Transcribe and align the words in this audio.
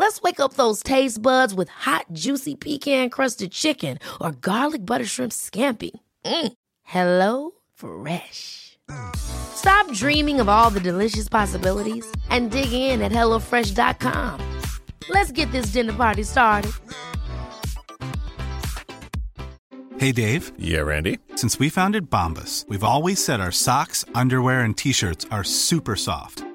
Let's 0.00 0.22
wake 0.22 0.40
up 0.40 0.54
those 0.54 0.82
taste 0.82 1.20
buds 1.20 1.52
with 1.52 1.68
hot, 1.68 2.06
juicy 2.14 2.54
pecan 2.54 3.10
crusted 3.10 3.52
chicken 3.52 3.98
or 4.18 4.32
garlic 4.32 4.86
butter 4.86 5.04
shrimp 5.04 5.30
scampi. 5.30 5.90
Mm. 6.24 6.52
Hello 6.84 7.50
Fresh. 7.74 8.78
Stop 9.14 9.92
dreaming 9.92 10.40
of 10.40 10.48
all 10.48 10.70
the 10.70 10.80
delicious 10.80 11.28
possibilities 11.28 12.10
and 12.30 12.50
dig 12.50 12.72
in 12.72 13.02
at 13.02 13.12
HelloFresh.com. 13.12 14.40
Let's 15.10 15.32
get 15.32 15.52
this 15.52 15.66
dinner 15.66 15.92
party 15.92 16.22
started. 16.22 16.72
Hey, 19.98 20.12
Dave. 20.12 20.52
Yeah, 20.58 20.80
Randy. 20.80 21.18
Since 21.36 21.58
we 21.58 21.68
founded 21.68 22.08
Bombas, 22.08 22.66
we've 22.68 22.84
always 22.84 23.22
said 23.22 23.38
our 23.42 23.52
socks, 23.52 24.06
underwear, 24.14 24.60
and 24.60 24.74
t 24.74 24.92
shirts 24.92 25.26
are 25.30 25.44
super 25.44 25.94
soft. 25.94 26.42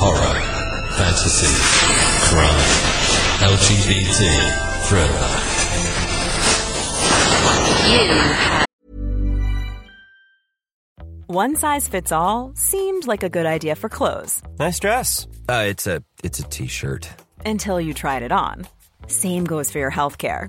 horror, 0.00 0.40
fantasy, 0.96 1.52
crime, 2.30 2.64
LGBT, 3.42 4.22
thriller. 4.86 6.38
One 11.26 11.56
size 11.56 11.88
fits 11.88 12.10
all 12.12 12.52
seemed 12.54 13.06
like 13.06 13.22
a 13.22 13.28
good 13.28 13.44
idea 13.46 13.74
for 13.76 13.88
clothes 13.88 14.40
Nice 14.58 14.78
dress. 14.80 15.26
Uh, 15.48 15.64
it's 15.68 15.86
a 15.86 16.02
it's 16.24 16.38
a 16.38 16.42
t-shirt. 16.44 17.08
until 17.44 17.80
you 17.80 17.92
tried 17.94 18.22
it 18.22 18.32
on. 18.32 18.66
Same 19.06 19.44
goes 19.44 19.70
for 19.70 19.78
your 19.78 19.90
healthcare. 19.90 20.48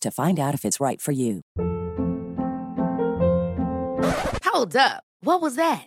to 0.00 0.10
find 0.10 0.38
out 0.38 0.54
if 0.54 0.64
it's 0.64 0.80
right 0.80 1.00
for 1.00 1.12
you. 1.12 1.42
Hold 4.44 4.76
up. 4.76 5.04
What 5.20 5.40
was 5.42 5.56
that? 5.56 5.86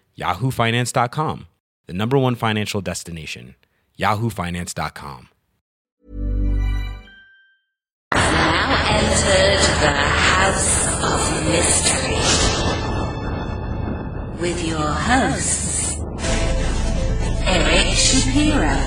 yahoofinance.com, 0.17 1.47
the 1.87 1.93
number 1.93 2.17
one 2.17 2.35
financial 2.35 2.81
destination, 2.81 3.55
yahoofinance.com. 3.97 5.29
Now 8.13 8.85
entered 8.89 9.59
the 9.81 9.91
House 9.91 10.87
of 11.01 11.47
Mystery 11.47 12.21
with 14.41 14.65
your 14.67 14.79
hosts, 14.79 15.95
Eric 17.45 17.93
Shapiro, 17.95 18.77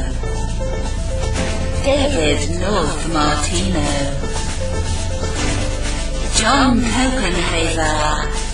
David 1.85 2.61
North 2.61 3.13
Martino, 3.13 3.89
John 6.35 6.81
Copenhaver, 6.81 8.54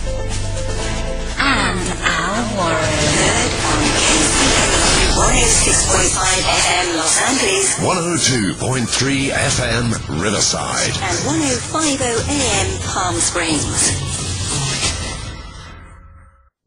and 1.61 1.79
Al 2.01 2.57
Warren. 2.57 3.49
on 3.69 3.81
KCOQ 4.01 4.81
106.5 5.21 6.17
FM 6.65 6.97
Los 6.97 7.17
Angeles 7.21 7.67
102.3 7.81 9.31
FM 9.31 9.85
Riverside. 10.23 10.95
and 11.05 11.17
105.0 11.29 12.01
AM 12.29 12.69
Palm 12.89 13.15
Springs. 13.17 14.01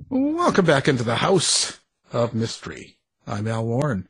Welcome 0.10 0.66
back 0.66 0.88
into 0.88 1.04
the 1.04 1.16
House 1.16 1.80
of 2.12 2.34
Mystery. 2.36 2.98
I'm 3.26 3.48
Al 3.48 3.66
Warren. 3.66 4.08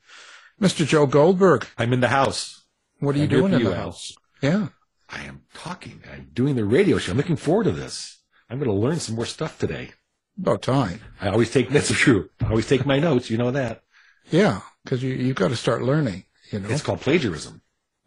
Mr. 0.61 0.85
Joe 0.85 1.05
Goldberg. 1.05 1.65
I'm 1.77 1.93
in 1.93 2.01
the 2.01 2.09
house. 2.09 2.63
What 2.99 3.15
are 3.15 3.19
you 3.19 3.23
I'm 3.25 3.29
doing 3.29 3.53
in 3.53 3.59
you, 3.59 3.69
the 3.69 3.75
Al. 3.75 3.81
house? 3.83 4.13
Yeah. 4.41 4.67
I 5.09 5.21
am 5.23 5.43
talking. 5.53 6.01
I'm 6.11 6.29
doing 6.33 6.55
the 6.55 6.65
radio 6.65 6.97
show. 6.97 7.11
I'm 7.11 7.17
looking 7.17 7.35
forward 7.37 7.65
to 7.65 7.71
this. 7.71 8.19
I'm 8.49 8.57
going 8.59 8.69
to 8.69 8.75
learn 8.75 8.99
some 8.99 9.15
more 9.15 9.25
stuff 9.25 9.57
today. 9.59 9.91
About 10.39 10.61
time. 10.61 10.99
I 11.21 11.29
always 11.29 11.51
take, 11.51 11.69
that's 11.69 11.91
true. 11.91 12.29
I 12.41 12.49
always 12.49 12.67
take 12.67 12.85
my 12.85 12.99
notes. 12.99 13.29
You 13.29 13.37
know 13.37 13.51
that. 13.51 13.83
Yeah, 14.31 14.61
because 14.83 15.03
you, 15.03 15.13
you've 15.13 15.35
got 15.35 15.49
to 15.49 15.55
start 15.55 15.83
learning, 15.83 16.25
you 16.51 16.59
know. 16.59 16.69
It's 16.69 16.81
called 16.81 17.01
plagiarism. 17.01 17.61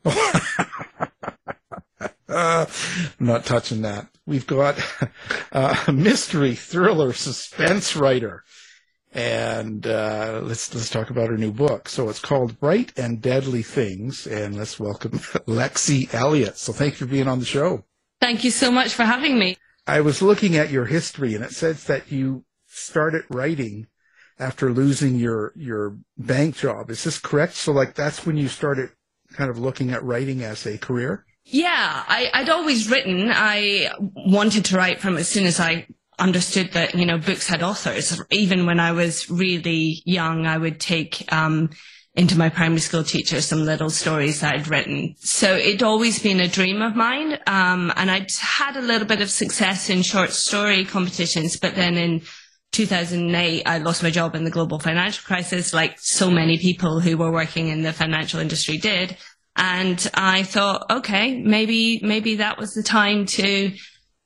Uh, 0.04 0.46
I'm 2.28 2.66
not 3.20 3.44
touching 3.44 3.82
that. 3.82 4.08
We've 4.26 4.46
got 4.46 4.78
uh, 5.52 5.84
a 5.86 5.92
mystery 5.92 6.54
thriller 6.54 7.12
suspense 7.12 7.94
writer. 7.94 8.42
And 9.12 9.86
uh, 9.86 10.40
let's 10.42 10.74
let's 10.74 10.90
talk 10.90 11.08
about 11.08 11.30
her 11.30 11.38
new 11.38 11.52
book. 11.52 11.88
So 11.88 12.10
it's 12.10 12.18
called 12.18 12.60
Bright 12.60 12.92
and 12.98 13.22
Deadly 13.22 13.62
Things, 13.62 14.26
and 14.26 14.56
let's 14.56 14.78
welcome 14.78 15.12
Lexie 15.46 16.12
Elliott. 16.12 16.58
So 16.58 16.74
thank 16.74 16.94
you 16.94 17.06
for 17.06 17.10
being 17.10 17.26
on 17.26 17.38
the 17.38 17.46
show. 17.46 17.84
Thank 18.20 18.44
you 18.44 18.50
so 18.50 18.70
much 18.70 18.92
for 18.92 19.04
having 19.04 19.38
me. 19.38 19.56
I 19.86 20.00
was 20.00 20.22
looking 20.22 20.56
at 20.56 20.70
your 20.70 20.86
history, 20.86 21.34
and 21.34 21.44
it 21.44 21.52
says 21.52 21.84
that 21.84 22.10
you 22.10 22.44
started 22.66 23.24
writing 23.30 23.86
after 24.38 24.72
losing 24.72 25.16
your 25.16 25.52
your 25.56 25.96
bank 26.18 26.56
job. 26.56 26.90
Is 26.90 27.04
this 27.04 27.18
correct? 27.18 27.54
So 27.54 27.72
like 27.72 27.94
that's 27.94 28.26
when 28.26 28.36
you 28.36 28.48
started 28.48 28.90
kind 29.32 29.50
of 29.50 29.58
looking 29.58 29.90
at 29.92 30.04
writing 30.04 30.42
as 30.42 30.66
a 30.66 30.78
career. 30.78 31.24
Yeah, 31.44 32.04
I, 32.08 32.28
I'd 32.34 32.48
always 32.48 32.90
written. 32.90 33.30
I 33.32 33.92
wanted 34.00 34.64
to 34.66 34.76
write 34.76 35.00
from 35.00 35.16
as 35.16 35.28
soon 35.28 35.46
as 35.46 35.60
I 35.60 35.86
understood 36.18 36.72
that, 36.72 36.94
you 36.94 37.06
know, 37.06 37.18
books 37.18 37.46
had 37.46 37.62
authors. 37.62 38.20
Even 38.30 38.66
when 38.66 38.80
I 38.80 38.92
was 38.92 39.30
really 39.30 40.02
young, 40.04 40.46
I 40.46 40.58
would 40.58 40.80
take, 40.80 41.30
um, 41.32 41.70
into 42.16 42.36
my 42.38 42.48
primary 42.48 42.80
school 42.80 43.04
teacher 43.04 43.42
some 43.42 43.64
little 43.64 43.90
stories 43.90 44.42
I'd 44.42 44.68
written. 44.68 45.14
So 45.18 45.54
it'd 45.54 45.82
always 45.82 46.18
been 46.22 46.40
a 46.40 46.48
dream 46.48 46.80
of 46.80 46.96
mine. 46.96 47.38
Um, 47.46 47.92
and 47.94 48.10
I'd 48.10 48.30
had 48.40 48.76
a 48.76 48.80
little 48.80 49.06
bit 49.06 49.20
of 49.20 49.30
success 49.30 49.90
in 49.90 50.02
short 50.02 50.30
story 50.30 50.84
competitions, 50.84 51.56
but 51.56 51.74
then 51.74 51.96
in 51.96 52.22
2008, 52.72 53.62
I 53.66 53.78
lost 53.78 54.02
my 54.02 54.10
job 54.10 54.34
in 54.34 54.44
the 54.44 54.50
global 54.50 54.78
financial 54.78 55.24
crisis, 55.24 55.74
like 55.74 55.98
so 55.98 56.30
many 56.30 56.58
people 56.58 57.00
who 57.00 57.18
were 57.18 57.30
working 57.30 57.68
in 57.68 57.82
the 57.82 57.92
financial 57.92 58.40
industry 58.40 58.78
did. 58.78 59.16
And 59.54 60.10
I 60.14 60.42
thought, 60.42 60.86
okay, 60.90 61.40
maybe, 61.40 62.00
maybe 62.02 62.36
that 62.36 62.58
was 62.58 62.74
the 62.74 62.82
time 62.82 63.26
to 63.26 63.72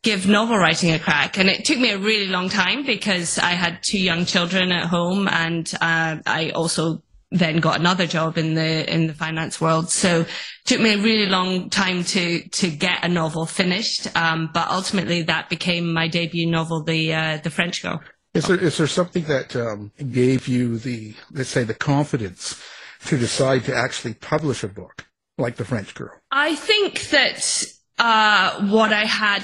give 0.03 0.27
novel 0.27 0.59
writing 0.59 0.93
a 0.93 0.99
crack. 0.99 1.39
And 1.39 1.49
it 1.49 1.65
took 1.65 1.79
me 1.79 1.91
a 1.91 1.99
really 1.99 2.27
long 2.27 2.49
time 2.49 2.85
because 2.85 3.39
I 3.39 3.51
had 3.51 3.83
two 3.83 4.01
young 4.01 4.25
children 4.25 4.73
at 4.73 4.87
home 4.87 5.29
and, 5.29 5.73
uh, 5.81 6.17
I 6.27 6.51
also 6.51 7.03
then 7.31 7.59
got 7.59 7.79
another 7.79 8.07
job 8.07 8.37
in 8.39 8.55
the, 8.55 8.93
in 8.93 9.07
the 9.07 9.15
finance 9.15 9.61
world. 9.61 9.91
So 9.91 10.23
it 10.23 10.29
took 10.65 10.81
me 10.81 10.95
a 10.95 10.99
really 10.99 11.27
long 11.27 11.71
time 11.71 12.05
to, 12.05 12.49
to 12.49 12.71
get 12.71 13.05
a 13.05 13.09
novel 13.09 13.47
finished. 13.47 14.15
Um, 14.17 14.51
but 14.53 14.69
ultimately 14.69 15.23
that 15.23 15.49
became 15.49 15.93
my 15.93 16.09
debut 16.09 16.47
novel, 16.47 16.83
The, 16.83 17.15
uh, 17.15 17.37
The 17.39 17.51
French 17.51 17.83
Girl. 17.83 18.01
Is 18.33 18.47
there 18.47 18.59
is 18.59 18.79
there 18.79 18.87
something 18.87 19.25
that 19.25 19.57
um, 19.57 19.91
gave 20.13 20.47
you 20.47 20.79
the 20.79 21.15
let's 21.33 21.51
say 21.51 21.65
the 21.65 21.75
confidence 21.75 22.63
to 23.07 23.19
decide 23.19 23.65
to 23.65 23.75
actually 23.75 24.15
publish 24.15 24.63
a 24.63 24.69
book 24.69 25.05
like 25.37 25.57
The 25.57 25.65
French 25.65 25.95
Girl? 25.95 26.13
I 26.31 26.55
think 26.55 27.09
that 27.11 27.65
uh, 27.99 28.69
what 28.69 28.93
I 28.93 29.05
had 29.05 29.43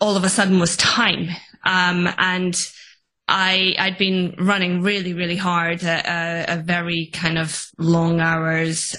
all 0.00 0.16
of 0.16 0.22
a 0.22 0.28
sudden 0.28 0.60
was 0.60 0.76
time, 0.76 1.30
um, 1.64 2.08
and 2.16 2.54
I 3.28 3.74
I'd 3.78 3.98
been 3.98 4.34
running 4.38 4.82
really 4.82 5.12
really 5.12 5.36
hard, 5.36 5.82
a, 5.82 6.02
a, 6.10 6.54
a 6.54 6.56
very 6.62 7.10
kind 7.12 7.38
of 7.38 7.70
long 7.76 8.20
hours, 8.20 8.96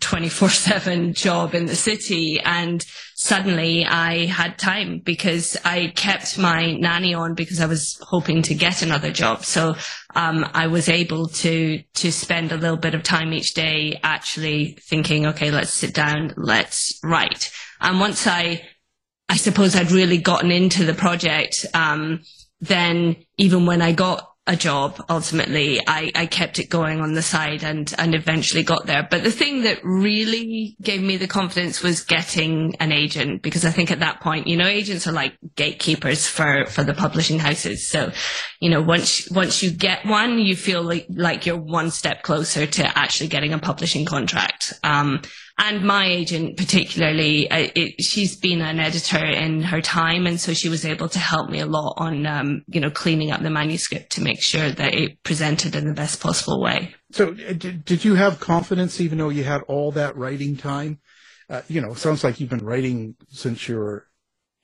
twenty 0.00 0.28
four 0.28 0.48
seven 0.48 1.12
job 1.26 1.54
in 1.54 1.66
the 1.66 1.74
city, 1.74 2.40
and 2.44 2.84
suddenly 3.16 3.84
I 3.84 4.26
had 4.26 4.58
time 4.58 5.00
because 5.04 5.56
I 5.64 5.92
kept 5.96 6.38
my 6.38 6.72
nanny 6.72 7.14
on 7.14 7.34
because 7.34 7.60
I 7.60 7.66
was 7.66 7.98
hoping 8.02 8.42
to 8.42 8.54
get 8.54 8.82
another 8.82 9.10
job. 9.10 9.44
So 9.44 9.74
um, 10.14 10.48
I 10.54 10.68
was 10.68 10.88
able 10.88 11.26
to 11.28 11.82
to 11.82 12.12
spend 12.12 12.52
a 12.52 12.56
little 12.56 12.76
bit 12.76 12.94
of 12.94 13.02
time 13.02 13.32
each 13.32 13.54
day 13.54 13.98
actually 14.04 14.78
thinking, 14.82 15.26
okay, 15.26 15.50
let's 15.50 15.72
sit 15.72 15.94
down, 15.94 16.32
let's 16.36 17.00
write. 17.02 17.50
And 17.80 17.98
once 17.98 18.26
I 18.26 18.62
I 19.28 19.36
suppose 19.36 19.74
I'd 19.74 19.90
really 19.90 20.18
gotten 20.18 20.50
into 20.50 20.84
the 20.84 20.94
project, 20.94 21.66
um, 21.74 22.22
then 22.66 23.16
even 23.38 23.66
when 23.66 23.82
I 23.82 23.92
got 23.92 24.30
a 24.46 24.56
job, 24.56 25.02
ultimately, 25.08 25.80
I, 25.86 26.12
I 26.14 26.26
kept 26.26 26.58
it 26.58 26.68
going 26.68 27.00
on 27.00 27.14
the 27.14 27.22
side 27.22 27.64
and, 27.64 27.92
and 27.96 28.14
eventually 28.14 28.62
got 28.62 28.84
there. 28.84 29.06
But 29.10 29.24
the 29.24 29.30
thing 29.30 29.62
that 29.62 29.82
really 29.82 30.76
gave 30.82 31.02
me 31.02 31.16
the 31.16 31.26
confidence 31.26 31.82
was 31.82 32.02
getting 32.02 32.74
an 32.78 32.92
agent 32.92 33.40
because 33.40 33.64
I 33.64 33.70
think 33.70 33.90
at 33.90 34.00
that 34.00 34.20
point, 34.20 34.46
you 34.46 34.58
know, 34.58 34.66
agents 34.66 35.06
are 35.06 35.12
like 35.12 35.38
gatekeepers 35.56 36.26
for, 36.26 36.66
for 36.66 36.84
the 36.84 36.92
publishing 36.92 37.38
houses. 37.38 37.88
So, 37.88 38.12
you 38.60 38.68
know, 38.68 38.82
once, 38.82 39.30
once 39.30 39.62
you 39.62 39.70
get 39.70 40.04
one, 40.04 40.38
you 40.38 40.56
feel 40.56 40.82
like, 40.82 41.06
like 41.08 41.46
you're 41.46 41.56
one 41.56 41.90
step 41.90 42.22
closer 42.22 42.66
to 42.66 42.98
actually 42.98 43.28
getting 43.28 43.54
a 43.54 43.58
publishing 43.58 44.04
contract. 44.04 44.74
Um, 44.82 45.22
and 45.56 45.84
my 45.84 46.06
agent 46.06 46.56
particularly, 46.56 47.48
uh, 47.50 47.68
it, 47.74 48.02
she's 48.02 48.36
been 48.36 48.60
an 48.60 48.80
editor 48.80 49.24
in 49.24 49.62
her 49.62 49.80
time, 49.80 50.26
and 50.26 50.40
so 50.40 50.52
she 50.52 50.68
was 50.68 50.84
able 50.84 51.08
to 51.08 51.18
help 51.18 51.48
me 51.48 51.60
a 51.60 51.66
lot 51.66 51.94
on, 51.96 52.26
um, 52.26 52.64
you 52.66 52.80
know, 52.80 52.90
cleaning 52.90 53.30
up 53.30 53.40
the 53.40 53.50
manuscript 53.50 54.10
to 54.12 54.22
make 54.22 54.42
sure 54.42 54.70
that 54.70 54.94
it 54.94 55.22
presented 55.22 55.76
in 55.76 55.86
the 55.86 55.94
best 55.94 56.20
possible 56.20 56.60
way. 56.60 56.94
So 57.12 57.28
uh, 57.28 57.52
did, 57.52 57.84
did 57.84 58.04
you 58.04 58.16
have 58.16 58.40
confidence 58.40 59.00
even 59.00 59.18
though 59.18 59.28
you 59.28 59.44
had 59.44 59.62
all 59.62 59.92
that 59.92 60.16
writing 60.16 60.56
time? 60.56 60.98
Uh, 61.48 61.62
you 61.68 61.80
know, 61.80 61.92
it 61.92 61.98
sounds 61.98 62.24
like 62.24 62.40
you've 62.40 62.50
been 62.50 62.64
writing 62.64 63.14
since 63.28 63.68
you're 63.68 64.08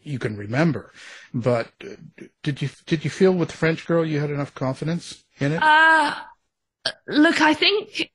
you 0.02 0.18
can 0.18 0.36
remember. 0.36 0.92
But 1.32 1.68
uh, 1.84 2.24
did 2.42 2.62
you 2.62 2.68
did 2.86 3.04
you 3.04 3.10
feel 3.10 3.32
with 3.32 3.50
the 3.50 3.56
French 3.56 3.86
girl 3.86 4.04
you 4.04 4.18
had 4.18 4.30
enough 4.30 4.54
confidence 4.54 5.24
in 5.38 5.52
it? 5.52 5.62
Uh, 5.62 6.14
look, 7.06 7.40
I 7.40 7.54
think 7.54 8.10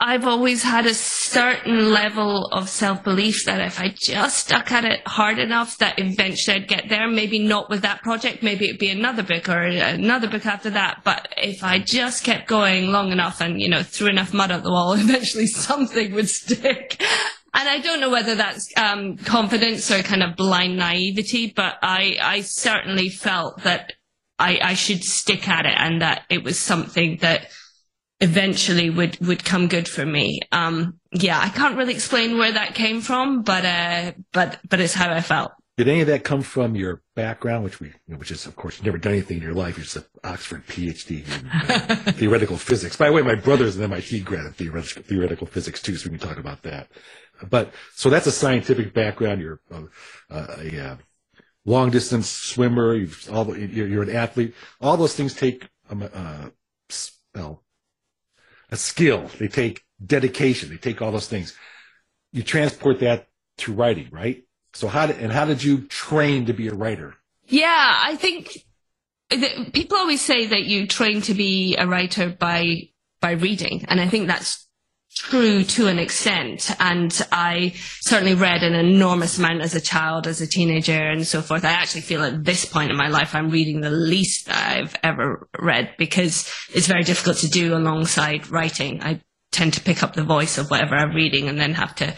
I've 0.00 0.26
always 0.26 0.62
had 0.62 0.86
a 0.86 0.94
certain 1.28 1.90
level 1.92 2.46
of 2.46 2.68
self-belief 2.68 3.44
that 3.44 3.60
if 3.60 3.78
I 3.78 3.88
just 3.88 4.38
stuck 4.38 4.72
at 4.72 4.84
it 4.84 5.00
hard 5.06 5.38
enough, 5.38 5.76
that 5.78 5.98
eventually 5.98 6.56
I'd 6.56 6.68
get 6.68 6.88
there. 6.88 7.06
Maybe 7.08 7.38
not 7.38 7.68
with 7.68 7.82
that 7.82 8.02
project. 8.02 8.42
Maybe 8.42 8.66
it'd 8.66 8.78
be 8.78 8.88
another 8.88 9.22
book 9.22 9.48
or 9.48 9.62
another 9.62 10.28
book 10.28 10.46
after 10.46 10.70
that. 10.70 11.02
But 11.04 11.28
if 11.36 11.62
I 11.62 11.80
just 11.80 12.24
kept 12.24 12.48
going 12.48 12.90
long 12.90 13.12
enough 13.12 13.40
and, 13.40 13.60
you 13.60 13.68
know, 13.68 13.82
threw 13.82 14.08
enough 14.08 14.32
mud 14.32 14.50
at 14.50 14.62
the 14.62 14.70
wall, 14.70 14.92
eventually 14.98 15.46
something 15.46 16.14
would 16.14 16.30
stick. 16.30 17.00
and 17.54 17.68
I 17.68 17.78
don't 17.78 18.00
know 18.00 18.10
whether 18.10 18.34
that's 18.34 18.72
um, 18.76 19.18
confidence 19.18 19.90
or 19.90 20.02
kind 20.02 20.22
of 20.22 20.36
blind 20.36 20.76
naivety, 20.76 21.52
but 21.54 21.76
I, 21.82 22.16
I 22.20 22.40
certainly 22.40 23.10
felt 23.10 23.62
that 23.64 23.92
I, 24.38 24.58
I 24.62 24.74
should 24.74 25.04
stick 25.04 25.48
at 25.48 25.66
it 25.66 25.74
and 25.76 26.00
that 26.00 26.22
it 26.30 26.42
was 26.42 26.58
something 26.58 27.18
that 27.20 27.50
eventually 28.20 28.88
would, 28.88 29.18
would 29.26 29.44
come 29.44 29.68
good 29.68 29.88
for 29.88 30.06
me. 30.06 30.40
Um, 30.52 30.97
yeah, 31.12 31.38
I 31.40 31.48
can't 31.48 31.76
really 31.76 31.94
explain 31.94 32.38
where 32.38 32.52
that 32.52 32.74
came 32.74 33.00
from, 33.00 33.42
but, 33.42 33.64
uh, 33.64 34.12
but, 34.32 34.58
but 34.68 34.80
it's 34.80 34.94
how 34.94 35.12
I 35.12 35.20
felt. 35.20 35.52
Did 35.78 35.86
any 35.86 36.00
of 36.00 36.08
that 36.08 36.24
come 36.24 36.42
from 36.42 36.74
your 36.74 37.02
background, 37.14 37.62
which 37.62 37.78
we, 37.78 37.86
you 37.86 37.94
know, 38.08 38.16
which 38.16 38.32
is 38.32 38.46
of 38.46 38.56
course 38.56 38.76
you've 38.76 38.86
never 38.86 38.98
done 38.98 39.12
anything 39.12 39.36
in 39.36 39.44
your 39.44 39.54
life? 39.54 39.76
You're 39.76 39.84
just 39.84 39.96
an 39.96 40.04
Oxford 40.24 40.66
PhD 40.66 41.24
in 41.24 41.48
uh, 41.48 41.94
theoretical 42.14 42.56
physics. 42.56 42.96
By 42.96 43.06
the 43.06 43.12
way, 43.12 43.22
my 43.22 43.36
brother's 43.36 43.76
an 43.76 43.84
MIT 43.84 44.22
grad 44.22 44.46
in 44.46 44.52
theoretical, 44.54 45.04
theoretical 45.04 45.46
physics 45.46 45.80
too, 45.80 45.94
so 45.94 46.10
we 46.10 46.18
can 46.18 46.28
talk 46.28 46.38
about 46.38 46.62
that. 46.62 46.88
But 47.48 47.72
so 47.94 48.10
that's 48.10 48.26
a 48.26 48.32
scientific 48.32 48.92
background. 48.92 49.40
You're 49.40 49.60
uh, 49.70 49.84
a, 50.58 50.78
a 50.78 50.98
long 51.64 51.90
distance 51.90 52.28
swimmer. 52.28 52.94
You've 52.94 53.28
all 53.32 53.56
you're, 53.56 53.86
you're, 53.86 54.02
an 54.02 54.10
athlete. 54.10 54.54
All 54.80 54.96
those 54.96 55.14
things 55.14 55.32
take 55.32 55.68
um, 55.88 56.08
uh, 56.12 56.48
well, 57.36 57.62
a 58.70 58.76
skill. 58.76 59.30
They 59.38 59.46
take 59.46 59.84
dedication. 60.04 60.70
They 60.70 60.76
take 60.76 61.02
all 61.02 61.12
those 61.12 61.28
things. 61.28 61.56
You 62.32 62.42
transport 62.42 63.00
that 63.00 63.28
to 63.58 63.72
writing, 63.72 64.08
right? 64.10 64.44
So 64.74 64.88
how 64.88 65.06
did, 65.06 65.18
and 65.18 65.32
how 65.32 65.44
did 65.44 65.62
you 65.62 65.82
train 65.86 66.46
to 66.46 66.52
be 66.52 66.68
a 66.68 66.74
writer? 66.74 67.14
Yeah, 67.46 67.96
I 68.00 68.16
think 68.16 68.64
that 69.30 69.72
people 69.72 69.96
always 69.96 70.20
say 70.20 70.46
that 70.46 70.64
you 70.64 70.86
train 70.86 71.22
to 71.22 71.34
be 71.34 71.76
a 71.76 71.86
writer 71.86 72.28
by 72.28 72.90
by 73.20 73.32
reading, 73.32 73.84
and 73.88 74.00
I 74.00 74.06
think 74.06 74.28
that's 74.28 74.68
true 75.16 75.64
to 75.64 75.88
an 75.88 75.98
extent. 75.98 76.70
And 76.78 77.26
I 77.32 77.74
certainly 78.00 78.34
read 78.34 78.62
an 78.62 78.74
enormous 78.74 79.38
amount 79.38 79.62
as 79.62 79.74
a 79.74 79.80
child, 79.80 80.26
as 80.26 80.40
a 80.40 80.46
teenager, 80.46 80.92
and 80.92 81.26
so 81.26 81.42
forth. 81.42 81.64
I 81.64 81.72
actually 81.72 82.02
feel 82.02 82.22
at 82.22 82.44
this 82.44 82.64
point 82.64 82.90
in 82.90 82.96
my 82.96 83.08
life 83.08 83.34
I'm 83.34 83.50
reading 83.50 83.80
the 83.80 83.90
least 83.90 84.48
I've 84.48 84.94
ever 85.02 85.48
read 85.58 85.94
because 85.98 86.52
it's 86.72 86.86
very 86.86 87.02
difficult 87.02 87.38
to 87.38 87.50
do 87.50 87.74
alongside 87.74 88.48
writing. 88.50 89.02
I 89.02 89.20
tend 89.50 89.74
to 89.74 89.80
pick 89.80 90.02
up 90.02 90.14
the 90.14 90.24
voice 90.24 90.58
of 90.58 90.70
whatever 90.70 90.94
I'm 90.94 91.14
reading 91.14 91.48
and 91.48 91.60
then 91.60 91.74
have 91.74 91.94
to 91.96 92.14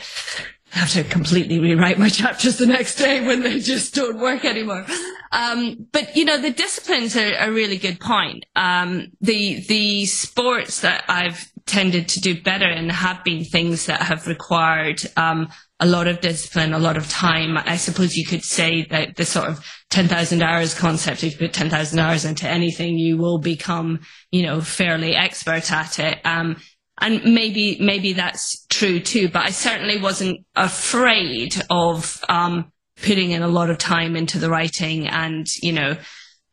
have 0.71 0.91
to 0.93 1.03
completely 1.05 1.59
rewrite 1.59 1.99
my 1.99 2.09
chapters 2.21 2.59
the 2.59 2.67
next 2.67 2.97
day 2.97 3.27
when 3.27 3.43
they 3.43 3.59
just 3.59 3.95
don't 3.95 4.19
work 4.19 4.45
anymore. 4.45 4.87
Um, 5.33 5.89
but 5.93 6.17
you 6.17 6.25
know, 6.25 6.41
the 6.41 6.51
disciplines 6.51 7.17
are 7.17 7.33
a 7.39 7.51
really 7.51 7.79
good 7.79 8.01
point. 8.01 8.47
Um, 8.57 9.09
the 9.21 9.65
the 9.67 10.07
sports 10.07 10.81
that 10.81 11.05
I've 11.09 11.51
tended 11.67 12.09
to 12.09 12.21
do 12.21 12.41
better 12.41 12.67
and 12.67 12.91
have 12.91 13.23
been 13.23 13.45
things 13.45 13.87
that 13.87 14.03
have 14.03 14.27
required 14.27 15.01
um, 15.17 15.49
a 15.79 15.87
lot 15.87 16.09
of 16.09 16.21
discipline, 16.21 16.73
a 16.73 16.79
lot 16.79 16.97
of 16.97 17.09
time. 17.09 17.57
I 17.57 17.77
suppose 17.77 18.17
you 18.17 18.27
could 18.27 18.45
say 18.45 18.87
that 18.91 19.17
the 19.17 19.25
sort 19.25 19.49
of 19.49 19.65
10,000 19.91 20.43
hours 20.43 20.75
concept, 20.75 21.23
if 21.23 21.33
you 21.33 21.47
put 21.47 21.55
10,000 21.55 21.99
hours 21.99 22.25
into 22.25 22.49
anything, 22.49 22.99
you 22.99 23.17
will 23.17 23.39
become, 23.39 24.01
you 24.33 24.43
know, 24.43 24.61
fairly 24.61 25.15
expert 25.15 25.71
at 25.71 25.99
it. 25.99 26.19
Um, 26.25 26.57
and 27.01 27.35
maybe, 27.35 27.79
maybe 27.81 28.13
that's 28.13 28.67
true 28.67 29.01
too, 29.01 29.29
but 29.29 29.47
I 29.47 29.51
certainly 29.51 30.01
wasn't 30.01 30.45
afraid 30.57 31.61
of, 31.71 32.23
um, 32.29 32.73
putting 33.03 33.31
in 33.31 33.43
a 33.43 33.49
lot 33.49 33.71
of 33.71 33.79
time 33.79 34.17
into 34.17 34.39
the 34.39 34.51
writing 34.51 35.09
and, 35.09 35.47
you 35.63 35.73
know, 35.73 35.97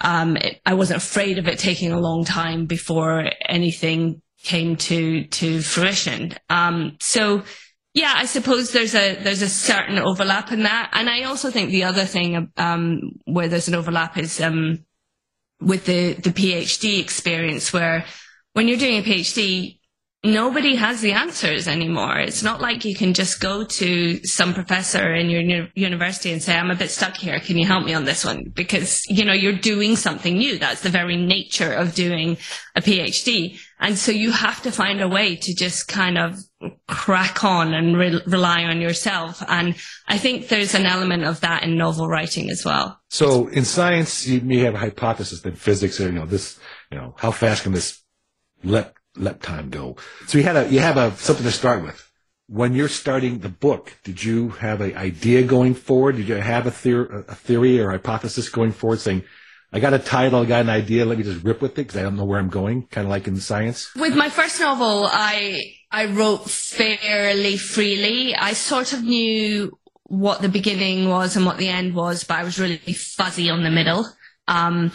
um, 0.01 0.37
it, 0.37 0.61
I 0.65 0.75
wasn't 0.75 1.03
afraid 1.03 1.37
of 1.37 1.47
it 1.47 1.59
taking 1.59 1.91
a 1.91 1.99
long 1.99 2.23
time 2.23 2.65
before 2.65 3.25
anything 3.47 4.21
came 4.43 4.75
to, 4.77 5.25
to 5.25 5.61
fruition. 5.61 6.35
Um, 6.49 6.97
so, 6.99 7.43
yeah, 7.97 8.13
I 8.15 8.25
suppose 8.25 8.71
there's 8.71 8.93
a 8.93 9.15
there's 9.15 9.41
a 9.41 9.49
certain 9.49 9.97
overlap 9.97 10.51
in 10.51 10.63
that, 10.63 10.91
and 10.93 11.09
I 11.09 11.23
also 11.23 11.49
think 11.49 11.71
the 11.71 11.85
other 11.85 12.05
thing 12.05 12.51
um, 12.55 13.01
where 13.25 13.47
there's 13.47 13.67
an 13.67 13.73
overlap 13.73 14.19
is 14.19 14.39
um, 14.39 14.85
with 15.59 15.85
the 15.85 16.13
the 16.13 16.29
PhD 16.29 16.99
experience, 16.99 17.73
where 17.73 18.05
when 18.53 18.67
you're 18.67 18.77
doing 18.77 18.99
a 18.99 19.01
PhD, 19.01 19.76
nobody 20.27 20.75
has 20.75 21.01
the 21.01 21.13
answers 21.13 21.67
anymore. 21.67 22.19
It's 22.19 22.43
not 22.43 22.61
like 22.61 22.85
you 22.85 22.95
can 22.95 23.13
just 23.13 23.39
go 23.39 23.63
to 23.63 24.19
some 24.25 24.53
professor 24.53 25.13
in 25.13 25.29
your 25.29 25.67
university 25.73 26.31
and 26.31 26.43
say, 26.43 26.55
I'm 26.55 26.69
a 26.69 26.75
bit 26.75 26.91
stuck 26.91 27.15
here. 27.15 27.39
Can 27.39 27.57
you 27.57 27.65
help 27.65 27.85
me 27.85 27.93
on 27.93 28.05
this 28.05 28.23
one? 28.23 28.51
Because, 28.53 29.03
you 29.07 29.25
know, 29.25 29.33
you're 29.33 29.53
doing 29.53 29.95
something 29.95 30.37
new. 30.37 30.59
That's 30.59 30.81
the 30.81 30.89
very 30.89 31.17
nature 31.17 31.71
of 31.73 31.95
doing 31.95 32.37
a 32.75 32.81
PhD. 32.81 33.59
And 33.79 33.97
so 33.97 34.11
you 34.11 34.31
have 34.31 34.61
to 34.63 34.71
find 34.71 35.01
a 35.01 35.07
way 35.07 35.35
to 35.35 35.55
just 35.55 35.87
kind 35.87 36.17
of 36.17 36.37
crack 36.87 37.43
on 37.43 37.73
and 37.73 37.97
re- 37.97 38.21
rely 38.25 38.63
on 38.63 38.81
yourself. 38.81 39.43
And 39.47 39.75
I 40.07 40.17
think 40.17 40.49
there's 40.49 40.73
an 40.73 40.85
element 40.85 41.23
of 41.23 41.41
that 41.41 41.63
in 41.63 41.77
novel 41.77 42.07
writing 42.07 42.49
as 42.49 42.65
well. 42.65 42.99
So 43.09 43.47
in 43.47 43.65
science, 43.65 44.27
you 44.27 44.41
may 44.41 44.57
have 44.57 44.75
a 44.75 44.79
hypothesis 44.79 45.41
that 45.41 45.57
physics, 45.57 46.01
or, 46.01 46.05
you 46.05 46.13
know, 46.13 46.25
this, 46.25 46.59
you 46.91 46.97
know, 46.97 47.13
how 47.17 47.31
fast 47.31 47.63
can 47.63 47.71
this 47.71 48.01
let 48.63 48.93
let 49.19 49.41
time 49.41 49.69
go. 49.69 49.97
So 50.27 50.37
you 50.37 50.43
had 50.43 50.55
a 50.55 50.69
you 50.69 50.79
have 50.79 50.97
a 50.97 51.15
something 51.17 51.45
to 51.45 51.51
start 51.51 51.83
with. 51.83 52.03
When 52.49 52.73
you're 52.73 52.87
starting 52.87 53.39
the 53.39 53.49
book, 53.49 53.97
did 54.03 54.23
you 54.23 54.49
have 54.49 54.79
an 54.79 54.95
idea 54.95 55.43
going 55.43 55.73
forward? 55.73 56.15
Did 56.15 56.29
you 56.29 56.35
have 56.35 56.65
a, 56.65 56.71
theory, 56.71 57.23
a 57.27 57.35
theory 57.35 57.81
or 57.81 57.91
hypothesis 57.91 58.47
going 58.47 58.71
forward, 58.71 59.01
saying, 59.01 59.23
"I 59.73 59.81
got 59.81 59.93
a 59.93 59.99
title, 59.99 60.43
I 60.43 60.45
got 60.45 60.61
an 60.61 60.69
idea, 60.69 61.03
let 61.03 61.17
me 61.17 61.25
just 61.25 61.43
rip 61.43 61.61
with 61.61 61.71
it 61.71 61.75
because 61.75 61.97
I 61.97 62.03
don't 62.03 62.15
know 62.15 62.23
where 62.23 62.39
I'm 62.39 62.49
going," 62.49 62.87
kind 62.87 63.05
of 63.05 63.09
like 63.11 63.27
in 63.27 63.35
science? 63.37 63.93
With 63.95 64.15
my 64.15 64.29
first 64.29 64.61
novel, 64.61 65.09
I 65.11 65.73
I 65.91 66.05
wrote 66.05 66.49
fairly 66.49 67.57
freely. 67.57 68.33
I 68.35 68.53
sort 68.53 68.93
of 68.93 69.03
knew 69.03 69.77
what 70.03 70.41
the 70.41 70.49
beginning 70.49 71.09
was 71.09 71.35
and 71.35 71.45
what 71.45 71.57
the 71.57 71.67
end 71.67 71.95
was, 71.95 72.23
but 72.23 72.39
I 72.39 72.43
was 72.43 72.59
really 72.59 72.77
fuzzy 72.77 73.49
on 73.49 73.63
the 73.63 73.69
middle. 73.69 74.07
Um, 74.47 74.91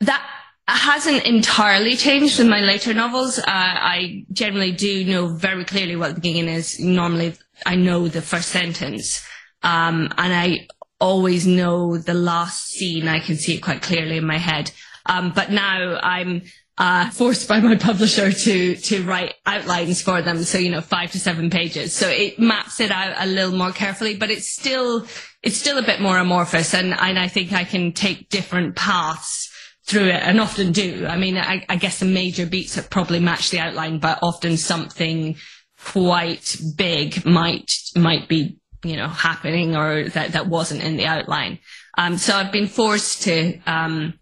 that 0.00 0.24
hasn't 0.68 1.24
entirely 1.24 1.96
changed 1.96 2.40
in 2.40 2.48
my 2.48 2.60
later 2.60 2.92
novels. 2.92 3.38
Uh, 3.38 3.42
I 3.46 4.26
generally 4.32 4.72
do 4.72 5.04
know 5.04 5.28
very 5.28 5.64
clearly 5.64 5.94
what 5.94 6.08
the 6.08 6.20
beginning 6.20 6.48
is. 6.48 6.80
Normally, 6.80 7.34
I 7.64 7.76
know 7.76 8.08
the 8.08 8.22
first 8.22 8.48
sentence, 8.48 9.24
um, 9.62 10.12
and 10.18 10.34
I 10.34 10.66
always 10.98 11.46
know 11.46 11.96
the 11.98 12.14
last 12.14 12.66
scene. 12.68 13.06
I 13.06 13.20
can 13.20 13.36
see 13.36 13.54
it 13.54 13.60
quite 13.60 13.82
clearly 13.82 14.16
in 14.16 14.26
my 14.26 14.38
head. 14.38 14.72
Um, 15.06 15.32
but 15.32 15.52
now 15.52 16.00
I'm 16.02 16.42
uh, 16.78 17.10
forced 17.10 17.48
by 17.48 17.60
my 17.60 17.76
publisher 17.76 18.32
to 18.32 18.74
to 18.74 19.04
write 19.04 19.34
outlines 19.46 20.02
for 20.02 20.20
them. 20.20 20.42
So 20.42 20.58
you 20.58 20.70
know, 20.70 20.80
five 20.80 21.12
to 21.12 21.20
seven 21.20 21.48
pages. 21.48 21.92
So 21.92 22.08
it 22.08 22.40
maps 22.40 22.80
it 22.80 22.90
out 22.90 23.14
a 23.18 23.26
little 23.26 23.56
more 23.56 23.70
carefully, 23.70 24.16
but 24.16 24.32
it's 24.32 24.48
still 24.48 25.06
it's 25.44 25.56
still 25.56 25.78
a 25.78 25.82
bit 25.82 26.00
more 26.00 26.18
amorphous, 26.18 26.74
and 26.74 26.92
and 26.92 27.20
I 27.20 27.28
think 27.28 27.52
I 27.52 27.62
can 27.62 27.92
take 27.92 28.30
different 28.30 28.74
paths 28.74 29.52
through 29.86 30.08
it 30.08 30.22
and 30.22 30.40
often 30.40 30.72
do. 30.72 31.06
I 31.06 31.16
mean, 31.16 31.36
I, 31.36 31.64
I 31.68 31.76
guess 31.76 32.00
the 32.00 32.06
major 32.06 32.44
beats 32.44 32.74
have 32.74 32.90
probably 32.90 33.20
matched 33.20 33.52
the 33.52 33.60
outline, 33.60 33.98
but 33.98 34.18
often 34.20 34.56
something 34.56 35.36
quite 35.82 36.56
big 36.76 37.24
might, 37.24 37.72
might 37.94 38.28
be, 38.28 38.58
you 38.84 38.96
know, 38.96 39.08
happening 39.08 39.76
or 39.76 40.08
that, 40.08 40.32
that 40.32 40.48
wasn't 40.48 40.82
in 40.82 40.96
the 40.96 41.06
outline. 41.06 41.60
Um, 41.96 42.18
so 42.18 42.34
I've 42.34 42.52
been 42.52 42.66
forced 42.66 43.22
to, 43.22 43.60
um, 43.66 44.14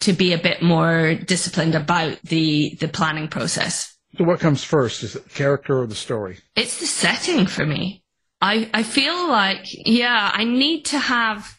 to 0.00 0.14
be 0.14 0.32
a 0.32 0.38
bit 0.38 0.62
more 0.62 1.14
disciplined 1.14 1.74
about 1.74 2.20
the, 2.22 2.76
the 2.80 2.88
planning 2.88 3.28
process. 3.28 3.94
So 4.16 4.24
what 4.24 4.40
comes 4.40 4.64
first? 4.64 5.02
Is 5.02 5.16
it 5.16 5.24
the 5.24 5.30
character 5.30 5.80
or 5.80 5.86
the 5.86 5.94
story? 5.94 6.38
It's 6.56 6.80
the 6.80 6.86
setting 6.86 7.46
for 7.46 7.66
me. 7.66 8.02
I, 8.40 8.70
I 8.72 8.82
feel 8.82 9.28
like, 9.28 9.66
yeah, 9.70 10.30
I 10.32 10.44
need 10.44 10.86
to 10.86 10.98
have 10.98 11.56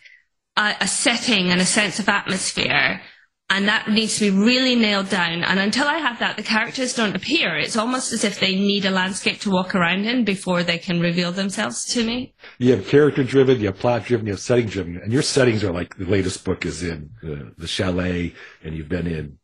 a, 0.57 0.75
a 0.81 0.87
setting 0.87 1.51
and 1.51 1.61
a 1.61 1.65
sense 1.65 1.99
of 1.99 2.09
atmosphere 2.09 3.01
and 3.49 3.67
that 3.67 3.87
needs 3.87 4.17
to 4.17 4.31
be 4.31 4.37
really 4.37 4.75
nailed 4.75 5.09
down. 5.09 5.43
And 5.43 5.59
until 5.59 5.87
I 5.87 5.97
have 5.97 6.17
that, 6.19 6.35
the 6.35 6.43
characters 6.43 6.95
don't 6.95 7.15
appear. 7.15 7.55
It's 7.55 7.77
almost 7.77 8.11
as 8.11 8.23
if 8.23 8.39
they 8.39 8.55
need 8.55 8.85
a 8.85 8.91
landscape 8.91 9.39
to 9.41 9.51
walk 9.51 9.75
around 9.75 10.05
in 10.05 10.25
before 10.25 10.63
they 10.63 10.79
can 10.79 10.99
reveal 10.99 11.31
themselves 11.31 11.85
to 11.93 12.03
me. 12.03 12.33
You 12.57 12.71
have 12.71 12.87
character 12.87 13.23
driven, 13.23 13.59
you 13.59 13.67
have 13.67 13.77
plot 13.77 14.05
driven, 14.05 14.25
you 14.25 14.33
have 14.33 14.41
setting 14.41 14.65
driven, 14.65 14.97
and 14.97 15.13
your 15.13 15.21
settings 15.21 15.63
are 15.63 15.71
like 15.71 15.95
the 15.97 16.05
latest 16.05 16.43
book 16.43 16.65
is 16.65 16.81
in 16.81 17.11
the, 17.21 17.67
chalet, 17.67 18.33
and 18.63 18.75
you've 18.75 18.89
been 18.89 19.07
in 19.07 19.37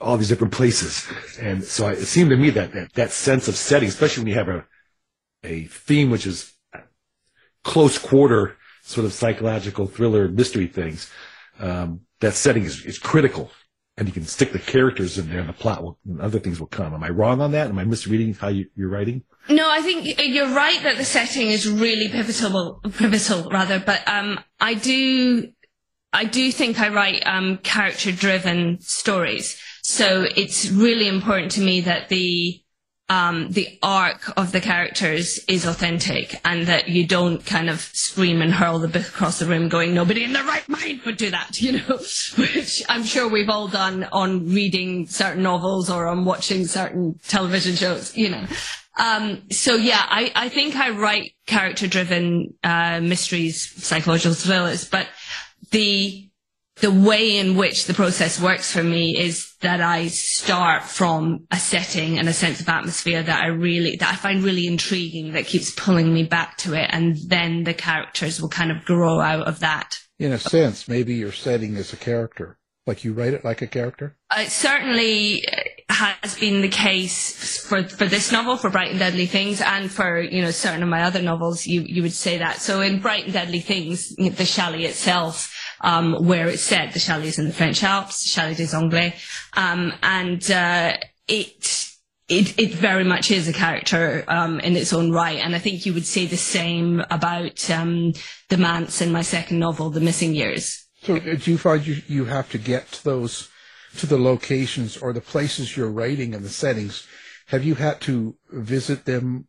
all 0.00 0.16
these 0.16 0.28
different 0.28 0.52
places. 0.52 1.06
And 1.40 1.62
so 1.62 1.88
it 1.88 2.06
seemed 2.06 2.30
to 2.30 2.36
me 2.36 2.50
that, 2.50 2.72
that 2.72 2.92
that 2.94 3.12
sense 3.12 3.46
of 3.46 3.56
setting, 3.56 3.88
especially 3.88 4.22
when 4.24 4.28
you 4.28 4.34
have 4.34 4.48
a 4.48 4.64
a 5.44 5.64
theme 5.66 6.10
which 6.10 6.26
is 6.26 6.54
close 7.62 7.98
quarter 7.98 8.56
sort 8.82 9.04
of 9.04 9.12
psychological 9.12 9.86
thriller 9.86 10.28
mystery 10.28 10.66
things. 10.66 11.10
Um, 11.58 12.00
that 12.20 12.34
setting 12.34 12.64
is, 12.64 12.84
is 12.84 12.98
critical 12.98 13.50
and 13.96 14.06
you 14.06 14.12
can 14.12 14.24
stick 14.24 14.52
the 14.52 14.58
characters 14.58 15.16
in 15.16 15.30
there 15.30 15.40
and 15.40 15.48
the 15.48 15.54
plot 15.54 15.82
will, 15.82 15.98
and 16.06 16.20
other 16.20 16.38
things 16.38 16.60
will 16.60 16.66
come. 16.66 16.92
Am 16.92 17.02
I 17.02 17.08
wrong 17.08 17.40
on 17.40 17.52
that? 17.52 17.68
Am 17.68 17.78
I 17.78 17.84
misreading 17.84 18.34
how 18.34 18.48
you, 18.48 18.66
are 18.78 18.88
writing? 18.88 19.22
No, 19.48 19.70
I 19.70 19.80
think 19.80 20.20
you're 20.22 20.54
right 20.54 20.82
that 20.82 20.98
the 20.98 21.04
setting 21.04 21.50
is 21.50 21.66
really 21.68 22.08
pivotal, 22.08 22.80
pivotal 22.98 23.48
rather, 23.50 23.78
but, 23.78 24.06
um, 24.06 24.38
I 24.60 24.74
do, 24.74 25.50
I 26.12 26.24
do 26.24 26.52
think 26.52 26.78
I 26.78 26.88
write, 26.88 27.26
um, 27.26 27.58
character 27.58 28.12
driven 28.12 28.80
stories. 28.80 29.58
So 29.82 30.26
it's 30.36 30.70
really 30.70 31.08
important 31.08 31.52
to 31.52 31.62
me 31.62 31.80
that 31.82 32.08
the, 32.10 32.62
um, 33.08 33.50
the 33.50 33.78
arc 33.82 34.36
of 34.36 34.50
the 34.52 34.60
characters 34.60 35.38
is 35.46 35.64
authentic 35.64 36.40
and 36.44 36.66
that 36.66 36.88
you 36.88 37.06
don't 37.06 37.44
kind 37.46 37.70
of 37.70 37.80
scream 37.80 38.42
and 38.42 38.52
hurl 38.52 38.80
the 38.80 38.88
book 38.88 39.06
across 39.06 39.38
the 39.38 39.46
room 39.46 39.68
going, 39.68 39.94
nobody 39.94 40.24
in 40.24 40.32
their 40.32 40.44
right 40.44 40.68
mind 40.68 41.02
would 41.02 41.16
do 41.16 41.30
that, 41.30 41.60
you 41.60 41.72
know, 41.72 41.98
which 42.36 42.82
I'm 42.88 43.04
sure 43.04 43.28
we've 43.28 43.48
all 43.48 43.68
done 43.68 44.04
on 44.12 44.48
reading 44.48 45.06
certain 45.06 45.42
novels 45.42 45.88
or 45.88 46.06
on 46.06 46.24
watching 46.24 46.66
certain 46.66 47.18
television 47.28 47.76
shows, 47.76 48.16
you 48.16 48.30
know. 48.30 48.46
Um, 48.98 49.42
so 49.50 49.76
yeah, 49.76 50.04
I, 50.08 50.32
I 50.34 50.48
think 50.48 50.74
I 50.74 50.90
write 50.90 51.34
character 51.46 51.86
driven, 51.86 52.54
uh, 52.64 53.00
mysteries, 53.00 53.70
psychological 53.84 54.34
thrillers, 54.34 54.88
but 54.88 55.06
the, 55.70 56.25
the 56.80 56.90
way 56.90 57.38
in 57.38 57.56
which 57.56 57.86
the 57.86 57.94
process 57.94 58.40
works 58.40 58.70
for 58.70 58.82
me 58.82 59.18
is 59.18 59.54
that 59.60 59.80
I 59.80 60.08
start 60.08 60.82
from 60.82 61.46
a 61.50 61.56
setting 61.56 62.18
and 62.18 62.28
a 62.28 62.34
sense 62.34 62.60
of 62.60 62.68
atmosphere 62.68 63.22
that 63.22 63.42
I 63.42 63.46
really, 63.46 63.96
that 63.96 64.12
I 64.12 64.16
find 64.16 64.44
really 64.44 64.66
intriguing, 64.66 65.32
that 65.32 65.46
keeps 65.46 65.70
pulling 65.70 66.12
me 66.12 66.24
back 66.24 66.58
to 66.58 66.74
it. 66.74 66.90
And 66.92 67.16
then 67.28 67.64
the 67.64 67.72
characters 67.72 68.42
will 68.42 68.50
kind 68.50 68.70
of 68.70 68.84
grow 68.84 69.20
out 69.20 69.48
of 69.48 69.60
that. 69.60 69.98
In 70.18 70.32
a 70.32 70.38
sense, 70.38 70.86
maybe 70.86 71.14
your 71.14 71.32
setting 71.32 71.76
is 71.76 71.92
a 71.92 71.96
character. 71.96 72.58
Like 72.86 73.04
you 73.04 73.14
write 73.14 73.34
it 73.34 73.44
like 73.44 73.62
a 73.62 73.66
character? 73.66 74.16
Uh, 74.30 74.42
it 74.42 74.50
certainly 74.50 75.42
has 75.88 76.38
been 76.38 76.60
the 76.60 76.68
case 76.68 77.58
for, 77.58 77.82
for 77.82 78.06
this 78.06 78.30
novel, 78.30 78.56
for 78.56 78.70
Bright 78.70 78.90
and 78.90 78.98
Deadly 78.98 79.26
Things, 79.26 79.60
and 79.60 79.90
for, 79.90 80.20
you 80.20 80.42
know, 80.42 80.50
certain 80.50 80.82
of 80.82 80.88
my 80.88 81.02
other 81.02 81.22
novels, 81.22 81.66
you, 81.66 81.82
you 81.82 82.02
would 82.02 82.12
say 82.12 82.38
that. 82.38 82.58
So 82.58 82.82
in 82.82 83.00
Bright 83.00 83.24
and 83.24 83.32
Deadly 83.32 83.60
Things, 83.60 84.14
the 84.14 84.44
chalet 84.44 84.84
itself, 84.84 85.52
um, 85.80 86.26
where 86.26 86.48
it's 86.48 86.62
set. 86.62 86.92
The 86.92 86.98
chalet 86.98 87.28
is 87.28 87.38
in 87.38 87.46
the 87.46 87.52
French 87.52 87.82
Alps, 87.82 88.28
Chalet 88.28 88.54
des 88.54 88.74
Anglais, 88.74 89.14
um, 89.54 89.92
and 90.02 90.50
uh, 90.50 90.96
it. 91.28 91.82
It, 92.28 92.58
it 92.58 92.74
very 92.74 93.04
much 93.04 93.30
is 93.30 93.46
a 93.46 93.52
character 93.52 94.24
um, 94.26 94.58
in 94.58 94.74
its 94.76 94.92
own 94.92 95.12
right, 95.12 95.38
and 95.38 95.54
I 95.54 95.60
think 95.60 95.86
you 95.86 95.94
would 95.94 96.04
say 96.04 96.26
the 96.26 96.36
same 96.36 97.00
about 97.08 97.70
um, 97.70 98.14
the 98.48 98.56
Manse 98.56 99.00
in 99.00 99.12
my 99.12 99.22
second 99.22 99.60
novel, 99.60 99.90
The 99.90 100.00
Missing 100.00 100.34
Years. 100.34 100.88
So, 101.04 101.14
uh, 101.14 101.36
do 101.36 101.52
you 101.52 101.56
find 101.56 101.86
you 101.86 102.02
you 102.08 102.24
have 102.24 102.50
to 102.50 102.58
get 102.58 102.90
to 102.90 103.04
those 103.04 103.48
to 103.98 104.06
the 104.06 104.18
locations 104.18 104.96
or 104.96 105.12
the 105.12 105.20
places 105.20 105.76
you're 105.76 105.88
writing 105.88 106.34
and 106.34 106.44
the 106.44 106.48
settings? 106.48 107.06
Have 107.46 107.62
you 107.62 107.76
had 107.76 108.00
to 108.02 108.36
visit 108.50 109.04
them 109.04 109.46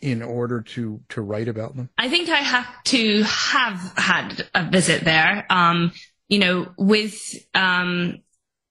in 0.00 0.22
order 0.22 0.60
to 0.60 1.00
to 1.08 1.20
write 1.20 1.48
about 1.48 1.76
them? 1.76 1.90
I 1.98 2.08
think 2.08 2.28
I 2.28 2.38
have 2.38 2.82
to 2.84 3.22
have 3.22 3.92
had 3.96 4.48
a 4.54 4.70
visit 4.70 5.04
there. 5.04 5.46
Um, 5.50 5.92
you 6.28 6.38
know, 6.38 6.68
with 6.76 7.34
um, 7.54 8.22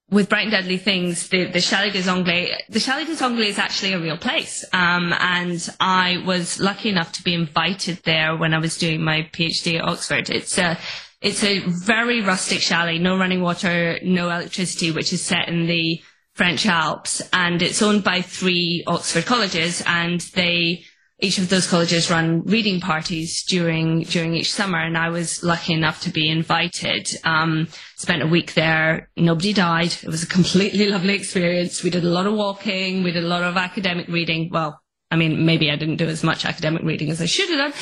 with 0.10 0.30
Bright 0.30 0.44
and 0.44 0.52
Deadly 0.52 0.78
Things, 0.78 1.28
the, 1.30 1.46
the 1.46 1.60
Chalet 1.60 1.90
des 1.90 2.10
Anglais, 2.10 2.58
the 2.70 2.80
Chalet 2.80 3.06
des 3.06 3.22
Anglais 3.24 3.50
is 3.50 3.60
actually 3.60 3.94
a 3.94 4.00
real 4.00 4.18
place. 4.18 4.64
Um, 4.72 5.14
and 5.20 5.70
I 5.82 6.24
was 6.26 6.60
lucky 6.60 6.90
enough 6.90 7.12
to 7.14 7.24
be 7.24 7.34
invited 7.34 8.00
there 8.04 8.38
when 8.38 8.54
I 8.54 8.60
was 8.60 8.78
doing 8.78 9.04
my 9.04 9.30
PhD 9.34 9.78
at 9.78 9.84
Oxford. 9.84 10.30
It's 10.30 10.58
a, 10.58 10.78
it's 11.22 11.44
a 11.44 11.60
very 11.60 12.22
rustic 12.22 12.62
chalet, 12.62 13.00
no 13.00 13.18
running 13.18 13.42
water, 13.42 14.00
no 14.02 14.30
electricity, 14.30 14.92
which 14.92 15.12
is 15.12 15.22
set 15.22 15.50
in 15.50 15.68
the 15.68 16.02
French 16.36 16.66
Alps. 16.66 17.22
And 17.34 17.62
it's 17.62 17.82
owned 17.82 18.06
by 18.06 18.22
three 18.22 18.86
Oxford 18.88 19.26
colleges 19.26 19.84
and 19.86 20.22
they 20.22 20.86
each 21.20 21.40
of 21.40 21.50
those 21.50 21.68
colleges 21.68 22.12
run 22.12 22.44
reading 22.44 22.80
parties 22.80 23.44
during 23.44 24.02
during 24.04 24.36
each 24.36 24.52
summer, 24.52 24.80
and 24.80 24.98
I 24.98 25.10
was 25.10 25.44
lucky 25.44 25.74
enough 25.74 26.02
to 26.02 26.12
be 26.12 26.30
invited. 26.30 27.10
Um, 27.24 27.68
spent 27.96 28.22
a 28.22 28.28
week 28.28 28.54
there. 28.54 29.10
Nobody 29.18 29.54
died. 29.54 29.94
It 30.04 30.08
was 30.10 30.24
a 30.24 30.28
completely 30.28 30.88
lovely 30.90 31.16
experience. 31.16 31.84
We 31.84 31.90
did 31.90 32.04
a 32.04 32.10
lot 32.10 32.28
of 32.28 32.34
walking. 32.34 33.04
We 33.04 33.12
did 33.12 33.24
a 33.24 33.28
lot 33.28 33.44
of 33.44 33.58
academic 33.58 34.08
reading. 34.08 34.50
Well, 34.52 34.80
I 35.10 35.16
mean, 35.16 35.46
maybe 35.46 35.72
I 35.72 35.76
didn't 35.76 35.96
do 35.96 36.08
as 36.08 36.24
much 36.24 36.46
academic 36.46 36.84
reading 36.84 37.10
as 37.10 37.22
I 37.22 37.26
should 37.26 37.50
have 37.50 37.72
done. 37.72 37.74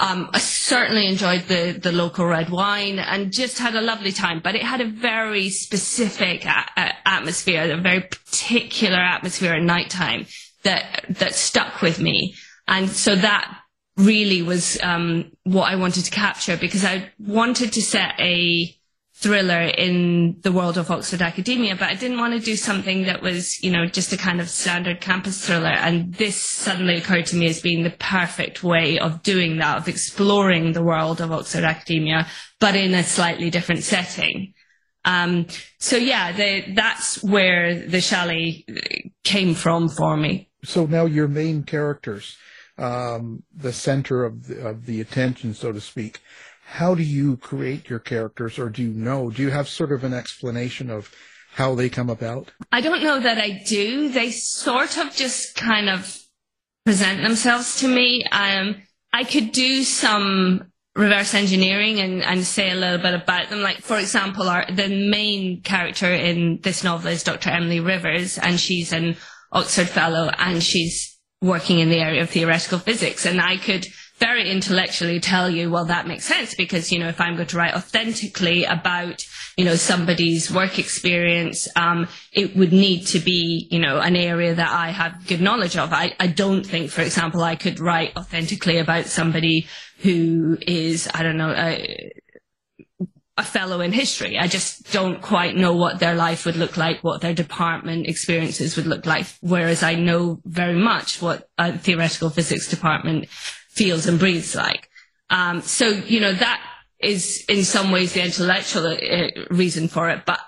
Um, 0.00 0.30
I 0.32 0.38
certainly 0.38 1.08
enjoyed 1.08 1.42
the, 1.48 1.72
the 1.72 1.90
local 1.90 2.24
red 2.24 2.50
wine 2.50 3.00
and 3.00 3.32
just 3.32 3.58
had 3.58 3.74
a 3.74 3.80
lovely 3.80 4.12
time, 4.12 4.40
but 4.42 4.54
it 4.54 4.62
had 4.62 4.80
a 4.80 4.86
very 4.86 5.50
specific 5.50 6.46
a- 6.46 6.66
a- 6.76 7.08
atmosphere, 7.08 7.72
a 7.72 7.76
very 7.76 8.02
particular 8.02 8.98
atmosphere 8.98 9.54
at 9.54 9.62
nighttime 9.62 10.26
that, 10.62 11.04
that 11.08 11.34
stuck 11.34 11.82
with 11.82 11.98
me. 11.98 12.34
And 12.68 12.88
so 12.88 13.16
that 13.16 13.60
really 13.96 14.42
was 14.42 14.78
um, 14.82 15.32
what 15.44 15.72
I 15.72 15.76
wanted 15.76 16.04
to 16.04 16.10
capture 16.10 16.56
because 16.56 16.84
I 16.84 17.10
wanted 17.18 17.72
to 17.72 17.82
set 17.82 18.14
a 18.20 18.74
thriller 19.14 19.62
in 19.62 20.38
the 20.42 20.52
world 20.52 20.78
of 20.78 20.92
Oxford 20.92 21.20
academia, 21.20 21.74
but 21.74 21.88
I 21.88 21.94
didn't 21.94 22.18
want 22.18 22.34
to 22.34 22.38
do 22.38 22.54
something 22.54 23.02
that 23.02 23.20
was, 23.20 23.60
you 23.64 23.70
know, 23.72 23.84
just 23.84 24.12
a 24.12 24.16
kind 24.16 24.40
of 24.40 24.48
standard 24.48 25.00
campus 25.00 25.44
thriller. 25.44 25.66
And 25.66 26.14
this 26.14 26.40
suddenly 26.40 26.94
occurred 26.94 27.26
to 27.26 27.36
me 27.36 27.48
as 27.48 27.60
being 27.60 27.82
the 27.82 27.90
perfect 27.90 28.62
way 28.62 28.96
of 29.00 29.24
doing 29.24 29.58
that, 29.58 29.78
of 29.78 29.88
exploring 29.88 30.72
the 30.72 30.84
world 30.84 31.20
of 31.20 31.32
Oxford 31.32 31.64
academia, 31.64 32.28
but 32.60 32.76
in 32.76 32.94
a 32.94 33.02
slightly 33.02 33.50
different 33.50 33.82
setting. 33.82 34.54
Um, 35.04 35.46
so 35.80 35.96
yeah, 35.96 36.30
the, 36.30 36.72
that's 36.74 37.20
where 37.24 37.74
the 37.74 38.00
chalet 38.00 38.64
came 39.24 39.54
from 39.54 39.88
for 39.88 40.16
me. 40.16 40.48
So 40.62 40.86
now 40.86 41.06
your 41.06 41.26
main 41.26 41.64
characters, 41.64 42.36
um, 42.78 43.42
the 43.54 43.72
center 43.72 44.24
of 44.24 44.46
the, 44.46 44.66
of 44.66 44.86
the 44.86 45.00
attention, 45.00 45.54
so 45.54 45.72
to 45.72 45.80
speak. 45.80 46.20
How 46.64 46.94
do 46.94 47.02
you 47.02 47.36
create 47.38 47.88
your 47.88 47.98
characters, 47.98 48.58
or 48.58 48.68
do 48.68 48.82
you 48.82 48.90
know? 48.90 49.30
Do 49.30 49.42
you 49.42 49.50
have 49.50 49.68
sort 49.68 49.92
of 49.92 50.04
an 50.04 50.14
explanation 50.14 50.90
of 50.90 51.12
how 51.54 51.74
they 51.74 51.88
come 51.88 52.10
about? 52.10 52.52
I 52.70 52.80
don't 52.80 53.02
know 53.02 53.20
that 53.20 53.38
I 53.38 53.62
do. 53.66 54.10
They 54.10 54.30
sort 54.30 54.96
of 54.98 55.14
just 55.14 55.56
kind 55.56 55.88
of 55.88 56.18
present 56.84 57.22
themselves 57.22 57.80
to 57.80 57.88
me. 57.88 58.24
Um, 58.30 58.82
I 59.12 59.24
could 59.24 59.52
do 59.52 59.82
some 59.82 60.70
reverse 60.94 61.32
engineering 61.32 62.00
and, 62.00 62.22
and 62.22 62.44
say 62.44 62.70
a 62.70 62.74
little 62.74 62.98
bit 62.98 63.14
about 63.14 63.48
them. 63.50 63.62
Like, 63.62 63.78
for 63.78 63.98
example, 63.98 64.48
our, 64.48 64.66
the 64.70 64.88
main 64.88 65.62
character 65.62 66.12
in 66.12 66.60
this 66.62 66.84
novel 66.84 67.10
is 67.10 67.22
Dr. 67.22 67.50
Emily 67.50 67.80
Rivers, 67.80 68.36
and 68.36 68.60
she's 68.60 68.92
an 68.92 69.16
Oxford 69.52 69.88
Fellow, 69.88 70.30
and 70.38 70.62
she's 70.62 71.17
working 71.40 71.78
in 71.78 71.88
the 71.88 71.98
area 71.98 72.22
of 72.22 72.30
theoretical 72.30 72.78
physics. 72.78 73.24
And 73.26 73.40
I 73.40 73.56
could 73.56 73.86
very 74.18 74.50
intellectually 74.50 75.20
tell 75.20 75.48
you, 75.48 75.70
well, 75.70 75.84
that 75.84 76.06
makes 76.06 76.24
sense 76.24 76.54
because, 76.54 76.90
you 76.90 76.98
know, 76.98 77.08
if 77.08 77.20
I'm 77.20 77.36
going 77.36 77.46
to 77.46 77.56
write 77.56 77.74
authentically 77.74 78.64
about, 78.64 79.24
you 79.56 79.64
know, 79.64 79.76
somebody's 79.76 80.50
work 80.50 80.78
experience, 80.78 81.68
um, 81.76 82.08
it 82.32 82.56
would 82.56 82.72
need 82.72 83.06
to 83.08 83.20
be, 83.20 83.68
you 83.70 83.78
know, 83.78 84.00
an 84.00 84.16
area 84.16 84.54
that 84.54 84.72
I 84.72 84.90
have 84.90 85.26
good 85.28 85.40
knowledge 85.40 85.76
of. 85.76 85.92
I, 85.92 86.14
I 86.18 86.26
don't 86.26 86.64
think, 86.64 86.90
for 86.90 87.02
example, 87.02 87.42
I 87.44 87.54
could 87.54 87.78
write 87.78 88.16
authentically 88.16 88.78
about 88.78 89.06
somebody 89.06 89.68
who 89.98 90.58
is, 90.62 91.08
I 91.14 91.22
don't 91.22 91.36
know, 91.36 91.50
uh, 91.50 91.78
a 93.38 93.44
fellow 93.44 93.80
in 93.80 93.92
history. 93.92 94.36
I 94.36 94.48
just 94.48 94.92
don't 94.92 95.22
quite 95.22 95.56
know 95.56 95.72
what 95.72 96.00
their 96.00 96.16
life 96.16 96.44
would 96.44 96.56
look 96.56 96.76
like, 96.76 97.04
what 97.04 97.20
their 97.20 97.32
department 97.32 98.08
experiences 98.08 98.76
would 98.76 98.86
look 98.86 99.06
like. 99.06 99.26
Whereas 99.40 99.84
I 99.84 99.94
know 99.94 100.40
very 100.44 100.74
much 100.74 101.22
what 101.22 101.48
a 101.56 101.78
theoretical 101.78 102.30
physics 102.30 102.68
department 102.68 103.28
feels 103.28 104.06
and 104.06 104.18
breathes 104.18 104.56
like. 104.56 104.90
Um, 105.30 105.62
so, 105.62 105.88
you 105.88 106.18
know, 106.18 106.32
that 106.32 106.60
is 107.00 107.44
in 107.48 107.62
some 107.62 107.92
ways 107.92 108.12
the 108.12 108.24
intellectual 108.24 108.88
uh, 108.88 109.28
reason 109.50 109.86
for 109.86 110.10
it, 110.10 110.26
but 110.26 110.40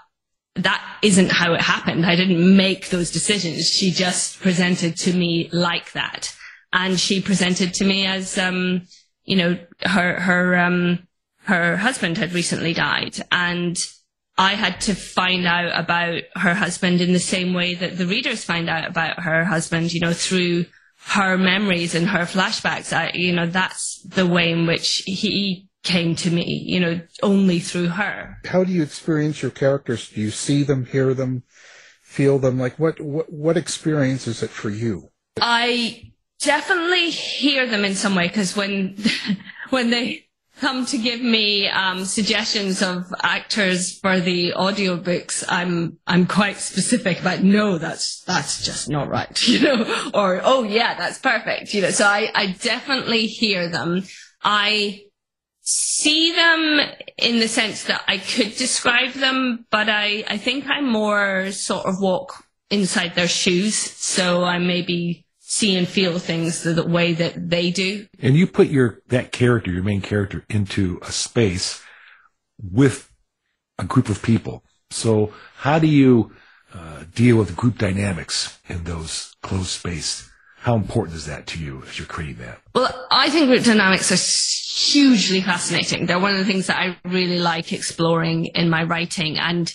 that 0.56 0.84
isn't 1.02 1.30
how 1.30 1.54
it 1.54 1.60
happened. 1.60 2.04
I 2.04 2.16
didn't 2.16 2.56
make 2.56 2.90
those 2.90 3.12
decisions. 3.12 3.68
She 3.68 3.92
just 3.92 4.40
presented 4.40 4.96
to 4.98 5.12
me 5.12 5.48
like 5.52 5.92
that. 5.92 6.34
And 6.72 6.98
she 6.98 7.22
presented 7.22 7.72
to 7.74 7.84
me 7.84 8.06
as, 8.06 8.36
um, 8.36 8.82
you 9.24 9.36
know, 9.36 9.58
her, 9.82 10.18
her, 10.18 10.56
um, 10.56 11.06
her 11.50 11.76
husband 11.76 12.16
had 12.16 12.32
recently 12.32 12.72
died 12.72 13.16
and 13.32 13.76
I 14.38 14.54
had 14.54 14.80
to 14.82 14.94
find 14.94 15.46
out 15.46 15.78
about 15.78 16.22
her 16.36 16.54
husband 16.54 17.00
in 17.00 17.12
the 17.12 17.18
same 17.18 17.52
way 17.52 17.74
that 17.74 17.98
the 17.98 18.06
readers 18.06 18.44
find 18.44 18.70
out 18.70 18.88
about 18.88 19.20
her 19.24 19.44
husband, 19.44 19.92
you 19.92 20.00
know, 20.00 20.12
through 20.12 20.66
her 21.08 21.36
memories 21.36 21.96
and 21.96 22.08
her 22.08 22.24
flashbacks. 22.24 22.96
I, 22.96 23.10
you 23.14 23.32
know, 23.32 23.46
that's 23.46 24.00
the 24.02 24.26
way 24.26 24.52
in 24.52 24.66
which 24.66 25.02
he 25.06 25.68
came 25.82 26.14
to 26.16 26.30
me, 26.30 26.44
you 26.44 26.78
know, 26.78 27.00
only 27.22 27.58
through 27.58 27.88
her. 27.88 28.38
How 28.44 28.62
do 28.62 28.72
you 28.72 28.82
experience 28.84 29.42
your 29.42 29.50
characters? 29.50 30.08
Do 30.08 30.20
you 30.20 30.30
see 30.30 30.62
them, 30.62 30.86
hear 30.86 31.14
them, 31.14 31.42
feel 32.02 32.38
them? 32.38 32.60
Like 32.60 32.78
what, 32.78 33.00
what, 33.00 33.32
what 33.32 33.56
experience 33.56 34.28
is 34.28 34.42
it 34.42 34.50
for 34.50 34.70
you? 34.70 35.10
I 35.40 36.12
definitely 36.38 37.10
hear 37.10 37.66
them 37.66 37.84
in 37.84 37.96
some 37.96 38.14
way 38.14 38.28
because 38.28 38.56
when, 38.56 38.96
when 39.70 39.90
they, 39.90 40.29
come 40.60 40.84
to 40.86 40.98
give 40.98 41.20
me 41.20 41.68
um, 41.68 42.04
suggestions 42.04 42.82
of 42.82 43.12
actors 43.22 43.98
for 43.98 44.20
the 44.20 44.52
audiobooks, 44.52 45.42
I'm 45.48 45.98
I'm 46.06 46.26
quite 46.26 46.58
specific 46.58 47.20
about 47.20 47.42
no, 47.42 47.78
that's 47.78 48.22
that's 48.24 48.64
just 48.64 48.88
not 48.88 49.08
right, 49.08 49.40
you 49.48 49.60
know, 49.60 50.10
or 50.14 50.40
oh 50.44 50.62
yeah, 50.62 50.94
that's 50.94 51.18
perfect, 51.18 51.72
you 51.74 51.82
know. 51.82 51.90
So 51.90 52.04
I 52.04 52.30
I 52.34 52.46
definitely 52.60 53.26
hear 53.26 53.68
them. 53.68 54.04
I 54.42 55.02
see 55.62 56.32
them 56.32 56.80
in 57.16 57.40
the 57.40 57.48
sense 57.48 57.84
that 57.84 58.02
I 58.06 58.18
could 58.18 58.56
describe 58.56 59.12
them, 59.14 59.66
but 59.70 59.88
I 59.88 60.24
I 60.28 60.36
think 60.36 60.66
I 60.68 60.80
more 60.82 61.50
sort 61.52 61.86
of 61.86 62.00
walk 62.00 62.44
inside 62.70 63.14
their 63.14 63.28
shoes, 63.28 63.76
so 63.76 64.44
I 64.44 64.58
maybe 64.58 65.26
see 65.50 65.76
and 65.76 65.88
feel 65.88 66.20
things 66.20 66.62
the, 66.62 66.72
the 66.72 66.86
way 66.86 67.12
that 67.12 67.50
they 67.50 67.72
do. 67.72 68.06
And 68.20 68.36
you 68.36 68.46
put 68.46 68.68
your 68.68 69.00
that 69.08 69.32
character, 69.32 69.72
your 69.72 69.82
main 69.82 70.00
character, 70.00 70.44
into 70.48 71.00
a 71.02 71.10
space 71.10 71.82
with 72.62 73.10
a 73.76 73.84
group 73.84 74.08
of 74.08 74.22
people. 74.22 74.62
So 74.90 75.32
how 75.56 75.80
do 75.80 75.88
you 75.88 76.30
uh, 76.72 77.02
deal 77.16 77.36
with 77.36 77.56
group 77.56 77.78
dynamics 77.78 78.60
in 78.68 78.84
those 78.84 79.34
closed 79.42 79.70
space? 79.70 80.30
How 80.58 80.76
important 80.76 81.16
is 81.16 81.26
that 81.26 81.48
to 81.48 81.58
you 81.58 81.82
as 81.88 81.98
you're 81.98 82.06
creating 82.06 82.44
that? 82.44 82.60
Well, 82.72 83.08
I 83.10 83.28
think 83.28 83.48
group 83.48 83.64
dynamics 83.64 84.12
are 84.12 84.92
hugely 84.92 85.40
fascinating. 85.40 86.06
They're 86.06 86.20
one 86.20 86.32
of 86.32 86.38
the 86.38 86.44
things 86.44 86.68
that 86.68 86.78
I 86.78 86.96
really 87.08 87.40
like 87.40 87.72
exploring 87.72 88.46
in 88.54 88.70
my 88.70 88.84
writing. 88.84 89.36
And 89.36 89.72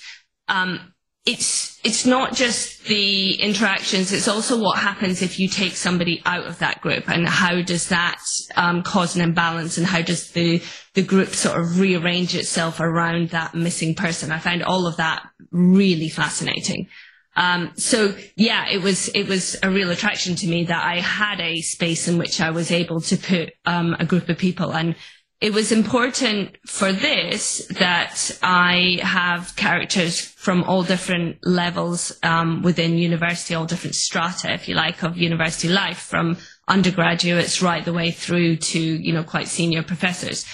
um, 0.48 0.94
it's 1.26 1.80
it's 1.84 2.06
not 2.06 2.36
just 2.36 2.84
the 2.86 3.34
interactions; 3.42 4.12
it's 4.12 4.28
also 4.28 4.60
what 4.60 4.78
happens 4.78 5.22
if 5.22 5.40
you 5.40 5.48
take 5.48 5.76
somebody 5.76 6.22
out 6.26 6.46
of 6.46 6.60
that 6.60 6.82
group, 6.82 7.10
and 7.10 7.28
how 7.28 7.62
does 7.62 7.90
that 7.90 8.22
um, 8.56 8.84
cause 8.84 9.16
an 9.16 9.22
imbalance, 9.22 9.78
and 9.78 9.88
how 9.88 10.02
does 10.02 10.32
the 10.32 10.62
the 10.94 11.02
group 11.02 11.30
sort 11.30 11.60
of 11.60 11.80
rearrange 11.80 12.36
itself 12.36 12.80
around 12.80 13.30
that 13.30 13.56
missing 13.56 13.96
person? 13.96 14.32
I 14.32 14.40
find 14.40 14.64
all 14.64 14.86
of 14.86 14.98
that 14.98 15.28
really 15.52 16.10
fascinating. 16.10 16.88
Um, 17.36 17.72
so 17.76 18.16
yeah, 18.36 18.70
it 18.70 18.82
was 18.82 19.10
it 19.10 19.28
was 19.28 19.58
a 19.64 19.70
real 19.70 19.90
attraction 19.90 20.36
to 20.36 20.48
me 20.48 20.66
that 20.66 20.86
I 20.86 21.00
had 21.00 21.42
a 21.42 21.62
space 21.62 22.08
in 22.08 22.18
which 22.20 22.40
I 22.40 22.52
was 22.52 22.72
able 22.72 23.02
to 23.02 23.18
put 23.18 23.52
um, 23.66 23.96
a 24.00 24.06
group 24.06 24.30
of 24.30 24.38
people, 24.38 24.74
and 24.74 24.96
it 25.42 25.54
was 25.54 25.72
important 25.72 26.56
for 26.66 26.94
this 26.94 27.68
that 27.78 28.38
I 28.42 29.00
have 29.02 29.56
characters 29.56 30.20
from 30.20 30.64
all 30.64 30.84
different 30.84 31.46
levels 31.46 32.18
um, 32.24 32.62
within 32.62 32.98
university, 32.98 33.54
all 33.54 33.66
different 33.66 33.96
strata, 33.96 34.54
if 34.54 34.70
you 34.70 34.76
like, 34.76 35.04
of 35.04 35.18
university 35.18 35.68
life, 35.68 35.98
from 35.98 36.38
undergraduates 36.68 37.62
right 37.62 37.84
the 37.84 37.94
way 37.94 38.12
through 38.12 38.56
to 38.56 38.80
you 38.80 39.14
know 39.14 39.24
quite 39.24 39.48
senior 39.48 39.84
professors. 39.84 40.46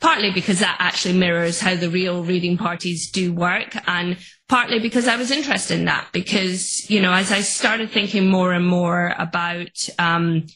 Partly 0.00 0.32
because 0.32 0.60
that 0.60 0.76
actually 0.78 1.18
mirrors 1.18 1.60
how 1.60 1.76
the 1.76 1.90
real 1.90 2.24
reading 2.24 2.56
parties 2.56 3.10
do 3.10 3.34
work, 3.34 3.76
and 3.86 4.16
partly 4.48 4.78
because 4.78 5.06
I 5.06 5.16
was 5.16 5.30
interested 5.30 5.78
in 5.78 5.84
that. 5.84 6.08
Because 6.12 6.88
you 6.88 7.02
know, 7.02 7.12
as 7.12 7.30
I 7.30 7.42
started 7.42 7.90
thinking 7.90 8.30
more 8.30 8.52
and 8.54 8.66
more 8.66 9.14
about 9.18 9.86
um, 9.98 10.46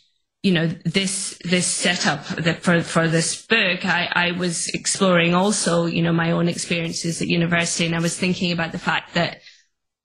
you 0.45 0.53
know 0.53 0.67
this 0.67 1.39
this 1.43 1.67
setup 1.67 2.27
that 2.37 2.63
for 2.63 2.83
for 2.83 3.09
this 3.09 3.47
book 3.47 3.87
I, 3.87 4.11
I 4.13 4.33
was 4.33 4.69
exploring 4.69 5.35
also 5.35 5.87
you 5.87 6.03
know 6.03 6.13
my 6.13 6.33
own 6.33 6.49
experiences 6.49 7.23
at 7.23 7.29
university. 7.29 7.87
And 7.87 7.97
I 7.97 8.01
was 8.01 8.17
thinking 8.17 8.53
about 8.53 8.71
the 8.71 8.79
fact 8.79 9.15
that 9.15 9.41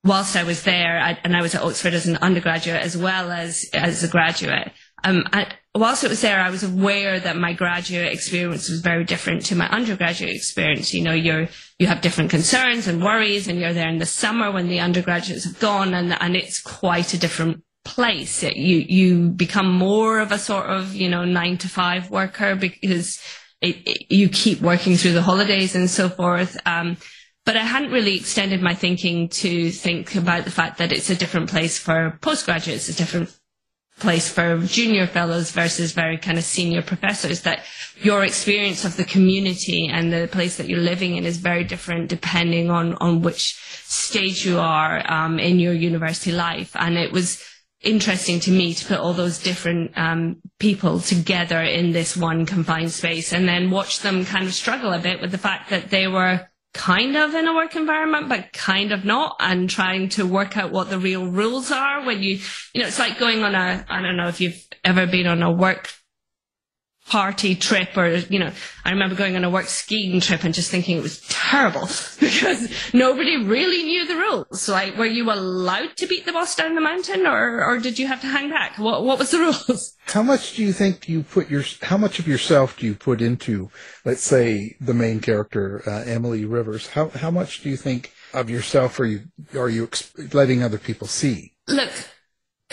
whilst 0.02 0.36
I 0.36 0.44
was 0.44 0.62
there 0.62 0.98
I, 0.98 1.18
and 1.24 1.36
I 1.36 1.42
was 1.42 1.54
at 1.54 1.62
Oxford 1.62 1.92
as 1.92 2.06
an 2.06 2.16
undergraduate 2.16 2.80
as 2.80 2.96
well 2.96 3.30
as 3.30 3.68
as 3.74 4.02
a 4.02 4.08
graduate 4.08 4.72
um 5.04 5.24
I, 5.30 5.52
whilst 5.74 6.04
it 6.04 6.08
was 6.08 6.22
there 6.22 6.40
I 6.40 6.48
was 6.48 6.62
aware 6.62 7.20
that 7.20 7.36
my 7.36 7.52
graduate 7.52 8.10
experience 8.10 8.70
was 8.70 8.80
very 8.80 9.04
different 9.04 9.44
to 9.46 9.54
my 9.54 9.68
undergraduate 9.68 10.34
experience. 10.34 10.94
You 10.94 11.02
know 11.02 11.12
you're 11.12 11.48
you 11.78 11.86
have 11.86 12.00
different 12.00 12.30
concerns 12.30 12.88
and 12.88 13.04
worries 13.04 13.46
and 13.46 13.60
you're 13.60 13.74
there 13.74 13.90
in 13.90 13.98
the 13.98 14.06
summer 14.06 14.50
when 14.50 14.68
the 14.68 14.80
undergraduates 14.80 15.44
have 15.44 15.60
gone 15.60 15.92
and 15.92 16.16
and 16.18 16.34
it's 16.34 16.62
quite 16.62 17.12
a 17.12 17.18
different 17.18 17.62
place. 17.94 18.42
You 18.42 18.76
you 18.98 19.28
become 19.30 19.70
more 19.72 20.20
of 20.20 20.32
a 20.32 20.38
sort 20.38 20.66
of 20.66 20.94
you 20.94 21.08
know 21.08 21.24
nine 21.24 21.58
to 21.58 21.68
five 21.68 22.10
worker 22.10 22.54
because 22.54 23.20
it, 23.60 23.76
it, 23.86 24.12
you 24.12 24.28
keep 24.28 24.60
working 24.60 24.96
through 24.96 25.12
the 25.12 25.22
holidays 25.22 25.74
and 25.74 25.90
so 25.90 26.08
forth. 26.08 26.56
Um, 26.66 26.96
but 27.44 27.56
I 27.56 27.62
hadn't 27.62 27.90
really 27.90 28.16
extended 28.16 28.62
my 28.62 28.74
thinking 28.74 29.28
to 29.42 29.70
think 29.70 30.14
about 30.14 30.44
the 30.44 30.50
fact 30.50 30.78
that 30.78 30.92
it's 30.92 31.10
a 31.10 31.16
different 31.16 31.50
place 31.50 31.78
for 31.78 32.18
postgraduates, 32.20 32.88
a 32.88 32.94
different 32.94 33.34
place 33.98 34.30
for 34.32 34.58
junior 34.64 35.06
fellows 35.06 35.50
versus 35.50 35.92
very 35.92 36.16
kind 36.16 36.38
of 36.38 36.44
senior 36.44 36.82
professors 36.82 37.42
that 37.42 37.64
your 38.00 38.24
experience 38.24 38.84
of 38.84 38.96
the 38.96 39.04
community 39.04 39.88
and 39.92 40.12
the 40.12 40.26
place 40.32 40.56
that 40.56 40.68
you're 40.68 40.80
living 40.80 41.16
in 41.16 41.26
is 41.26 41.36
very 41.36 41.64
different 41.64 42.08
depending 42.08 42.70
on 42.70 42.94
on 42.94 43.20
which 43.20 43.60
stage 43.84 44.44
you 44.44 44.58
are 44.58 45.04
um, 45.12 45.38
in 45.38 45.58
your 45.58 45.74
university 45.74 46.32
life 46.32 46.74
and 46.76 46.96
it 46.96 47.12
was 47.12 47.44
interesting 47.82 48.40
to 48.40 48.50
me 48.50 48.74
to 48.74 48.86
put 48.86 48.98
all 48.98 49.14
those 49.14 49.38
different 49.38 49.96
um, 49.96 50.36
people 50.58 51.00
together 51.00 51.60
in 51.60 51.92
this 51.92 52.16
one 52.16 52.44
confined 52.44 52.92
space 52.92 53.32
and 53.32 53.48
then 53.48 53.70
watch 53.70 54.00
them 54.00 54.24
kind 54.24 54.46
of 54.46 54.52
struggle 54.52 54.92
a 54.92 54.98
bit 54.98 55.20
with 55.20 55.30
the 55.30 55.38
fact 55.38 55.70
that 55.70 55.90
they 55.90 56.06
were 56.06 56.46
kind 56.72 57.16
of 57.16 57.34
in 57.34 57.48
a 57.48 57.54
work 57.54 57.74
environment 57.74 58.28
but 58.28 58.52
kind 58.52 58.92
of 58.92 59.04
not 59.04 59.34
and 59.40 59.68
trying 59.68 60.08
to 60.08 60.24
work 60.24 60.56
out 60.56 60.70
what 60.70 60.88
the 60.88 60.98
real 60.98 61.26
rules 61.26 61.72
are 61.72 62.04
when 62.04 62.22
you 62.22 62.38
you 62.74 62.80
know 62.80 62.86
it's 62.86 62.98
like 62.98 63.18
going 63.18 63.42
on 63.42 63.56
a 63.56 63.84
i 63.88 64.00
don't 64.00 64.16
know 64.16 64.28
if 64.28 64.40
you've 64.40 64.68
ever 64.84 65.04
been 65.04 65.26
on 65.26 65.42
a 65.42 65.50
work 65.50 65.88
party 67.10 67.56
trip 67.56 67.96
or 67.96 68.08
you 68.08 68.38
know 68.38 68.52
i 68.84 68.90
remember 68.90 69.16
going 69.16 69.34
on 69.34 69.44
a 69.44 69.50
work 69.50 69.66
skiing 69.66 70.20
trip 70.20 70.44
and 70.44 70.54
just 70.54 70.70
thinking 70.70 70.96
it 70.96 71.02
was 71.02 71.20
terrible 71.28 71.88
because 72.20 72.70
nobody 72.94 73.36
really 73.44 73.82
knew 73.82 74.06
the 74.06 74.14
rules. 74.14 74.68
Like 74.68 74.96
were 74.96 75.06
you 75.06 75.30
allowed 75.30 75.96
to 75.96 76.06
beat 76.06 76.26
the 76.26 76.32
boss 76.32 76.54
down 76.54 76.74
the 76.74 76.80
mountain 76.80 77.26
or 77.26 77.64
or 77.64 77.78
did 77.78 77.98
you 77.98 78.06
have 78.06 78.20
to 78.20 78.26
hang 78.26 78.50
back? 78.50 78.78
What 78.78 79.04
what 79.04 79.18
was 79.18 79.30
the 79.30 79.38
rules? 79.38 79.96
How 80.06 80.22
much 80.22 80.56
do 80.56 80.62
you 80.62 80.72
think 80.72 81.08
you 81.08 81.22
put 81.22 81.50
your 81.50 81.64
how 81.82 81.96
much 81.96 82.18
of 82.18 82.26
yourself 82.26 82.76
do 82.78 82.86
you 82.86 82.94
put 82.94 83.20
into 83.20 83.70
let's 84.04 84.22
say 84.22 84.76
the 84.80 84.94
main 84.94 85.20
character 85.20 85.82
uh, 85.86 86.02
emily 86.04 86.44
rivers? 86.44 86.88
How 86.88 87.08
how 87.10 87.30
much 87.30 87.62
do 87.62 87.70
you 87.70 87.76
think 87.76 88.12
of 88.32 88.50
yourself 88.50 88.98
are 89.00 89.06
you 89.06 89.22
are 89.54 89.68
you 89.68 89.88
letting 90.32 90.62
other 90.62 90.78
people 90.78 91.06
see? 91.06 91.54
Look 91.68 91.90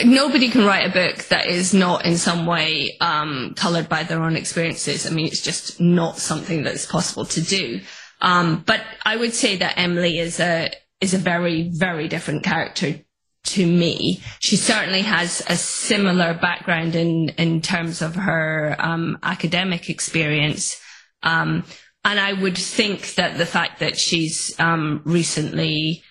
nobody 0.06 0.50
can 0.50 0.66
write 0.66 0.88
a 0.90 0.94
book 0.94 1.24
that 1.26 1.48
is 1.48 1.74
not 1.74 2.06
in 2.06 2.18
some 2.18 2.46
way 2.46 2.98
um, 3.02 3.54
colored 3.56 3.90
by 3.90 4.04
their 4.04 4.22
own 4.22 4.36
experiences. 4.36 5.06
I 5.06 5.10
mean, 5.10 5.28
it's 5.28 5.42
just 5.42 5.80
not 5.80 6.18
something 6.18 6.64
that's 6.64 6.86
possible 6.86 7.26
to 7.26 7.42
do. 7.42 7.82
Um, 8.22 8.64
but 8.66 8.82
I 9.06 9.16
would 9.16 9.34
say 9.34 9.58
that 9.58 9.78
Emily 9.78 10.20
is 10.20 10.40
a 10.40 10.72
is 11.00 11.14
a 11.14 11.20
very 11.20 11.70
very 11.70 12.08
different 12.08 12.44
character 12.44 13.00
to 13.44 13.66
me. 13.66 14.22
She 14.40 14.58
certainly 14.58 15.02
has 15.02 15.44
a 15.48 15.56
similar 15.56 16.34
background 16.34 16.96
in 16.96 17.30
in 17.38 17.62
terms 17.62 18.02
of 18.02 18.16
her 18.16 18.76
um, 18.80 19.18
academic 19.24 19.90
experience. 19.90 20.80
Um, 21.24 21.64
and 22.04 22.20
I 22.20 22.34
would 22.34 22.58
think 22.58 23.16
that 23.16 23.38
the 23.38 23.46
fact 23.46 23.80
that 23.80 23.98
she's 23.98 24.58
um, 24.60 25.02
recently 25.04 26.04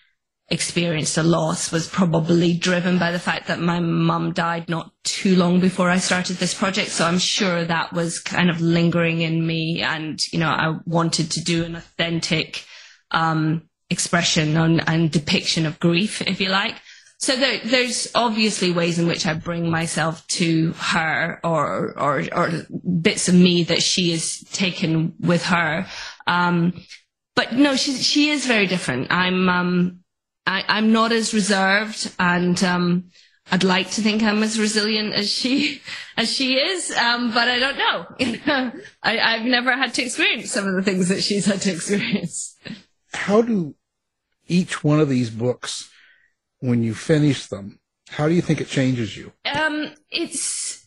experienced 0.48 1.18
a 1.18 1.22
loss 1.22 1.72
was 1.72 1.88
probably 1.88 2.54
driven 2.56 2.98
by 2.98 3.10
the 3.10 3.18
fact 3.18 3.48
that 3.48 3.58
my 3.58 3.80
mum 3.80 4.32
died 4.32 4.68
not 4.68 4.92
too 5.02 5.34
long 5.34 5.58
before 5.58 5.90
I 5.90 5.98
started 5.98 6.36
this 6.36 6.54
project. 6.54 6.90
So 6.90 7.04
I'm 7.04 7.18
sure 7.18 7.64
that 7.64 7.92
was 7.92 8.20
kind 8.20 8.48
of 8.48 8.60
lingering 8.60 9.22
in 9.22 9.44
me. 9.44 9.82
And, 9.82 10.20
you 10.32 10.38
know, 10.38 10.48
I 10.48 10.78
wanted 10.84 11.32
to 11.32 11.42
do 11.42 11.64
an 11.64 11.74
authentic, 11.74 12.64
um, 13.10 13.68
expression 13.90 14.56
on, 14.56 14.80
and 14.80 15.10
depiction 15.10 15.66
of 15.66 15.80
grief, 15.80 16.22
if 16.22 16.40
you 16.40 16.48
like. 16.48 16.76
So 17.18 17.34
there, 17.34 17.58
there's 17.64 18.08
obviously 18.14 18.70
ways 18.70 18.98
in 18.98 19.08
which 19.08 19.26
I 19.26 19.34
bring 19.34 19.68
myself 19.68 20.24
to 20.28 20.72
her 20.74 21.40
or, 21.42 21.98
or, 21.98 22.22
or 22.32 22.50
bits 23.00 23.28
of 23.28 23.34
me 23.34 23.64
that 23.64 23.82
she 23.82 24.12
has 24.12 24.40
taken 24.52 25.14
with 25.18 25.42
her. 25.46 25.86
Um, 26.26 26.84
but 27.34 27.54
no, 27.54 27.74
she, 27.74 27.94
she 27.94 28.30
is 28.30 28.46
very 28.46 28.66
different. 28.66 29.10
I'm, 29.10 29.48
um, 29.48 30.00
I, 30.46 30.78
am 30.78 30.92
not 30.92 31.12
as 31.12 31.34
reserved 31.34 32.12
and 32.18 32.62
um, 32.62 33.10
I'd 33.50 33.64
like 33.64 33.90
to 33.92 34.00
think 34.00 34.22
I'm 34.22 34.42
as 34.42 34.58
resilient 34.58 35.14
as 35.14 35.30
she 35.30 35.80
as 36.16 36.32
she 36.32 36.56
is, 36.56 36.90
um, 36.92 37.32
but 37.32 37.48
I 37.48 37.58
don't 37.58 37.78
know. 37.78 38.72
I, 39.02 39.18
I've 39.18 39.44
never 39.44 39.72
had 39.72 39.94
to 39.94 40.02
experience 40.02 40.50
some 40.50 40.66
of 40.66 40.74
the 40.74 40.82
things 40.82 41.08
that 41.08 41.22
she's 41.22 41.46
had 41.46 41.60
to 41.62 41.72
experience. 41.72 42.56
How 43.12 43.42
do 43.42 43.74
each 44.48 44.82
one 44.82 45.00
of 45.00 45.08
these 45.08 45.30
books, 45.30 45.90
when 46.60 46.82
you 46.82 46.94
finish 46.94 47.46
them, 47.46 47.80
how 48.08 48.28
do 48.28 48.34
you 48.34 48.42
think 48.42 48.60
it 48.60 48.68
changes 48.68 49.16
you? 49.16 49.32
Um, 49.44 49.92
it's 50.10 50.85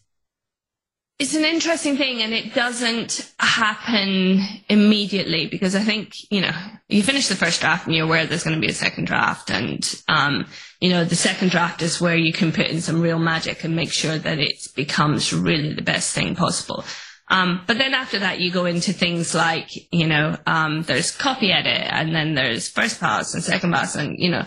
it's 1.19 1.35
an 1.35 1.43
interesting 1.43 1.97
thing 1.97 2.21
and 2.21 2.33
it 2.33 2.53
doesn't 2.53 3.29
happen 3.39 4.41
immediately 4.69 5.47
because 5.47 5.75
I 5.75 5.81
think, 5.81 6.13
you 6.31 6.39
know, 6.39 6.53
you 6.87 7.03
finish 7.03 7.27
the 7.27 7.35
first 7.35 7.59
draft 7.59 7.85
and 7.85 7.95
you're 7.95 8.05
aware 8.05 8.25
there's 8.25 8.45
going 8.45 8.55
to 8.55 8.65
be 8.65 8.71
a 8.71 8.75
second 8.75 9.05
draft 9.05 9.51
and, 9.51 9.83
um, 10.07 10.45
you 10.79 10.89
know, 10.89 11.03
the 11.03 11.17
second 11.17 11.51
draft 11.51 11.81
is 11.81 11.99
where 11.99 12.15
you 12.15 12.31
can 12.31 12.53
put 12.53 12.67
in 12.67 12.79
some 12.79 13.01
real 13.01 13.19
magic 13.19 13.65
and 13.65 13.75
make 13.75 13.91
sure 13.91 14.17
that 14.17 14.39
it 14.39 14.65
becomes 14.77 15.33
really 15.33 15.73
the 15.73 15.81
best 15.81 16.15
thing 16.15 16.35
possible. 16.35 16.85
Um, 17.27 17.63
but 17.67 17.77
then 17.77 17.93
after 17.93 18.19
that, 18.19 18.39
you 18.39 18.49
go 18.49 18.63
into 18.63 18.93
things 18.93 19.35
like, 19.35 19.69
you 19.91 20.07
know, 20.07 20.37
um, 20.47 20.83
there's 20.83 21.11
copy 21.11 21.51
edit 21.51 21.85
and 21.91 22.15
then 22.15 22.33
there's 22.33 22.69
first 22.69 23.01
pass 23.01 23.33
and 23.33 23.43
second 23.43 23.73
pass 23.73 23.95
and, 23.95 24.17
you 24.17 24.31
know, 24.31 24.45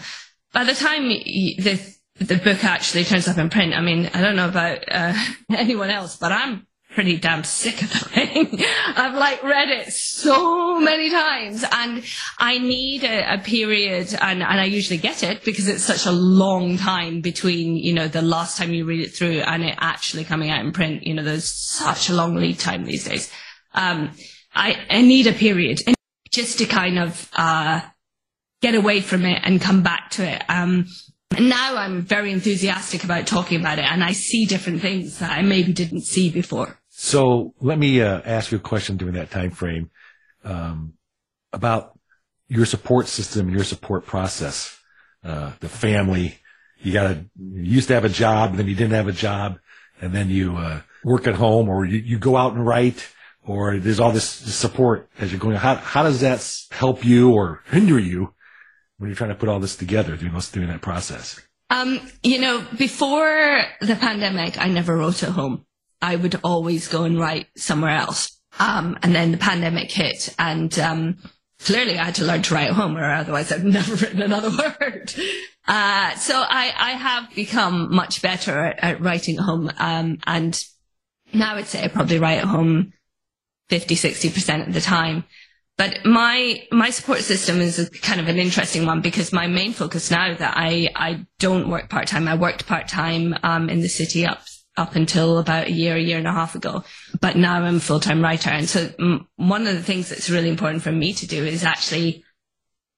by 0.55 0.65
the 0.65 0.75
time 0.75 1.07
the 1.09 1.79
the 2.23 2.37
book 2.37 2.65
actually 2.65 3.05
turns 3.05 3.29
up 3.29 3.39
in 3.39 3.51
print. 3.51 3.75
I 3.75 3.81
mean, 3.81 4.11
I 4.13 4.21
don't 4.21 4.37
know 4.37 4.49
about 4.49 4.85
uh, 4.91 5.15
anyone 5.51 5.91
else, 5.91 6.17
but 6.17 6.33
I'm 6.33 6.67
pretty 6.95 7.17
damn 7.17 7.45
sick 7.45 7.83
of 7.83 7.91
the 7.91 7.99
thing. 7.99 8.65
I've 8.97 9.15
like 9.15 9.43
read 9.43 9.71
it 9.71 9.93
so 9.93 10.79
many 10.79 11.11
times 11.11 11.65
and 11.71 12.05
I 12.39 12.59
need 12.59 13.05
a, 13.05 13.35
a, 13.35 13.39
period 13.39 14.15
and, 14.21 14.43
and 14.43 14.61
I 14.61 14.65
usually 14.65 14.99
get 14.99 15.23
it 15.23 15.45
because 15.45 15.69
it's 15.69 15.83
such 15.83 16.07
a 16.07 16.13
long 16.13 16.77
time 16.77 17.21
between, 17.21 17.77
you 17.77 17.95
know, 17.95 18.09
the 18.09 18.23
last 18.23 18.59
time 18.59 18.73
you 18.73 18.85
read 18.85 19.01
it 19.01 19.15
through 19.15 19.41
and 19.41 19.65
it 19.65 19.75
actually 19.79 20.25
coming 20.25 20.51
out 20.51 20.65
in 20.65 20.73
print. 20.73 21.07
You 21.07 21.15
know, 21.15 21.23
there's 21.23 21.51
such 21.51 22.11
a 22.11 22.15
long 22.15 22.35
lead 22.35 22.59
time 22.59 22.85
these 22.85 23.05
days. 23.05 23.33
Um, 23.75 24.11
I, 24.55 24.85
I 24.91 25.03
need 25.03 25.27
a 25.27 25.33
period 25.33 25.81
just 26.31 26.59
to 26.59 26.67
kind 26.67 26.99
of, 26.99 27.31
uh, 27.35 27.81
get 28.61 28.75
away 28.77 29.01
from 29.01 29.25
it 29.25 29.41
and 29.43 29.61
come 29.61 29.83
back 29.83 30.11
to 30.11 30.25
it. 30.25 30.43
Um, 30.49 30.87
now 31.39 31.77
I'm 31.77 32.03
very 32.03 32.33
enthusiastic 32.33 33.05
about 33.05 33.27
talking 33.27 33.61
about 33.61 33.79
it 33.79 33.85
and 33.85 34.03
I 34.03 34.13
see 34.13 34.47
different 34.47 34.81
things 34.81 35.19
that 35.19 35.31
I 35.31 35.43
maybe 35.43 35.73
didn't 35.73 36.03
see 36.03 36.31
before. 36.31 36.79
So 36.89 37.55
let 37.61 37.79
me 37.79 38.01
uh, 38.01 38.21
ask 38.25 38.53
you 38.53 38.59
a 38.59 38.61
question 38.61 38.97
during 38.97 39.15
that 39.15 39.31
time 39.31 39.51
frame 39.51 39.91
um, 40.45 40.95
about 41.53 41.99
your 42.49 42.67
support 42.67 43.09
system, 43.09 43.51
your 43.51 43.65
support 43.65 44.07
process, 44.07 44.79
uh, 45.25 45.53
the 45.61 45.69
family. 45.69 46.39
You 46.79 46.93
got 46.93 47.17
you 47.17 47.27
used 47.63 47.89
to 47.89 47.95
have 47.95 48.05
a 48.05 48.11
job, 48.11 48.51
and 48.51 48.59
then 48.59 48.67
you 48.67 48.75
didn't 48.75 48.93
have 48.93 49.09
a 49.09 49.13
job, 49.13 49.59
and 50.01 50.13
then 50.13 50.29
you 50.29 50.57
uh, 50.57 50.81
work 51.05 51.27
at 51.27 51.37
home, 51.37 51.69
or 51.69 51.85
you, 51.85 51.99
you, 51.99 52.19
go 52.19 52.37
out 52.37 52.53
and 52.53 52.67
write, 52.67 53.09
or 53.47 53.79
there's 53.79 54.01
all 54.01 54.13
this, 54.13 54.41
this 54.41 54.55
support 54.55 55.09
as 55.19 55.33
you're 55.33 55.41
going. 55.41 55.57
How 55.57 55.77
how 55.77 56.03
does 56.03 56.21
that 56.21 56.47
help 56.73 57.05
you 57.05 57.33
or 57.33 57.63
hinder 57.71 57.99
you 57.99 58.35
when 59.03 59.11
you're 59.11 59.17
trying 59.17 59.31
to 59.31 59.37
put 59.37 59.49
all 59.49 59.59
this 59.59 59.75
together 59.75 60.17
during 60.17 60.39
during 60.53 60.69
that 60.69 60.81
process? 60.81 61.41
Um, 61.71 62.01
you 62.23 62.41
know, 62.41 62.65
before 62.79 63.65
the 63.81 63.97
pandemic, 63.97 64.57
I 64.59 64.69
never 64.69 64.97
wrote 64.97 65.25
at 65.25 65.31
home. 65.31 65.67
I 66.01 66.15
would 66.15 66.39
always 66.45 66.87
go 66.87 67.03
and 67.03 67.19
write 67.19 67.49
somewhere 67.57 67.97
else. 67.97 68.41
Um, 68.61 68.97
and 69.03 69.13
then 69.13 69.33
the 69.33 69.39
pandemic 69.39 69.91
hit 69.91 70.33
and, 70.39 70.79
um, 70.79 71.17
clearly 71.65 71.99
I 71.99 72.05
had 72.05 72.17
to 72.17 72.25
learn 72.25 72.43
to 72.43 72.55
write 72.55 72.69
at 72.69 72.75
home 72.75 72.97
or 72.97 73.05
otherwise 73.05 73.51
I'd 73.51 73.65
never 73.79 73.95
written 73.97 74.23
another 74.23 74.51
word. 74.81 75.13
Uh, 75.67 76.15
so 76.15 76.37
I, 76.37 76.73
I 76.77 76.91
have 76.93 77.35
become 77.35 77.93
much 77.93 78.23
better 78.23 78.67
at, 78.67 78.79
at 78.85 79.01
writing 79.01 79.39
at 79.39 79.45
home. 79.45 79.71
Um, 79.79 80.19
and 80.27 80.63
now 81.33 81.57
I'd 81.57 81.67
say 81.67 81.83
I 81.83 81.89
probably 81.89 82.21
write 82.21 82.39
at 82.39 82.45
home 82.45 82.93
50, 83.69 83.97
60% 83.97 84.69
of 84.69 84.75
the 84.75 84.81
time. 84.81 85.25
But 85.79 86.05
my, 86.05 86.67
my 86.71 86.91
support 86.91 87.21
system 87.21 87.61
is 87.61 87.91
kind 88.03 88.21
of 88.21 88.29
an 88.29 88.39
interesting 88.39 88.87
one 88.87 89.01
because 89.01 89.33
my 89.33 89.47
main 89.47 89.73
focus 89.73 90.11
now 90.11 90.35
that 90.35 90.55
I, 90.57 90.91
I 90.95 91.27
don't 91.39 91.69
work 91.69 91.89
part 91.89 92.09
time. 92.09 92.29
I 92.29 92.35
worked 92.37 92.67
part 92.67 92.89
time, 92.89 93.35
um, 93.43 93.69
in 93.71 93.81
the 93.81 93.89
city 93.89 94.27
up 94.27 94.43
up 94.77 94.97
until 94.97 95.39
about 95.39 95.67
a 95.67 95.73
year, 95.73 95.97
a 95.97 96.01
year 96.01 96.19
and 96.19 96.27
a 96.27 96.33
half 96.33 96.55
ago. 96.55 96.83
But 97.21 97.37
now 97.37 97.63
I'm 97.63 97.77
a 97.77 97.81
full-time 97.81 98.23
writer. 98.23 98.51
And 98.51 98.69
so 98.69 98.89
one 99.37 99.67
of 99.67 99.75
the 99.75 99.83
things 99.83 100.09
that's 100.09 100.31
really 100.31 100.49
important 100.49 100.83
for 100.83 100.93
me 100.93 101.13
to 101.13 101.27
do 101.27 101.45
is 101.45 101.63
actually 101.63 102.25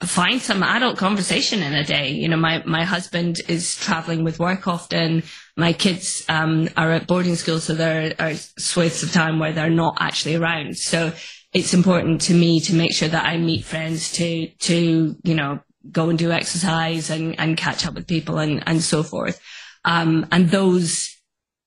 find 0.03 0.41
some 0.41 0.63
adult 0.63 0.99
conversation 0.99 1.63
in 1.63 1.73
a 1.73 1.85
day. 1.85 2.11
You 2.11 2.29
know, 2.29 2.37
my, 2.37 2.63
my 2.65 2.85
husband 2.85 3.41
is 3.49 3.77
traveling 3.77 4.23
with 4.23 4.39
work 4.39 4.69
often. 4.69 5.23
My 5.57 5.73
kids, 5.73 6.25
um, 6.29 6.69
are 6.77 6.93
at 6.93 7.07
boarding 7.07 7.37
school. 7.37 7.59
So 7.59 7.75
there 7.75 8.15
are 8.19 8.35
swathes 8.35 9.03
of 9.03 9.13
time 9.13 9.39
where 9.39 9.53
they're 9.53 9.71
not 9.71 9.97
actually 9.99 10.37
around. 10.37 10.77
So 10.77 11.13
it's 11.55 11.73
important 11.73 12.21
to 12.23 12.35
me 12.35 12.61
to 12.61 12.75
make 12.75 12.93
sure 12.93 13.09
that 13.09 13.25
I 13.25 13.39
meet 13.39 13.65
friends 13.65 14.13
to, 14.15 14.49
to, 14.49 15.17
you 15.23 15.35
know, 15.35 15.61
go 15.91 16.11
and 16.11 16.19
do 16.19 16.33
exercise 16.33 17.11
and, 17.11 17.39
and 17.39 17.57
catch 17.57 17.87
up 17.87 17.95
with 17.95 18.09
people 18.09 18.39
and, 18.39 18.63
and 18.67 18.83
so 18.83 19.03
forth. 19.03 19.41
Um, 19.85 20.27
and 20.33 20.51
those, 20.51 21.17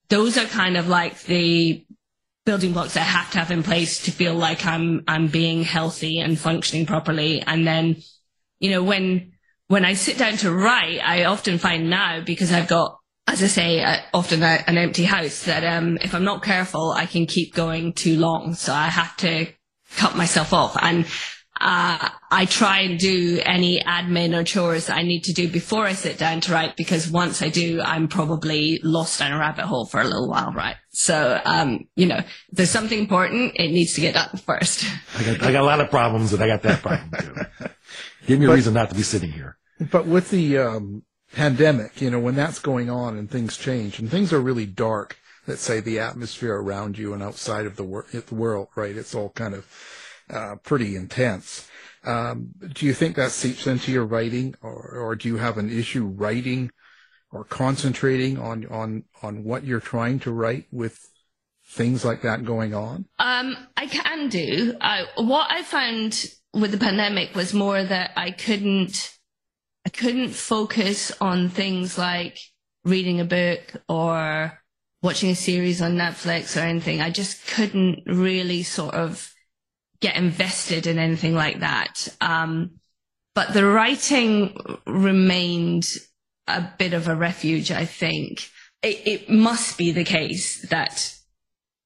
those 0.09 0.37
are 0.37 0.45
kind 0.45 0.75
of 0.75 0.87
like 0.87 1.21
the 1.23 1.85
building 2.45 2.73
blocks 2.73 2.95
I 2.95 3.01
have 3.01 3.29
to 3.31 3.39
have 3.39 3.51
in 3.51 3.61
place 3.61 4.03
to 4.03 4.11
feel 4.11 4.33
like 4.33 4.65
I'm 4.65 5.03
I'm 5.05 5.27
being 5.27 5.63
healthy 5.63 6.19
and 6.19 6.39
functioning 6.39 6.85
properly. 6.85 7.41
And 7.41 7.67
then, 7.67 7.97
you 8.59 8.71
know, 8.71 8.81
when 8.81 9.33
when 9.67 9.83
I 9.83 9.93
sit 9.93 10.17
down 10.17 10.37
to 10.37 10.51
write, 10.53 11.01
I 11.03 11.25
often 11.25 11.57
find 11.57 11.89
now 11.89 12.21
because 12.21 12.53
I've 12.53 12.69
got, 12.69 12.97
as 13.27 13.43
I 13.43 13.47
say, 13.47 14.01
often 14.13 14.43
a, 14.43 14.63
an 14.65 14.77
empty 14.77 15.03
house 15.03 15.43
that 15.43 15.65
um, 15.65 15.97
if 16.01 16.15
I'm 16.15 16.23
not 16.23 16.41
careful, 16.41 16.91
I 16.91 17.05
can 17.05 17.25
keep 17.25 17.53
going 17.53 17.91
too 17.91 18.17
long. 18.17 18.53
So 18.53 18.73
I 18.73 18.87
have 18.87 19.17
to 19.17 19.47
cut 19.95 20.15
myself 20.15 20.53
off. 20.53 20.77
And 20.81 21.05
uh, 21.59 22.09
I 22.29 22.45
try 22.45 22.81
and 22.81 22.99
do 22.99 23.39
any 23.43 23.81
admin 23.81 24.37
or 24.37 24.43
chores 24.43 24.89
I 24.89 25.01
need 25.01 25.23
to 25.23 25.33
do 25.33 25.47
before 25.49 25.85
I 25.85 25.93
sit 25.93 26.17
down 26.17 26.41
to 26.41 26.51
write 26.51 26.75
because 26.75 27.09
once 27.09 27.41
I 27.41 27.49
do, 27.49 27.81
I'm 27.81 28.07
probably 28.07 28.79
lost 28.83 29.19
down 29.19 29.31
a 29.31 29.39
rabbit 29.39 29.65
hole 29.65 29.85
for 29.85 29.99
a 29.99 30.03
little 30.03 30.29
while, 30.29 30.51
right? 30.53 30.75
So, 30.91 31.41
um, 31.45 31.87
you 31.95 32.05
know, 32.05 32.21
there's 32.51 32.69
something 32.69 32.99
important, 32.99 33.53
it 33.55 33.71
needs 33.71 33.93
to 33.93 34.01
get 34.01 34.13
done 34.13 34.37
first. 34.45 34.85
I 35.17 35.23
got, 35.23 35.43
I 35.43 35.51
got 35.51 35.63
a 35.63 35.65
lot 35.65 35.81
of 35.81 35.89
problems 35.89 36.33
and 36.33 36.43
I 36.43 36.47
got 36.47 36.61
that 36.63 36.81
problem 36.81 37.11
too. 37.19 37.67
Give 38.27 38.39
me 38.39 38.45
a 38.45 38.53
reason 38.53 38.73
not 38.73 38.89
to 38.89 38.95
be 38.95 39.03
sitting 39.03 39.31
here. 39.31 39.57
But 39.79 40.05
with 40.05 40.29
the, 40.29 40.57
um, 40.57 41.03
pandemic, 41.33 42.01
you 42.01 42.09
know, 42.09 42.19
when 42.19 42.35
that's 42.35 42.59
going 42.59 42.89
on 42.89 43.17
and 43.17 43.29
things 43.29 43.57
change 43.57 43.99
and 43.99 44.09
things 44.09 44.31
are 44.31 44.39
really 44.39 44.65
dark, 44.65 45.17
let's 45.47 45.61
say 45.61 45.79
the 45.79 45.99
atmosphere 45.99 46.55
around 46.55 46.97
you 46.97 47.13
and 47.13 47.23
outside 47.23 47.65
of 47.65 47.75
the, 47.75 47.83
wor- 47.83 48.05
the 48.11 48.35
world, 48.35 48.67
right? 48.75 48.95
It's 48.95 49.15
all 49.15 49.29
kind 49.29 49.55
of, 49.55 49.65
uh, 50.29 50.55
pretty 50.57 50.95
intense. 50.95 51.67
Um, 52.03 52.49
do 52.73 52.85
you 52.85 52.93
think 52.93 53.15
that 53.15 53.31
seeps 53.31 53.67
into 53.67 53.91
your 53.91 54.05
writing, 54.05 54.55
or, 54.61 54.97
or 54.97 55.15
do 55.15 55.27
you 55.27 55.37
have 55.37 55.57
an 55.57 55.69
issue 55.69 56.05
writing 56.05 56.71
or 57.31 57.43
concentrating 57.43 58.37
on 58.37 58.65
on 58.67 59.03
on 59.21 59.43
what 59.43 59.65
you're 59.65 59.81
trying 59.81 60.19
to 60.19 60.31
write 60.31 60.65
with 60.71 61.09
things 61.67 62.05
like 62.05 62.21
that 62.21 62.45
going 62.45 62.73
on? 62.73 63.05
Um, 63.19 63.57
I 63.75 63.87
can 63.87 64.29
do. 64.29 64.75
I, 64.79 65.05
what 65.17 65.51
I 65.51 65.63
found 65.63 66.25
with 66.53 66.71
the 66.71 66.77
pandemic 66.77 67.35
was 67.35 67.53
more 67.53 67.83
that 67.83 68.11
I 68.15 68.31
couldn't 68.31 69.17
I 69.85 69.89
couldn't 69.89 70.29
focus 70.29 71.11
on 71.19 71.49
things 71.49 71.97
like 71.97 72.37
reading 72.83 73.19
a 73.19 73.25
book 73.25 73.81
or 73.89 74.59
watching 75.07 75.29
a 75.29 75.35
series 75.35 75.81
on 75.81 75.95
Netflix 75.95 76.57
or 76.57 76.65
anything. 76.65 76.99
I 76.99 77.11
just 77.11 77.47
couldn't 77.47 78.03
really 78.07 78.61
sort 78.61 78.93
of 78.93 79.33
get 80.01 80.17
invested 80.17 80.85
in 80.85 80.99
anything 80.99 81.33
like 81.33 81.61
that. 81.61 82.09
Um, 82.19 82.81
but 83.33 83.53
the 83.53 83.65
writing 83.65 84.53
remained 84.85 85.85
a 86.45 86.61
bit 86.77 86.93
of 86.93 87.07
a 87.07 87.15
refuge, 87.15 87.71
I 87.71 87.85
think. 87.85 88.49
It, 88.83 89.07
it 89.07 89.29
must 89.29 89.77
be 89.77 89.93
the 89.93 90.03
case 90.03 90.67
that 90.71 91.15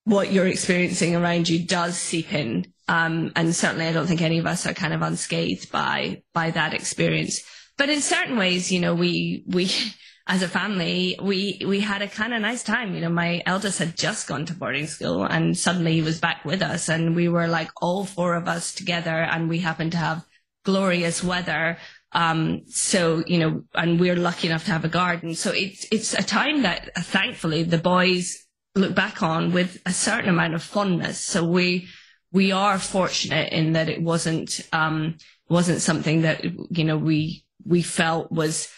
what 0.06 0.32
you're 0.32 0.48
experiencing 0.48 1.16
around 1.16 1.48
you 1.48 1.64
does 1.64 1.96
seep 2.00 2.34
in. 2.34 2.74
Um, 2.88 3.34
and 3.36 3.56
certainly 3.56 3.86
I 3.86 3.94
don't 3.94 4.08
think 4.08 4.24
any 4.24 4.40
of 4.40 4.48
us 4.48 4.66
are 4.66 4.74
kind 4.74 4.96
of 4.96 5.04
unscathed 5.04 5.72
by, 5.72 6.24
by 6.34 6.50
that 6.50 6.74
experience. 6.74 7.44
But 7.78 7.90
in 7.90 8.02
certain 8.02 8.36
ways, 8.36 8.72
you 8.72 8.80
know, 8.80 8.96
we, 8.96 9.44
we, 9.46 9.66
as 10.32 10.42
a 10.42 10.48
family, 10.48 11.20
we, 11.22 11.62
we 11.68 11.82
had 11.82 12.02
a 12.02 12.08
kind 12.08 12.34
of 12.34 12.42
nice 12.42 12.64
time. 12.64 12.96
You 12.96 13.02
know, 13.02 13.10
my 13.10 13.44
eldest 13.46 13.80
had 13.80 13.98
just 13.98 14.30
gone 14.30 14.46
to 14.46 14.54
boarding 14.54 14.88
school 14.88 15.26
and 15.26 15.58
suddenly 15.58 15.92
he 15.92 16.02
was 16.02 16.22
back 16.22 16.46
with 16.46 16.62
us 16.62 16.88
and 16.88 17.18
we 17.18 17.28
were 17.28 17.50
like 17.50 17.70
all 17.82 18.06
four 18.06 18.36
of 18.36 18.48
us 18.48 18.74
together 18.74 19.10
and 19.12 19.50
we 19.50 19.60
happened 19.60 19.92
to 19.92 19.98
have 19.98 20.26
glorious 20.64 21.22
weather. 21.22 21.78
Um, 22.14 22.62
so, 22.68 23.26
you 23.28 23.40
know, 23.40 23.64
and 23.76 24.00
we're 24.00 24.16
lucky 24.16 24.48
enough 24.48 24.64
to 24.66 24.72
have 24.72 24.86
a 24.86 24.90
garden. 24.90 25.36
So 25.36 25.52
it's, 25.52 25.86
it's 25.92 26.14
a 26.14 26.24
time 26.24 26.62
that 26.62 26.96
thankfully 26.96 27.64
the 27.64 27.78
boys 27.78 28.48
look 28.74 28.96
back 28.96 29.22
on 29.22 29.52
with 29.52 29.82
a 29.86 29.92
certain 29.92 30.30
amount 30.30 30.54
of 30.54 30.64
fondness. 30.64 31.20
So 31.20 31.44
we, 31.44 31.90
we 32.32 32.54
are 32.54 32.80
fortunate 32.80 33.52
in 33.52 33.74
that 33.74 33.90
it 33.90 34.02
wasn't, 34.02 34.62
um, 34.72 35.18
wasn't 35.50 35.82
something 35.82 36.22
that, 36.22 36.46
you 36.46 36.86
know, 36.86 36.98
we, 36.98 37.44
we 37.66 37.82
felt 37.82 38.32
was, 38.32 38.70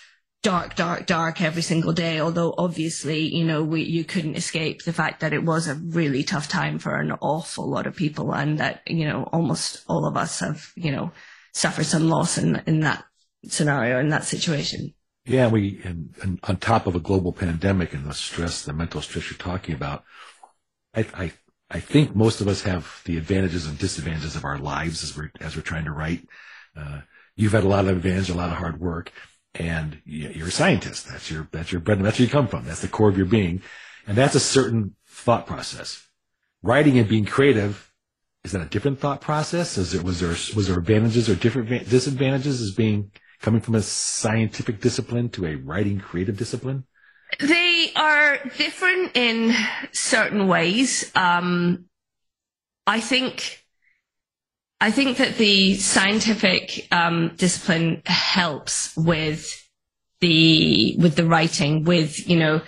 dark, 0.44 0.76
dark, 0.76 1.08
dark 1.08 1.42
every 1.42 1.62
single 1.62 1.94
day. 1.94 2.20
Although 2.20 2.54
obviously, 2.58 3.34
you 3.34 3.46
know, 3.46 3.64
we, 3.64 3.82
you 3.82 4.04
couldn't 4.04 4.36
escape 4.36 4.84
the 4.84 4.94
fact 4.94 5.22
that 5.22 5.34
it 5.34 5.44
was 5.44 5.68
a 5.68 5.76
really 5.76 6.24
tough 6.24 6.48
time 6.48 6.78
for 6.78 6.98
an 6.98 7.14
awful 7.22 7.68
lot 7.68 7.88
of 7.88 7.96
people 7.96 8.34
and 8.34 8.60
that, 8.60 8.82
you 8.86 9.08
know, 9.08 9.24
almost 9.32 9.84
all 9.88 10.06
of 10.06 10.16
us 10.16 10.42
have, 10.42 10.72
you 10.76 10.92
know, 10.92 11.12
suffered 11.54 11.86
some 11.86 12.10
loss 12.10 12.38
in, 12.38 12.62
in 12.68 12.82
that 12.82 13.06
scenario, 13.48 14.00
in 14.00 14.10
that 14.10 14.26
situation. 14.26 14.94
Yeah, 15.26 15.48
we, 15.48 15.82
and, 15.86 16.14
and 16.22 16.40
on 16.44 16.58
top 16.58 16.86
of 16.86 16.96
a 16.96 17.00
global 17.00 17.32
pandemic 17.32 17.94
and 17.94 18.06
the 18.06 18.14
stress, 18.14 18.64
the 18.64 18.74
mental 18.74 19.02
stress 19.02 19.32
you're 19.32 19.38
talking 19.38 19.74
about, 19.74 20.04
I, 20.94 21.06
I, 21.14 21.32
I 21.72 21.80
think 21.80 22.16
most 22.16 22.42
of 22.42 22.50
us 22.50 22.64
have 22.64 23.02
the 23.06 23.18
advantages 23.18 23.66
and 23.66 23.80
disadvantages 23.80 24.36
of 24.36 24.44
our 24.44 24.58
lives 24.58 25.04
as 25.04 25.16
we're, 25.16 25.32
as 25.40 25.56
we're 25.56 25.62
trying 25.62 25.86
to 25.86 25.92
write. 25.92 26.28
Uh, 26.76 27.02
you've 27.38 27.54
had 27.54 27.64
a 27.64 27.70
lot 27.70 27.86
of 27.86 27.96
advantage, 27.96 28.30
a 28.30 28.34
lot 28.36 28.52
of 28.52 28.58
hard 28.58 28.82
work 28.82 29.14
and 29.56 30.02
you're 30.06 30.48
a 30.48 30.52
scientist. 30.52 31.08
That's 31.08 31.30
your, 31.30 31.48
that's 31.52 31.72
your 31.72 31.82
bread. 31.82 32.00
That's 32.00 32.20
where 32.20 32.26
you 32.26 32.32
come 32.32 32.48
from. 32.48 32.66
That's 32.66 32.82
the 32.82 32.88
core 32.88 33.10
of 33.10 33.18
your 33.18 33.26
being. 33.26 33.62
And 34.08 34.18
that's 34.18 34.36
a 34.36 34.40
certain 34.40 34.96
thought 35.08 35.48
process. 35.48 36.08
Writing 36.62 36.98
and 36.98 37.08
being 37.08 37.26
creative, 37.26 37.92
is 38.44 38.52
that 38.52 38.62
a 38.62 38.66
different 38.66 39.00
thought 39.00 39.22
process? 39.22 39.78
Is 39.78 39.94
it, 39.94 40.04
was 40.04 40.20
there, 40.20 40.30
was 40.30 40.68
there 40.68 40.78
advantages 40.78 41.30
or 41.30 41.36
different 41.36 41.70
disadvantages 41.90 42.62
as 42.62 42.72
being, 42.72 43.12
coming 43.42 43.62
from 43.62 43.76
a 43.76 43.82
scientific 43.82 44.82
discipline 44.82 45.30
to 45.30 45.46
a 45.46 45.56
writing 45.56 46.00
creative 46.00 46.38
discipline? 46.38 46.86
They 47.40 47.92
are 47.96 48.38
different 48.58 49.12
in 49.16 49.56
certain 49.92 50.48
ways. 50.48 51.12
Um, 51.16 51.86
I 52.86 53.00
think, 53.00 53.63
I 54.84 54.92
think 54.92 55.16
that 55.20 55.38
the 55.38 55.76
scientific 55.76 56.90
um, 56.92 57.36
discipline 57.38 58.02
helps 58.06 58.94
with 58.98 59.66
the 60.20 60.98
with 61.00 61.16
the 61.16 61.26
writing. 61.26 61.86
With 61.86 62.28
you 62.28 62.38
know, 62.38 62.60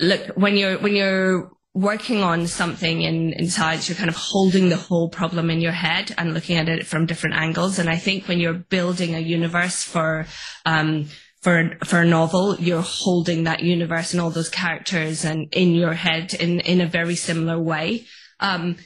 look 0.00 0.28
when 0.28 0.56
you're 0.56 0.78
when 0.78 0.96
you're 0.96 1.50
working 1.74 2.22
on 2.22 2.46
something 2.46 3.02
in, 3.02 3.34
in 3.34 3.50
science, 3.50 3.86
you're 3.86 3.98
kind 3.98 4.08
of 4.08 4.16
holding 4.16 4.70
the 4.70 4.78
whole 4.78 5.10
problem 5.10 5.50
in 5.50 5.60
your 5.60 5.72
head 5.72 6.14
and 6.16 6.32
looking 6.32 6.56
at 6.56 6.70
it 6.70 6.86
from 6.86 7.04
different 7.04 7.36
angles. 7.36 7.78
And 7.78 7.90
I 7.90 7.96
think 7.96 8.28
when 8.28 8.40
you're 8.40 8.54
building 8.54 9.14
a 9.14 9.20
universe 9.20 9.82
for 9.82 10.24
um, 10.64 11.08
for 11.42 11.76
for 11.84 12.00
a 12.00 12.06
novel, 12.06 12.56
you're 12.58 12.80
holding 12.80 13.44
that 13.44 13.62
universe 13.62 14.14
and 14.14 14.22
all 14.22 14.30
those 14.30 14.48
characters 14.48 15.22
and 15.22 15.52
in 15.52 15.74
your 15.74 15.92
head 15.92 16.32
in 16.32 16.60
in 16.60 16.80
a 16.80 16.86
very 16.86 17.14
similar 17.14 17.60
way. 17.60 18.06
Um, 18.40 18.76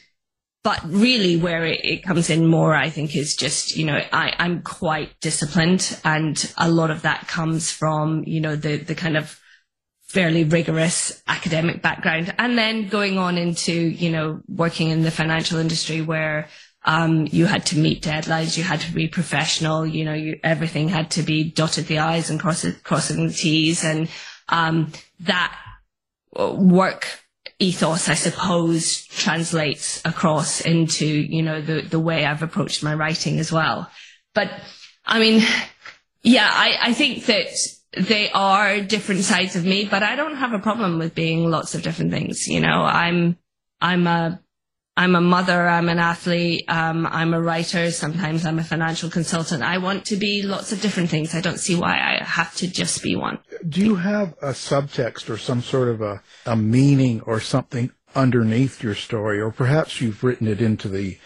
but 0.64 0.81
really 0.85 1.37
where 1.37 1.64
it, 1.64 1.81
it, 1.83 2.03
comes 2.05 2.31
in 2.31 2.46
more, 2.46 2.75
I 2.75 2.88
think, 2.88 3.16
is 3.16 3.35
just, 3.35 3.77
you 3.77 3.85
know, 3.85 4.01
I, 4.12 4.33
I'm 4.38 4.62
quite 4.62 5.18
disciplined 5.20 5.98
and 6.05 6.53
a 6.57 6.70
lot 6.70 6.90
of 6.90 7.03
that 7.03 7.27
comes 7.27 7.70
from, 7.70 8.22
you 8.27 8.40
know, 8.40 8.55
the, 8.55 8.77
the 8.77 8.94
kind 8.94 9.16
of 9.16 9.38
fairly 10.03 10.44
rigorous 10.44 11.22
academic 11.27 11.83
background. 11.83 12.33
And 12.38 12.57
then 12.57 12.88
going 12.88 13.18
on 13.18 13.38
into, 13.38 13.72
you 13.72 14.11
know, 14.11 14.40
working 14.46 14.90
in 14.90 15.03
the 15.03 15.11
financial 15.11 15.59
industry 15.59 16.01
where, 16.01 16.48
um, 16.85 17.29
you 17.31 17.46
had 17.46 17.66
to 17.66 17.79
meet 17.79 18.03
deadlines, 18.03 18.57
you 18.57 18.62
had 18.62 18.81
to 18.81 18.92
be 18.92 19.09
professional, 19.09 19.87
you 19.87 20.05
know, 20.05 20.14
you, 20.14 20.38
everything 20.44 20.88
had 20.88 21.11
to 21.12 21.22
be 21.22 21.51
dotted 21.51 21.87
the 21.87 21.98
I's 21.98 22.31
and 22.31 22.38
crossing, 22.38 22.75
crossing 22.85 23.27
the 23.27 23.33
T's. 23.33 23.85
And, 23.85 24.09
um, 24.48 24.92
that 25.20 25.57
work 26.35 27.21
ethos, 27.62 28.09
I 28.09 28.14
suppose, 28.14 29.07
translates 29.07 30.03
across 30.05 30.61
into, 30.61 31.07
you 31.07 31.42
know, 31.42 31.61
the, 31.61 31.83
the 31.83 32.01
way 32.01 32.27
I've 32.27 32.42
approached 32.42 32.83
my 32.83 32.94
writing 32.94 33.38
as 33.38 33.53
well. 33.53 33.88
But 34.35 34.51
I 35.07 35.20
mean, 35.20 35.42
yeah, 36.22 36.51
I, 36.51 36.88
I 36.88 36.92
think 36.92 37.27
that 37.27 37.46
they 37.96 38.31
are 38.33 38.81
different 38.81 39.22
sides 39.22 39.55
of 39.55 39.64
me, 39.64 39.85
but 39.85 40.03
I 40.03 40.16
don't 40.16 40.37
have 40.37 40.53
a 40.53 40.59
problem 40.59 40.98
with 40.98 41.14
being 41.14 41.48
lots 41.48 41.75
of 41.77 41.83
different 41.83 42.11
things. 42.11 42.48
You 42.48 42.61
know, 42.61 42.83
I'm, 42.83 43.38
I'm 43.81 44.07
a 44.09 44.40
I'm 44.96 45.14
a 45.14 45.20
mother, 45.22 45.68
I'm 45.68 45.88
an 45.88 45.98
athlete, 45.98 46.64
um, 46.68 47.07
I'm 47.07 47.33
a 47.33 47.40
writer, 47.40 47.90
sometimes 47.90 48.44
I'm 48.44 48.59
a 48.59 48.64
financial 48.64 49.09
consultant. 49.09 49.62
I 49.62 49.78
want 49.78 50.05
to 50.07 50.16
be 50.16 50.42
lots 50.42 50.70
of 50.70 50.83
different 50.83 51.09
things. 51.09 51.35
I 51.35 51.40
don't 51.40 51.59
see 51.59 51.74
why 51.74 51.94
I 51.94 52.22
have 52.22 52.55
to 52.57 52.68
just 52.68 53.02
be 53.02 53.16
one. 53.16 53.38
Do 53.66 53.81
you 53.81 53.94
have 53.94 54.35
a 54.42 54.50
subtext 54.50 55.31
or 55.31 55.38
some 55.38 55.62
sort 55.62 55.88
of 55.88 56.02
a, 56.02 56.22
a 56.44 56.57
meaning 56.57 57.22
or 57.22 57.40
something 57.40 57.90
underneath 58.14 58.83
your 58.83 58.94
story, 58.94 59.40
or 59.40 59.50
perhaps 59.50 60.00
you've 60.00 60.22
written 60.22 60.46
it 60.46 60.61
into 60.61 60.88
the 60.88 61.18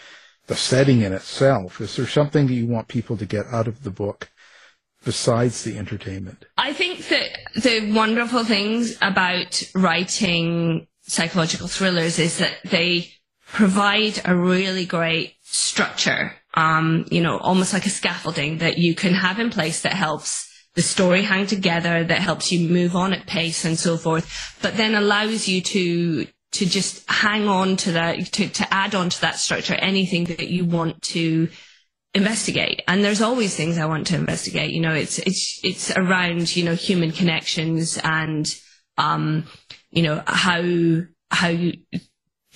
the 0.47 0.55
setting 0.55 1.01
in 1.01 1.11
itself? 1.11 1.81
Is 1.81 1.97
there 1.97 2.07
something 2.07 2.47
that 2.47 2.53
you 2.53 2.67
want 2.67 2.87
people 2.87 3.17
to 3.17 3.25
get 3.25 3.45
out 3.47 3.67
of 3.67 3.83
the 3.83 3.91
book 3.91 4.29
besides 5.03 5.65
the 5.65 5.77
entertainment? 5.77 6.45
I 6.57 6.71
think 6.71 7.09
that 7.09 7.37
the 7.55 7.91
wonderful 7.91 8.45
things 8.45 8.97
about 9.01 9.61
writing 9.75 10.87
psychological 11.01 11.67
thrillers 11.67 12.17
is 12.17 12.37
that 12.37 12.57
they 12.63 13.11
provide 13.47 14.21
a 14.25 14.35
really 14.35 14.85
great 14.85 15.35
structure, 15.43 16.33
um, 16.53 17.05
you 17.09 17.21
know, 17.21 17.37
almost 17.37 17.73
like 17.73 17.85
a 17.85 17.89
scaffolding 17.89 18.59
that 18.59 18.77
you 18.77 18.93
can 18.93 19.13
have 19.13 19.39
in 19.39 19.49
place 19.49 19.81
that 19.81 19.93
helps 19.93 20.47
the 20.75 20.81
story 20.81 21.23
hang 21.23 21.47
together, 21.47 22.03
that 22.03 22.19
helps 22.19 22.51
you 22.51 22.69
move 22.69 22.95
on 22.95 23.13
at 23.13 23.25
pace 23.25 23.65
and 23.65 23.79
so 23.79 23.97
forth, 23.97 24.57
but 24.61 24.77
then 24.77 24.95
allows 24.95 25.47
you 25.47 25.61
to 25.61 26.27
to 26.53 26.65
just 26.65 27.03
hang 27.09 27.47
on 27.47 27.75
to 27.75 27.91
that, 27.91 28.17
to, 28.31 28.47
to 28.47 28.73
add 28.73 28.95
on 28.95 29.09
to 29.09 29.21
that 29.21 29.35
structure 29.35 29.75
anything 29.75 30.23
that 30.23 30.47
you 30.47 30.65
want 30.65 30.99
to 31.01 31.49
investigate. 32.13 32.81
And 32.87 33.03
there's 33.03 33.21
always 33.21 33.55
things 33.55 33.77
I 33.77 33.85
want 33.85 34.07
to 34.07 34.15
investigate. 34.15 34.71
You 34.71 34.81
know, 34.81 34.93
it's 34.93 35.19
it's 35.19 35.59
it's 35.63 35.91
around 35.91 36.55
you 36.55 36.63
know 36.63 36.75
human 36.75 37.11
connections 37.11 37.99
and 38.03 38.47
um, 38.97 39.45
you 39.89 40.03
know 40.03 40.23
how 40.25 40.61
how 41.29 41.47
you 41.47 41.73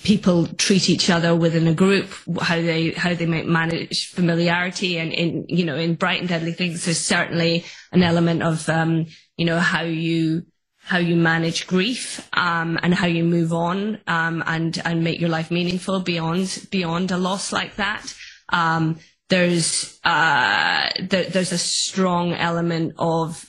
people 0.02 0.46
treat 0.46 0.90
each 0.90 1.10
other 1.10 1.34
within 1.34 1.66
a 1.68 1.74
group, 1.74 2.12
how 2.40 2.56
they 2.56 2.90
how 2.90 3.14
they 3.14 3.26
might 3.26 3.46
manage 3.46 4.08
familiarity, 4.08 4.98
and 4.98 5.12
in 5.12 5.46
you 5.48 5.64
know 5.64 5.76
in 5.76 5.94
Bright 5.94 6.20
and 6.20 6.28
Deadly 6.28 6.52
Things, 6.52 6.84
there's 6.84 6.98
certainly 6.98 7.64
an 7.92 8.02
element 8.02 8.42
of 8.42 8.68
um, 8.68 9.06
you 9.36 9.44
know 9.44 9.58
how 9.58 9.82
you 9.82 10.44
how 10.84 10.98
you 10.98 11.14
manage 11.14 11.66
grief 11.66 12.28
um, 12.32 12.78
and 12.82 12.92
how 12.92 13.06
you 13.06 13.24
move 13.24 13.52
on 13.52 14.00
um, 14.06 14.42
and 14.46 14.80
and 14.84 15.04
make 15.04 15.20
your 15.20 15.30
life 15.30 15.50
meaningful 15.50 16.00
beyond 16.00 16.66
beyond 16.70 17.10
a 17.10 17.16
loss 17.16 17.52
like 17.52 17.76
that. 17.76 18.14
Um, 18.48 18.98
there's 19.28 19.98
uh, 20.04 20.90
there, 21.00 21.24
there's 21.24 21.52
a 21.52 21.58
strong 21.58 22.34
element 22.34 22.94
of 22.98 23.48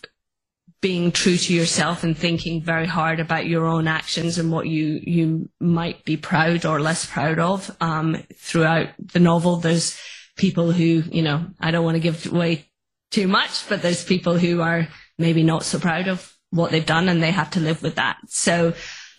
being 0.83 1.13
true 1.13 1.37
to 1.37 1.53
yourself 1.53 2.03
and 2.03 2.15
thinking 2.15 2.61
very 2.61 2.85
hard 2.85 3.21
about 3.21 3.45
your 3.45 3.65
own 3.65 3.87
actions 3.87 4.37
and 4.37 4.51
what 4.51 4.67
you 4.67 4.99
you 5.01 5.49
might 5.61 6.03
be 6.03 6.17
proud 6.17 6.65
or 6.65 6.81
less 6.81 7.05
proud 7.05 7.39
of. 7.39 7.71
Um, 7.79 8.21
throughout 8.35 8.89
the 8.99 9.19
novel, 9.19 9.55
there's 9.55 9.97
people 10.35 10.73
who 10.73 11.03
you 11.09 11.21
know 11.21 11.47
I 11.57 11.71
don't 11.71 11.85
want 11.85 11.95
to 11.95 12.01
give 12.01 12.31
away 12.31 12.65
too 13.11 13.29
much, 13.29 13.67
but 13.69 13.81
there's 13.81 14.03
people 14.03 14.37
who 14.37 14.61
are 14.61 14.89
maybe 15.17 15.41
not 15.41 15.63
so 15.63 15.79
proud 15.79 16.09
of 16.09 16.31
what 16.49 16.71
they've 16.71 16.85
done 16.85 17.07
and 17.07 17.23
they 17.23 17.31
have 17.31 17.51
to 17.51 17.61
live 17.61 17.81
with 17.81 17.95
that. 17.95 18.17
So 18.27 18.73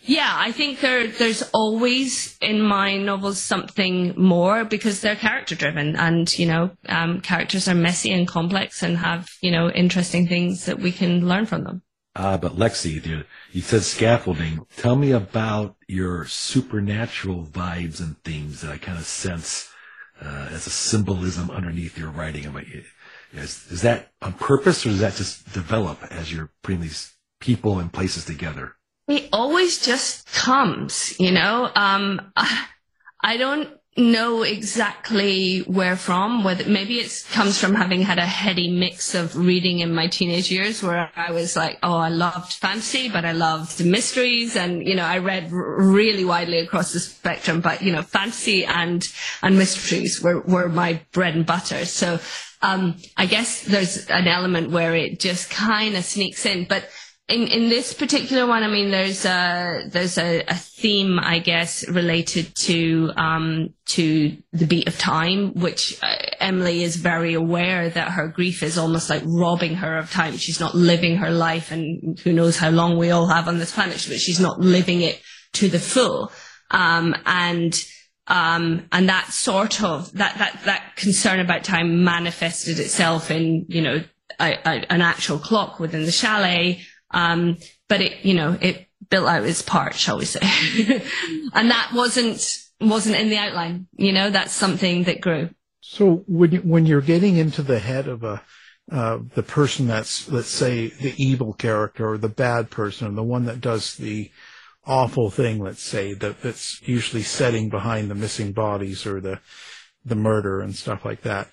yeah, 0.07 0.35
I 0.37 0.53
think 0.53 0.81
there 0.81 1.07
there's 1.07 1.43
always 1.55 2.37
in 2.43 2.61
my 2.61 2.99
novels 2.99 3.41
something 3.41 4.13
more 4.21 4.65
because 4.65 5.01
they're 5.01 5.17
character 5.17 5.55
driven, 5.55 5.97
and 5.97 6.39
you 6.39 6.47
know, 6.47 6.71
um, 6.89 7.23
characters 7.23 7.69
are 7.69 7.75
messy 7.75 8.13
and 8.13 8.29
complex 8.29 8.83
and 8.83 8.99
have 8.99 9.31
you 9.41 9.51
know 9.51 9.71
interesting 9.71 10.29
things 10.29 10.67
that 10.67 10.79
we 10.79 10.93
can 10.93 11.27
learn 11.27 11.47
from 11.47 11.65
them. 11.65 11.83
Ah, 12.17 12.35
uh, 12.35 12.39
but 12.39 12.53
Lexie, 12.53 13.05
you, 13.05 13.25
you 13.51 13.63
said 13.63 13.83
scaffolding. 13.83 14.67
Tell 14.77 14.95
me 14.95 15.11
about 15.11 15.77
your 15.89 16.27
supernatural 16.27 17.45
vibes 17.45 17.99
and 17.99 18.23
themes 18.25 18.61
that 18.61 18.71
I 18.71 18.77
kind 18.77 18.99
of 18.99 19.05
sense 19.05 19.71
uh, 20.23 20.49
as 20.51 20.67
a 20.67 20.71
symbolism 20.71 21.51
underneath 21.51 21.99
your 21.99 22.11
writing. 22.11 22.45
Is, 23.33 23.67
is 23.71 23.83
that 23.83 24.13
on 24.21 24.35
purpose, 24.35 24.85
or 24.85 24.91
does 24.91 25.01
that 25.01 25.15
just 25.15 25.51
develop 25.55 25.99
as 26.11 26.31
you're 26.31 26.51
putting 26.63 26.83
these 26.83 27.15
people 27.41 27.79
and 27.79 27.91
places 27.91 28.27
together? 28.27 28.77
It 29.07 29.29
always 29.33 29.85
just 29.85 30.27
comes, 30.33 31.19
you 31.21 31.31
know. 31.31 31.71
Um, 31.75 32.33
I, 33.21 33.37
don't 33.37 33.69
know 33.99 34.43
exactly 34.43 35.61
where 35.61 35.97
from. 35.97 36.43
Whether 36.43 36.65
maybe 36.65 37.01
it 37.01 37.25
comes 37.31 37.59
from 37.61 37.75
having 37.75 38.01
had 38.01 38.19
a 38.19 38.25
heady 38.25 38.71
mix 38.71 39.15
of 39.15 39.37
reading 39.37 39.81
in 39.81 39.95
my 39.95 40.07
teenage 40.07 40.51
years, 40.51 40.83
where 40.83 41.11
I 41.17 41.33
was 41.33 41.55
like, 41.55 41.79
oh, 41.83 41.97
I 41.97 42.09
loved 42.09 42.55
fantasy, 42.55 43.11
but 43.11 43.27
I 43.27 43.33
loved 43.33 43.85
mysteries, 43.85 44.57
and 44.57 44.83
you 44.83 44.95
know, 44.95 45.05
I 45.05 45.19
read 45.19 45.53
really 45.53 46.25
widely 46.25 46.61
across 46.61 46.95
the 46.95 47.01
spectrum. 47.01 47.61
But 47.61 47.83
you 47.83 47.93
know, 47.93 48.03
fantasy 48.03 48.65
and 48.65 49.07
and 49.43 49.59
mysteries 49.59 50.23
were 50.23 50.41
were 50.41 50.71
my 50.71 51.03
bread 51.13 51.35
and 51.35 51.45
butter. 51.45 51.85
So 51.85 52.21
um, 52.63 52.97
I 53.19 53.27
guess 53.27 53.63
there's 53.65 54.07
an 54.07 54.27
element 54.27 54.71
where 54.71 54.95
it 54.95 55.21
just 55.21 55.51
kind 55.51 55.95
of 55.95 56.05
sneaks 56.05 56.47
in, 56.47 56.65
but 56.65 56.89
in 57.27 57.49
in 57.49 57.69
this 57.71 57.95
particular 57.95 58.47
one, 58.47 58.63
I 58.63 58.69
mean, 58.69 58.91
there's 58.91 59.25
a 59.25 59.85
there's 59.89 60.19
a, 60.19 60.43
a 60.47 60.55
theme, 60.55 61.19
I 61.19 61.39
guess, 61.39 61.89
related 61.89 62.55
to 62.57 63.13
um 63.17 63.71
to 63.87 64.37
the 64.53 64.67
beat 64.67 64.87
of 64.89 64.99
time, 64.99 65.55
which 65.55 65.99
uh, 66.03 66.17
Emily 66.39 66.83
is 66.83 66.97
very 66.97 67.33
aware 67.33 67.89
that 67.89 68.11
her 68.11 68.29
grief 68.29 68.63
is 68.63 68.77
almost 68.77 69.09
like 69.09 69.23
robbing 69.25 69.77
her 69.77 69.97
of 69.97 70.11
time. 70.11 70.37
She's 70.37 70.61
not 70.61 70.75
living 70.75 71.17
her 71.17 71.31
life, 71.31 71.73
and 71.73 72.19
who 72.21 72.33
knows 72.33 72.59
how 72.59 72.69
long 72.69 72.99
we 72.99 73.11
all 73.11 73.27
have 73.27 73.49
on 73.49 73.59
this 73.59 73.73
planet, 73.73 74.05
but 74.07 74.21
she's 74.21 74.41
not 74.41 74.61
living 74.61 75.01
it 75.01 75.23
to 75.55 75.69
the 75.69 75.79
full. 75.79 76.31
Um, 76.71 77.15
and 77.25 77.75
um, 78.27 78.87
and 78.93 79.09
that 79.09 79.29
sort 79.29 79.83
of 79.83 80.13
that 80.13 80.37
that 80.37 80.61
that 80.67 80.97
concern 80.97 81.41
about 81.41 81.65
time 81.65 82.05
manifested 82.05 82.79
itself 82.79 83.31
in 83.31 83.65
you 83.69 83.81
know 83.81 84.05
a, 84.39 84.53
a, 84.67 84.93
an 84.93 85.01
actual 85.01 85.39
clock 85.39 85.81
within 85.81 86.05
the 86.05 86.13
chalet 86.13 86.83
um, 87.15 87.59
but 87.89 88.01
it, 88.01 88.25
you 88.25 88.35
know, 88.35 88.59
it 88.61 88.89
built 89.09 89.29
out 89.29 89.45
its 89.45 89.63
part, 89.63 89.95
shall 89.95 90.19
we 90.19 90.25
say. 90.25 90.41
and 91.55 91.71
that 91.71 91.93
wasn't, 91.95 92.43
wasn't 92.81 93.17
in 93.17 93.31
the 93.31 93.39
outline. 93.39 93.87
You 93.97 94.13
know, 94.13 94.31
that's 94.31 94.53
something 94.53 95.05
that 95.05 95.21
grew. 95.21 95.51
So 95.81 96.25
when, 96.27 96.53
you, 96.53 96.59
when 96.59 96.87
you're 96.87 97.01
getting 97.01 97.37
into 97.37 97.63
the 97.63 97.79
head 97.79 98.09
of 98.09 98.25
a, 98.25 98.43
uh, 98.91 99.21
the 99.35 99.45
person 99.45 99.87
that's, 99.87 100.29
let's 100.29 100.49
say, 100.49 100.89
the 100.89 101.15
evil 101.17 101.53
character 101.53 102.11
or 102.11 102.19
the 102.19 102.29
bad 102.29 102.71
person, 102.71 103.15
the 103.15 103.23
one 103.23 103.45
that 103.45 103.61
does 103.61 103.95
the 103.95 104.31
awful 104.85 105.31
thing, 105.31 105.61
let's 105.61 105.83
say, 105.83 106.15
that, 106.15 106.43
that's 106.43 106.83
usually 106.83 107.23
setting 107.23 107.71
behind 107.71 108.11
the 108.11 108.15
missing 108.15 108.53
bodies 108.53 109.07
or 109.07 109.21
the, 109.21 109.41
the 110.05 110.17
murder 110.17 110.61
and 110.61 110.75
stuff 110.75 111.05
like 111.05 111.23
that. 111.23 111.49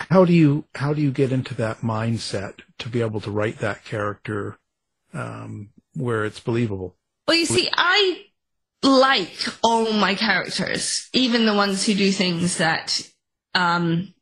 How 0.00 0.24
do 0.24 0.32
you, 0.32 0.64
how 0.74 0.94
do 0.94 1.02
you 1.02 1.10
get 1.10 1.30
into 1.30 1.54
that 1.56 1.80
mindset 1.80 2.60
to 2.78 2.88
be 2.88 3.02
able 3.02 3.20
to 3.20 3.30
write 3.30 3.58
that 3.58 3.84
character 3.84 4.58
um, 5.12 5.70
where 5.94 6.24
it's 6.24 6.40
believable. 6.40 6.96
Well, 7.26 7.36
you 7.36 7.46
see, 7.46 7.68
I 7.72 8.24
like 8.82 9.48
all 9.62 9.92
my 9.92 10.14
characters, 10.14 11.08
even 11.12 11.46
the 11.46 11.54
ones 11.54 11.84
who 11.84 11.94
do 11.94 12.10
things 12.10 12.58
that 12.58 13.08
um, 13.54 14.14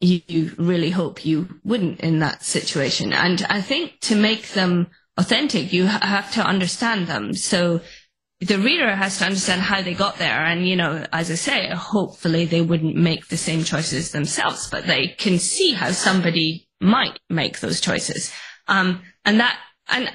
you, 0.00 0.20
you 0.26 0.52
really 0.58 0.90
hope 0.90 1.24
you 1.24 1.48
wouldn't 1.64 2.00
in 2.00 2.18
that 2.20 2.42
situation. 2.42 3.12
And 3.12 3.44
I 3.48 3.60
think 3.60 4.00
to 4.02 4.16
make 4.16 4.48
them 4.48 4.88
authentic, 5.16 5.72
you 5.72 5.86
ha- 5.86 6.06
have 6.06 6.32
to 6.34 6.44
understand 6.44 7.06
them. 7.06 7.34
So 7.34 7.80
the 8.40 8.58
reader 8.58 8.94
has 8.94 9.18
to 9.18 9.26
understand 9.26 9.60
how 9.60 9.82
they 9.82 9.94
got 9.94 10.16
there. 10.16 10.44
And, 10.44 10.66
you 10.66 10.76
know, 10.76 11.04
as 11.12 11.30
I 11.30 11.34
say, 11.34 11.68
hopefully 11.68 12.46
they 12.46 12.62
wouldn't 12.62 12.96
make 12.96 13.28
the 13.28 13.36
same 13.36 13.64
choices 13.64 14.12
themselves, 14.12 14.70
but 14.70 14.86
they 14.86 15.08
can 15.08 15.38
see 15.38 15.72
how 15.72 15.90
somebody 15.92 16.66
might 16.80 17.20
make 17.28 17.60
those 17.60 17.80
choices. 17.80 18.32
Um, 18.66 19.02
and 19.26 19.40
that, 19.40 19.58
and 19.88 20.10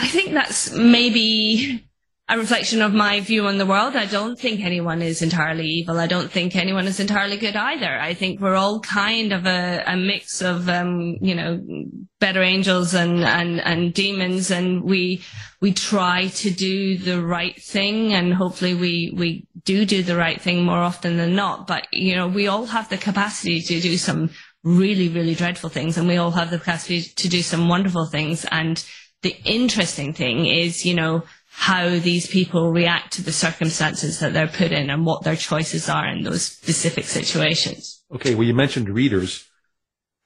I 0.00 0.06
think 0.06 0.32
that's 0.32 0.72
maybe 0.72 1.84
a 2.26 2.38
reflection 2.38 2.80
of 2.80 2.94
my 2.94 3.20
view 3.20 3.46
on 3.46 3.58
the 3.58 3.66
world. 3.66 3.96
I 3.96 4.06
don't 4.06 4.38
think 4.38 4.60
anyone 4.60 5.02
is 5.02 5.20
entirely 5.20 5.66
evil. 5.66 6.00
I 6.00 6.06
don't 6.06 6.30
think 6.30 6.56
anyone 6.56 6.86
is 6.86 7.00
entirely 7.00 7.36
good 7.36 7.54
either. 7.54 7.98
I 7.98 8.14
think 8.14 8.40
we're 8.40 8.54
all 8.54 8.80
kind 8.80 9.34
of 9.34 9.44
a, 9.44 9.82
a 9.86 9.98
mix 9.98 10.40
of, 10.40 10.70
um, 10.70 11.18
you 11.20 11.34
know, 11.34 11.60
better 12.18 12.40
angels 12.40 12.94
and, 12.94 13.22
and, 13.24 13.60
and 13.60 13.92
demons. 13.92 14.50
And 14.50 14.84
we, 14.84 15.22
we 15.60 15.74
try 15.74 16.28
to 16.28 16.50
do 16.50 16.96
the 16.96 17.22
right 17.22 17.60
thing 17.60 18.14
and 18.14 18.32
hopefully 18.32 18.72
we, 18.72 19.12
we 19.14 19.46
do 19.64 19.84
do 19.84 20.02
the 20.02 20.16
right 20.16 20.40
thing 20.40 20.62
more 20.64 20.78
often 20.78 21.18
than 21.18 21.34
not. 21.34 21.66
But, 21.66 21.88
you 21.92 22.16
know, 22.16 22.26
we 22.26 22.46
all 22.46 22.64
have 22.64 22.88
the 22.88 22.96
capacity 22.96 23.60
to 23.60 23.80
do 23.80 23.98
some 23.98 24.30
really, 24.64 25.10
really 25.10 25.34
dreadful 25.34 25.68
things 25.68 25.98
and 25.98 26.08
we 26.08 26.16
all 26.16 26.30
have 26.30 26.50
the 26.50 26.58
capacity 26.58 27.02
to 27.02 27.28
do 27.28 27.42
some 27.42 27.68
wonderful 27.68 28.06
things. 28.06 28.46
And 28.50 28.82
the 29.22 29.36
interesting 29.44 30.12
thing 30.12 30.46
is, 30.46 30.84
you 30.84 30.94
know, 30.94 31.22
how 31.52 31.98
these 31.98 32.26
people 32.26 32.72
react 32.72 33.12
to 33.14 33.22
the 33.22 33.32
circumstances 33.32 34.20
that 34.20 34.32
they're 34.32 34.46
put 34.46 34.72
in 34.72 34.88
and 34.88 35.04
what 35.04 35.24
their 35.24 35.36
choices 35.36 35.88
are 35.88 36.08
in 36.08 36.22
those 36.22 36.42
specific 36.42 37.04
situations. 37.04 38.02
Okay, 38.14 38.34
well, 38.34 38.46
you 38.46 38.54
mentioned 38.54 38.88
readers. 38.88 39.46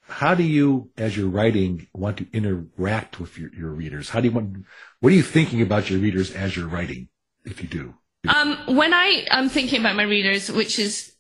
How 0.02 0.34
do 0.34 0.42
you, 0.42 0.90
as 0.96 1.16
you're 1.16 1.28
writing, 1.28 1.88
want 1.94 2.18
to 2.18 2.26
interact 2.32 3.18
with 3.18 3.38
your, 3.38 3.52
your 3.54 3.70
readers? 3.70 4.10
How 4.10 4.20
do 4.20 4.28
you 4.28 4.34
want, 4.34 4.64
what 5.00 5.12
are 5.12 5.16
you 5.16 5.22
thinking 5.22 5.62
about 5.62 5.90
your 5.90 5.98
readers 5.98 6.30
as 6.30 6.56
you're 6.56 6.68
writing, 6.68 7.08
if 7.44 7.62
you 7.62 7.68
do? 7.68 7.94
Um, 8.28 8.76
when 8.76 8.94
I 8.94 9.26
am 9.30 9.48
thinking 9.48 9.80
about 9.80 9.96
my 9.96 10.04
readers, 10.04 10.52
which 10.52 10.78
is 10.78 11.14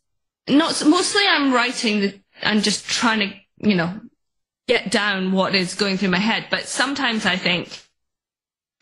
not, 0.48 0.82
mostly 0.86 1.22
I'm 1.28 1.52
writing 1.52 2.00
the, 2.00 2.20
I'm 2.42 2.60
just 2.60 2.86
trying 2.86 3.20
to, 3.20 3.68
you 3.68 3.74
know, 3.74 4.00
get 4.68 4.90
down 4.90 5.32
what 5.32 5.54
is 5.54 5.74
going 5.74 5.98
through 5.98 6.10
my 6.10 6.18
head. 6.18 6.46
But 6.50 6.66
sometimes 6.66 7.26
I 7.26 7.36
think, 7.36 7.82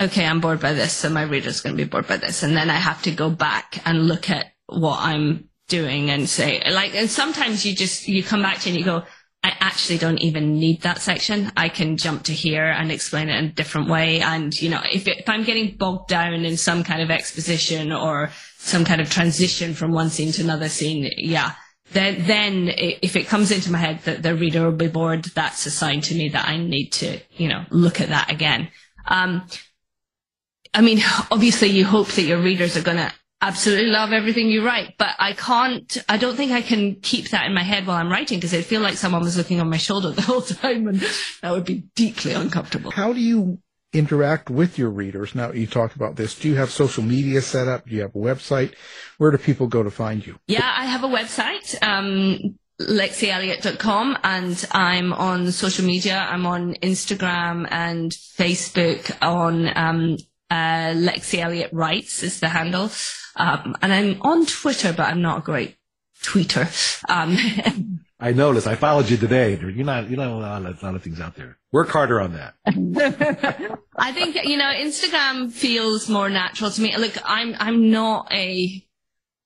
okay, 0.00 0.24
I'm 0.24 0.40
bored 0.40 0.60
by 0.60 0.72
this, 0.72 0.92
so 0.92 1.08
my 1.08 1.22
reader's 1.22 1.60
going 1.60 1.76
to 1.76 1.84
be 1.84 1.88
bored 1.88 2.06
by 2.06 2.16
this. 2.16 2.42
And 2.42 2.56
then 2.56 2.70
I 2.70 2.76
have 2.76 3.02
to 3.02 3.10
go 3.10 3.30
back 3.30 3.80
and 3.84 4.06
look 4.06 4.30
at 4.30 4.52
what 4.66 4.98
I'm 5.00 5.48
doing 5.68 6.10
and 6.10 6.28
say, 6.28 6.62
like, 6.70 6.94
and 6.94 7.10
sometimes 7.10 7.64
you 7.64 7.74
just, 7.74 8.08
you 8.08 8.22
come 8.22 8.42
back 8.42 8.60
to 8.60 8.68
and 8.68 8.78
you 8.78 8.84
go, 8.84 9.04
I 9.44 9.56
actually 9.58 9.98
don't 9.98 10.20
even 10.22 10.54
need 10.60 10.82
that 10.82 11.00
section. 11.00 11.50
I 11.56 11.68
can 11.68 11.96
jump 11.96 12.24
to 12.24 12.32
here 12.32 12.66
and 12.66 12.92
explain 12.92 13.28
it 13.28 13.38
in 13.38 13.46
a 13.46 13.52
different 13.52 13.88
way. 13.88 14.20
And, 14.20 14.58
you 14.60 14.70
know, 14.70 14.80
if, 14.92 15.08
it, 15.08 15.18
if 15.18 15.28
I'm 15.28 15.42
getting 15.42 15.76
bogged 15.76 16.08
down 16.08 16.44
in 16.44 16.56
some 16.56 16.84
kind 16.84 17.02
of 17.02 17.10
exposition 17.10 17.92
or 17.92 18.30
some 18.58 18.84
kind 18.84 19.00
of 19.00 19.10
transition 19.10 19.74
from 19.74 19.90
one 19.90 20.10
scene 20.10 20.30
to 20.32 20.42
another 20.42 20.68
scene, 20.68 21.10
yeah, 21.16 21.52
then, 21.92 22.26
then 22.26 22.72
if 22.76 23.16
it 23.16 23.26
comes 23.26 23.50
into 23.50 23.70
my 23.70 23.78
head 23.78 24.00
that 24.04 24.22
the 24.22 24.34
reader 24.34 24.64
will 24.64 24.72
be 24.72 24.88
bored, 24.88 25.24
that's 25.24 25.66
a 25.66 25.70
sign 25.70 26.00
to 26.02 26.14
me 26.14 26.28
that 26.30 26.48
I 26.48 26.56
need 26.56 26.90
to, 26.92 27.20
you 27.32 27.48
know, 27.48 27.64
look 27.70 28.00
at 28.00 28.08
that 28.08 28.30
again. 28.30 28.68
Um, 29.06 29.46
I 30.74 30.80
mean, 30.80 31.00
obviously 31.30 31.68
you 31.68 31.84
hope 31.84 32.08
that 32.08 32.22
your 32.22 32.38
readers 32.38 32.76
are 32.76 32.82
going 32.82 32.96
to 32.96 33.12
absolutely 33.40 33.86
love 33.86 34.12
everything 34.12 34.48
you 34.48 34.64
write, 34.64 34.94
but 34.98 35.10
I 35.18 35.32
can't, 35.32 35.98
I 36.08 36.16
don't 36.16 36.36
think 36.36 36.52
I 36.52 36.62
can 36.62 36.96
keep 36.96 37.30
that 37.30 37.46
in 37.46 37.54
my 37.54 37.62
head 37.62 37.86
while 37.86 37.96
I'm 37.96 38.10
writing 38.10 38.38
because 38.38 38.54
I 38.54 38.62
feel 38.62 38.80
like 38.80 38.94
someone 38.94 39.22
was 39.22 39.36
looking 39.36 39.60
on 39.60 39.68
my 39.68 39.76
shoulder 39.76 40.10
the 40.12 40.22
whole 40.22 40.42
time 40.42 40.88
and 40.88 41.02
that 41.42 41.50
would 41.50 41.64
be 41.64 41.84
deeply 41.94 42.32
uncomfortable. 42.32 42.90
How 42.90 43.12
do 43.12 43.20
you 43.20 43.58
interact 43.92 44.50
with 44.50 44.78
your 44.78 44.90
readers? 44.90 45.34
Now 45.34 45.52
you 45.52 45.66
talk 45.66 45.94
about 45.94 46.16
this. 46.16 46.38
Do 46.38 46.48
you 46.48 46.56
have 46.56 46.70
social 46.70 47.02
media 47.02 47.42
set 47.42 47.68
up? 47.68 47.86
Do 47.86 47.94
you 47.94 48.02
have 48.02 48.14
a 48.14 48.18
website? 48.18 48.74
Where 49.18 49.30
do 49.30 49.38
people 49.38 49.66
go 49.66 49.82
to 49.82 49.90
find 49.90 50.26
you? 50.26 50.38
Yeah, 50.46 50.72
I 50.76 50.86
have 50.86 51.04
a 51.04 51.08
website. 51.08 51.80
Um, 51.82 52.58
LexieElliott.com 52.80 54.18
and 54.24 54.64
I'm 54.72 55.12
on 55.12 55.52
social 55.52 55.84
media. 55.84 56.26
I'm 56.28 56.46
on 56.46 56.74
Instagram 56.76 57.68
and 57.70 58.12
Facebook 58.12 59.16
on 59.22 59.68
um, 59.76 60.16
uh, 60.50 60.92
Lexie 60.94 61.38
Elliott 61.38 61.72
Writes 61.72 62.22
is 62.22 62.40
the 62.40 62.48
handle. 62.48 62.90
Um, 63.36 63.76
and 63.82 63.92
I'm 63.92 64.20
on 64.22 64.46
Twitter, 64.46 64.92
but 64.92 65.06
I'm 65.06 65.22
not 65.22 65.38
a 65.38 65.42
great 65.42 65.76
tweeter. 66.22 66.68
Um, 67.08 67.36
I 68.22 68.32
noticed. 68.32 68.68
I 68.68 68.76
followed 68.76 69.10
you 69.10 69.16
today. 69.16 69.58
You're 69.60 69.84
not, 69.84 70.08
you 70.08 70.16
know, 70.16 70.38
a 70.38 70.38
lot, 70.38 70.64
of, 70.64 70.80
a 70.80 70.86
lot 70.86 70.94
of 70.94 71.02
things 71.02 71.20
out 71.20 71.34
there. 71.34 71.58
Work 71.72 71.88
harder 71.88 72.20
on 72.20 72.34
that. 72.34 72.54
I 73.96 74.12
think, 74.12 74.36
you 74.44 74.56
know, 74.56 74.72
Instagram 74.72 75.50
feels 75.50 76.08
more 76.08 76.30
natural 76.30 76.70
to 76.70 76.80
me. 76.80 76.96
Look, 76.96 77.14
I'm, 77.24 77.56
I'm 77.58 77.90
not 77.90 78.32
a 78.32 78.86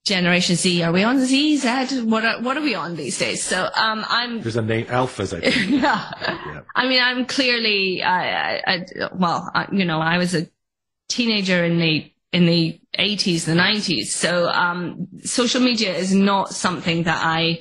Generation 0.05 0.57
Z. 0.57 0.83
Are 0.83 0.93
we 0.93 1.05
on 1.05 1.19
Z, 1.21 1.57
Z? 1.57 2.03
What 2.03 2.27
are, 2.27 2.43
what 2.43 2.59
are 2.59 2.61
we 2.61 2.75
on 2.75 2.97
these 2.97 3.19
days? 3.19 3.43
So, 3.43 3.67
um, 3.75 4.05
I'm. 4.09 4.43
There's 4.43 4.57
a 4.57 4.63
name, 4.63 4.85
alphas, 4.87 5.35
I 5.35 5.51
think. 5.51 5.71
yeah. 5.83 6.11
yeah. 6.21 6.61
I 6.75 6.87
mean, 6.87 7.03
I'm 7.03 7.25
clearly, 7.25 8.03
uh, 8.03 8.11
I, 8.11 8.63
I, 8.67 8.85
well, 9.15 9.51
I, 9.55 9.69
you 9.73 9.87
know, 9.87 10.01
I 10.01 10.19
was 10.19 10.35
a 10.35 10.47
teenager 11.09 11.65
in 11.65 11.79
the 11.79 12.13
in 12.33 12.45
the 12.45 12.79
80s, 12.99 13.47
the 13.47 13.53
90s. 13.53 14.09
So 14.09 14.49
um, 14.49 15.09
social 15.25 15.63
media 15.63 15.97
is 15.97 16.13
not 16.13 16.51
something 16.51 17.05
that 17.05 17.23
I 17.25 17.61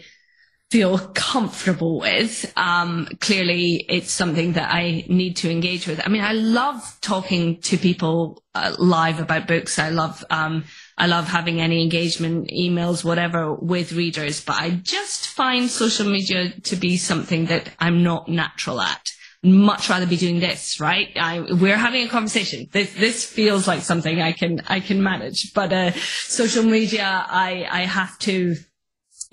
feel 0.71 0.97
comfortable 0.97 1.99
with. 1.99 2.51
Um, 2.57 3.07
clearly, 3.19 3.85
it's 3.87 4.11
something 4.11 4.53
that 4.53 4.73
I 4.73 5.05
need 5.07 5.37
to 5.37 5.51
engage 5.51 5.87
with. 5.87 6.01
I 6.03 6.09
mean, 6.09 6.23
I 6.23 6.33
love 6.33 6.97
talking 7.01 7.61
to 7.61 7.77
people 7.77 8.43
uh, 8.53 8.75
live 8.79 9.19
about 9.19 9.47
books. 9.47 9.79
I 9.79 9.89
love 9.89 10.23
um, 10.29 10.65
I 10.97 11.07
love 11.07 11.27
having 11.27 11.59
any 11.61 11.83
engagement, 11.83 12.49
emails, 12.49 13.03
whatever, 13.03 13.53
with 13.53 13.91
readers. 13.91 14.43
But 14.43 14.55
I 14.61 14.69
just 14.71 15.27
find 15.27 15.69
social 15.69 16.09
media 16.09 16.51
to 16.61 16.75
be 16.75 16.97
something 16.97 17.45
that 17.47 17.69
I'm 17.79 18.03
not 18.03 18.27
natural 18.27 18.81
at 18.81 19.11
much 19.43 19.89
rather 19.89 20.07
be 20.07 20.17
doing 20.17 20.39
this, 20.39 20.79
right? 20.79 21.09
I, 21.15 21.39
we're 21.39 21.77
having 21.77 22.07
a 22.07 22.09
conversation. 22.09 22.67
This, 22.71 22.91
this 22.93 23.23
feels 23.23 23.67
like 23.67 23.81
something 23.81 24.19
I 24.19 24.31
can, 24.31 24.61
I 24.67 24.79
can 24.79 25.03
manage, 25.03 25.53
but, 25.53 25.71
uh, 25.71 25.91
social 25.91 26.63
media, 26.63 27.25
I, 27.27 27.67
I 27.69 27.81
have 27.81 28.17
to, 28.19 28.55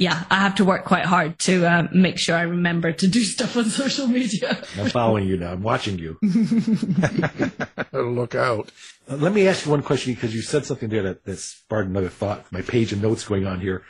yeah, 0.03 0.25
I 0.31 0.41
have 0.41 0.57
to 0.57 0.65
work 0.65 0.85
quite 0.85 1.05
hard 1.05 1.39
to, 1.41 1.65
uh, 1.65 1.87
make 1.93 2.19
sure 2.19 2.35
I 2.35 2.43
remember 2.43 2.93
to 2.93 3.07
do 3.07 3.23
stuff 3.35 3.57
on 3.57 3.67
social 3.67 4.09
media. 4.09 4.61
I'm 4.77 4.91
following 4.91 5.29
you 5.29 5.37
now. 5.37 5.53
I'm 5.53 5.63
watching 5.63 5.99
you. 5.99 6.19
Look 7.93 8.35
out. 8.35 8.73
Uh, 9.09 9.17
let 9.17 9.33
me 9.33 9.47
ask 9.47 9.65
you 9.65 9.71
one 9.71 9.83
question 9.83 10.15
because 10.15 10.35
you 10.35 10.43
said 10.43 10.67
something 10.67 10.89
there 10.89 11.05
that, 11.05 11.25
that 11.25 11.39
sparked 11.39 11.89
another 11.89 12.09
thought. 12.09 12.51
My 12.51 12.63
page 12.63 12.93
of 12.93 13.01
notes 13.01 13.25
going 13.25 13.47
on 13.47 13.61
here. 13.61 13.85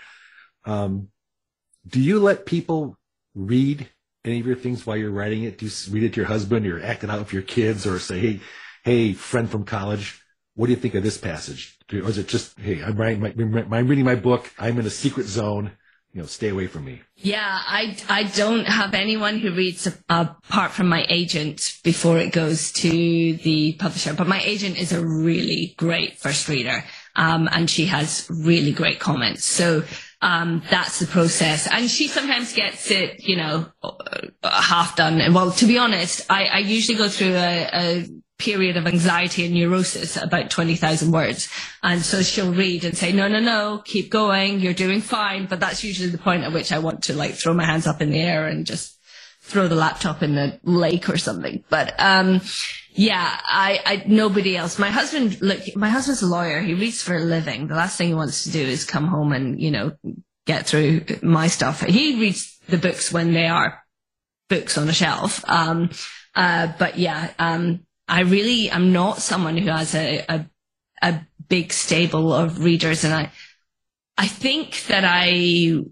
Um, 0.66 1.08
do 1.88 1.98
you 1.98 2.20
let 2.20 2.44
people 2.44 2.98
read 3.34 3.88
any 4.24 4.38
of 4.38 4.46
your 4.46 4.56
things 4.56 4.86
while 4.86 4.98
you're 4.98 5.10
writing 5.10 5.44
it? 5.44 5.56
Do 5.56 5.66
you 5.66 5.72
read 5.90 6.04
it 6.04 6.12
to 6.12 6.20
your 6.20 6.28
husband? 6.28 6.66
You're 6.66 6.84
acting 6.84 7.08
out 7.08 7.20
with 7.20 7.32
your 7.32 7.42
kids, 7.42 7.86
or 7.86 7.98
say, 7.98 8.20
"Hey, 8.20 8.40
hey, 8.84 9.12
friend 9.14 9.50
from 9.50 9.64
college, 9.64 10.20
what 10.54 10.66
do 10.66 10.72
you 10.72 10.78
think 10.78 10.94
of 10.94 11.02
this 11.02 11.18
passage?" 11.18 11.76
Or 11.92 12.08
is 12.08 12.18
it 12.18 12.28
just, 12.28 12.58
"Hey, 12.60 12.82
I'm 12.82 12.96
writing 12.96 13.20
my, 13.20 13.32
I'm 13.76 13.88
reading 13.88 14.04
my 14.04 14.14
book. 14.14 14.52
I'm 14.58 14.78
in 14.78 14.86
a 14.86 14.90
secret 14.90 15.26
zone. 15.26 15.72
You 16.12 16.20
know, 16.20 16.26
stay 16.26 16.48
away 16.50 16.66
from 16.66 16.84
me." 16.84 17.02
Yeah, 17.16 17.40
I 17.66 17.96
I 18.08 18.24
don't 18.24 18.66
have 18.66 18.94
anyone 18.94 19.38
who 19.38 19.54
reads 19.54 19.86
apart 19.86 20.72
from 20.72 20.88
my 20.88 21.06
agent 21.08 21.78
before 21.82 22.18
it 22.18 22.32
goes 22.32 22.72
to 22.72 22.90
the 22.90 23.74
publisher. 23.78 24.12
But 24.14 24.26
my 24.26 24.40
agent 24.40 24.78
is 24.78 24.92
a 24.92 25.04
really 25.04 25.74
great 25.76 26.18
first 26.18 26.48
reader, 26.48 26.84
um, 27.16 27.48
and 27.52 27.70
she 27.70 27.86
has 27.86 28.28
really 28.30 28.72
great 28.72 29.00
comments. 29.00 29.44
So 29.44 29.84
um, 30.22 30.62
that's 30.70 31.00
the 31.00 31.06
process. 31.06 31.66
And 31.66 31.90
she 31.90 32.08
sometimes 32.08 32.52
gets 32.54 32.90
it, 32.90 33.22
you 33.24 33.36
know, 33.36 33.66
half 34.42 34.96
done. 34.96 35.34
Well, 35.34 35.50
to 35.52 35.66
be 35.66 35.78
honest, 35.78 36.30
I, 36.30 36.44
I 36.44 36.58
usually 36.58 36.96
go 36.96 37.08
through 37.08 37.34
a, 37.34 37.68
a 37.72 38.06
period 38.42 38.76
of 38.76 38.86
anxiety 38.86 39.44
and 39.44 39.54
neurosis 39.54 40.16
about 40.16 40.50
20,000 40.50 41.12
words. 41.12 41.48
And 41.82 42.02
so 42.02 42.22
she'll 42.22 42.52
read 42.52 42.84
and 42.84 42.96
say, 42.96 43.12
no, 43.12 43.28
no, 43.28 43.38
no, 43.38 43.82
keep 43.84 44.10
going. 44.10 44.58
You're 44.58 44.74
doing 44.74 45.00
fine. 45.00 45.46
But 45.46 45.60
that's 45.60 45.84
usually 45.84 46.10
the 46.10 46.18
point 46.18 46.42
at 46.42 46.52
which 46.52 46.72
I 46.72 46.80
want 46.80 47.04
to 47.04 47.14
like 47.14 47.34
throw 47.34 47.54
my 47.54 47.64
hands 47.64 47.86
up 47.86 48.02
in 48.02 48.10
the 48.10 48.20
air 48.20 48.48
and 48.48 48.66
just 48.66 48.98
throw 49.42 49.68
the 49.68 49.76
laptop 49.76 50.22
in 50.22 50.34
the 50.34 50.58
lake 50.64 51.08
or 51.08 51.16
something. 51.16 51.62
But, 51.68 51.94
um, 51.98 52.40
yeah, 52.94 53.40
I, 53.44 53.80
I, 53.86 54.04
nobody 54.06 54.56
else. 54.56 54.78
My 54.78 54.90
husband, 54.90 55.40
look, 55.40 55.60
my 55.76 55.88
husband's 55.88 56.22
a 56.22 56.26
lawyer. 56.26 56.60
He 56.60 56.74
reads 56.74 57.00
for 57.00 57.16
a 57.16 57.20
living. 57.20 57.68
The 57.68 57.74
last 57.76 57.96
thing 57.96 58.08
he 58.08 58.14
wants 58.14 58.44
to 58.44 58.50
do 58.50 58.60
is 58.60 58.84
come 58.84 59.06
home 59.06 59.32
and, 59.32 59.60
you 59.60 59.70
know, 59.70 59.92
get 60.46 60.66
through 60.66 61.04
my 61.22 61.46
stuff. 61.46 61.82
He 61.82 62.20
reads 62.20 62.58
the 62.68 62.78
books 62.78 63.12
when 63.12 63.32
they 63.32 63.46
are 63.46 63.82
books 64.48 64.76
on 64.76 64.88
a 64.88 64.92
shelf. 64.92 65.44
Um, 65.48 65.90
uh, 66.34 66.72
but 66.78 66.98
yeah, 66.98 67.30
um, 67.38 67.86
I 68.08 68.20
really 68.20 68.70
am 68.70 68.92
not 68.92 69.18
someone 69.18 69.56
who 69.56 69.70
has 69.70 69.94
a, 69.94 70.24
a, 70.28 70.46
a 71.02 71.26
big 71.48 71.72
stable 71.72 72.32
of 72.32 72.62
readers. 72.62 73.04
And 73.04 73.14
I, 73.14 73.32
I 74.18 74.26
think 74.26 74.84
that 74.88 75.04
I, 75.04 75.82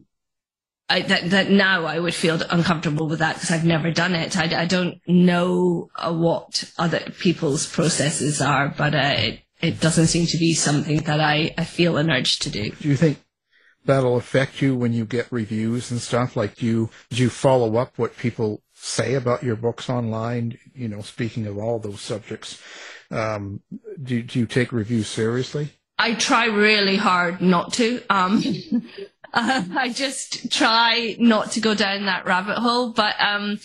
I, 0.89 1.03
that, 1.03 1.31
that 1.31 1.51
now 1.51 1.87
I 1.87 1.99
would 1.99 2.15
feel 2.15 2.41
uncomfortable 2.51 3.09
with 3.09 3.21
that 3.21 3.35
because 3.37 3.51
I've 3.51 3.65
never 3.65 3.91
done 3.91 4.15
it. 4.15 4.37
I, 4.37 4.63
I 4.63 4.65
don't 4.67 5.01
know 5.07 5.89
uh, 5.97 6.13
what 6.13 6.65
other 6.79 7.01
people's 7.19 7.67
processes 7.67 8.41
are, 8.41 8.75
but 8.77 8.95
uh, 8.95 9.15
it, 9.17 9.41
it 9.61 9.81
doesn't 9.81 10.09
seem 10.09 10.27
to 10.27 10.39
be 10.39 10.55
something 10.55 10.99
that 11.03 11.21
I, 11.21 11.55
I 11.57 11.65
feel 11.65 11.97
an 11.97 12.11
urge 12.11 12.41
to 12.41 12.51
do. 12.51 12.71
Do 12.71 12.89
you 12.89 12.97
think 12.97 13.19
that'll 13.85 14.17
affect 14.17 14.61
you 14.61 14.77
when 14.77 14.93
you 14.93 15.05
get 15.05 15.31
reviews 15.31 15.91
and 15.91 16.01
stuff? 16.01 16.37
Like, 16.37 16.57
do 16.57 16.67
you, 16.67 16.91
do 17.11 17.23
you 17.23 17.31
follow 17.31 17.77
up 17.77 17.97
what 17.97 18.17
people 18.17 18.63
say 18.75 19.15
about 19.15 19.43
your 19.43 19.57
books 19.57 19.89
online? 19.89 20.59
You 20.75 20.89
know, 20.89 21.03
speaking 21.03 21.47
of 21.47 21.59
all 21.59 21.79
those 21.79 22.01
subjects, 22.01 22.61
um, 23.11 23.61
do, 24.03 24.23
do 24.23 24.39
you 24.39 24.47
take 24.47 24.73
reviews 24.73 25.09
seriously? 25.09 25.71
I 25.99 26.15
try 26.15 26.47
really 26.47 26.97
hard 26.97 27.43
not 27.43 27.75
to. 27.75 28.01
Um, 28.09 28.43
uh, 29.35 29.65
I 29.77 29.91
just 29.91 30.51
try 30.51 31.17
not 31.19 31.53
to 31.53 31.61
go 31.61 31.75
down 31.75 32.07
that 32.07 32.25
rabbit 32.25 32.57
hole. 32.57 32.93
But 32.93 33.17
um, 33.21 33.59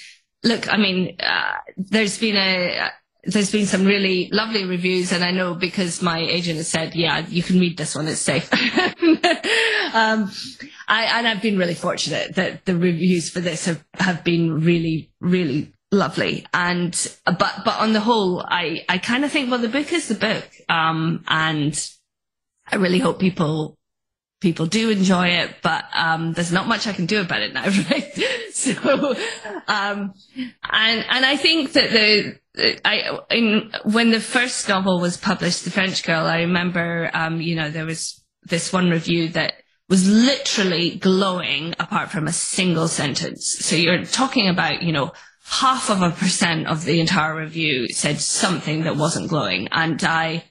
look, 0.43 0.71
I 0.71 0.77
mean, 0.77 1.15
uh, 1.21 1.53
there's 1.77 2.19
been 2.19 2.35
a 2.35 2.91
there's 3.23 3.51
been 3.51 3.65
some 3.65 3.85
really 3.85 4.29
lovely 4.31 4.65
reviews, 4.65 5.11
and 5.11 5.23
I 5.23 5.31
know 5.31 5.55
because 5.55 6.01
my 6.01 6.19
agent 6.19 6.57
has 6.57 6.67
said, 6.67 6.93
yeah, 6.93 7.25
you 7.27 7.41
can 7.41 7.59
read 7.59 7.77
this 7.77 7.95
one; 7.95 8.07
it's 8.07 8.19
safe. 8.19 8.49
um, 9.95 10.29
I, 10.89 11.05
and 11.17 11.27
I've 11.27 11.41
been 11.41 11.57
really 11.57 11.73
fortunate 11.73 12.35
that 12.35 12.65
the 12.65 12.75
reviews 12.75 13.29
for 13.29 13.39
this 13.39 13.65
have, 13.65 13.83
have 13.93 14.23
been 14.25 14.61
really, 14.61 15.09
really 15.21 15.73
lovely. 15.91 16.45
And 16.53 16.91
but 17.25 17.61
but 17.63 17.79
on 17.79 17.93
the 17.93 18.01
whole, 18.01 18.41
I 18.45 18.83
I 18.89 18.97
kind 18.97 19.23
of 19.23 19.31
think, 19.31 19.49
well, 19.49 19.59
the 19.59 19.69
book 19.69 19.93
is 19.93 20.09
the 20.09 20.15
book, 20.15 20.45
um, 20.67 21.23
and 21.29 21.89
I 22.67 22.75
really 22.75 22.99
hope 22.99 23.19
people 23.19 23.77
people 24.41 24.65
do 24.65 24.89
enjoy 24.89 25.29
it, 25.29 25.55
but 25.63 25.85
um, 25.93 26.33
there's 26.33 26.51
not 26.51 26.67
much 26.67 26.87
I 26.87 26.93
can 26.93 27.05
do 27.05 27.21
about 27.21 27.41
it 27.41 27.53
now, 27.53 27.63
right? 27.89 28.51
so, 28.51 29.15
um, 29.67 30.13
and 30.69 31.05
and 31.09 31.25
I 31.25 31.37
think 31.37 31.71
that 31.71 31.91
the 31.91 32.37
I 32.83 33.17
in 33.31 33.71
when 33.85 34.11
the 34.11 34.19
first 34.19 34.67
novel 34.67 34.99
was 34.99 35.15
published, 35.15 35.63
The 35.63 35.71
French 35.71 36.03
Girl, 36.03 36.25
I 36.25 36.41
remember 36.41 37.09
um, 37.13 37.39
you 37.39 37.55
know 37.55 37.69
there 37.69 37.85
was 37.85 38.21
this 38.43 38.73
one 38.73 38.89
review 38.89 39.29
that 39.29 39.53
was 39.89 40.07
literally 40.09 40.95
glowing 40.95 41.75
apart 41.79 42.09
from 42.09 42.27
a 42.27 42.33
single 42.33 42.87
sentence. 42.87 43.57
So 43.59 43.75
you're 43.75 44.05
talking 44.05 44.47
about 44.47 44.81
you 44.81 44.91
know 44.91 45.13
half 45.43 45.89
of 45.89 46.01
a 46.01 46.11
percent 46.11 46.67
of 46.67 46.85
the 46.85 46.99
entire 46.99 47.35
review 47.35 47.87
said 47.89 48.19
something 48.19 48.83
that 48.83 48.97
wasn't 48.97 49.29
glowing, 49.29 49.67
and 49.71 50.03
I 50.03 50.43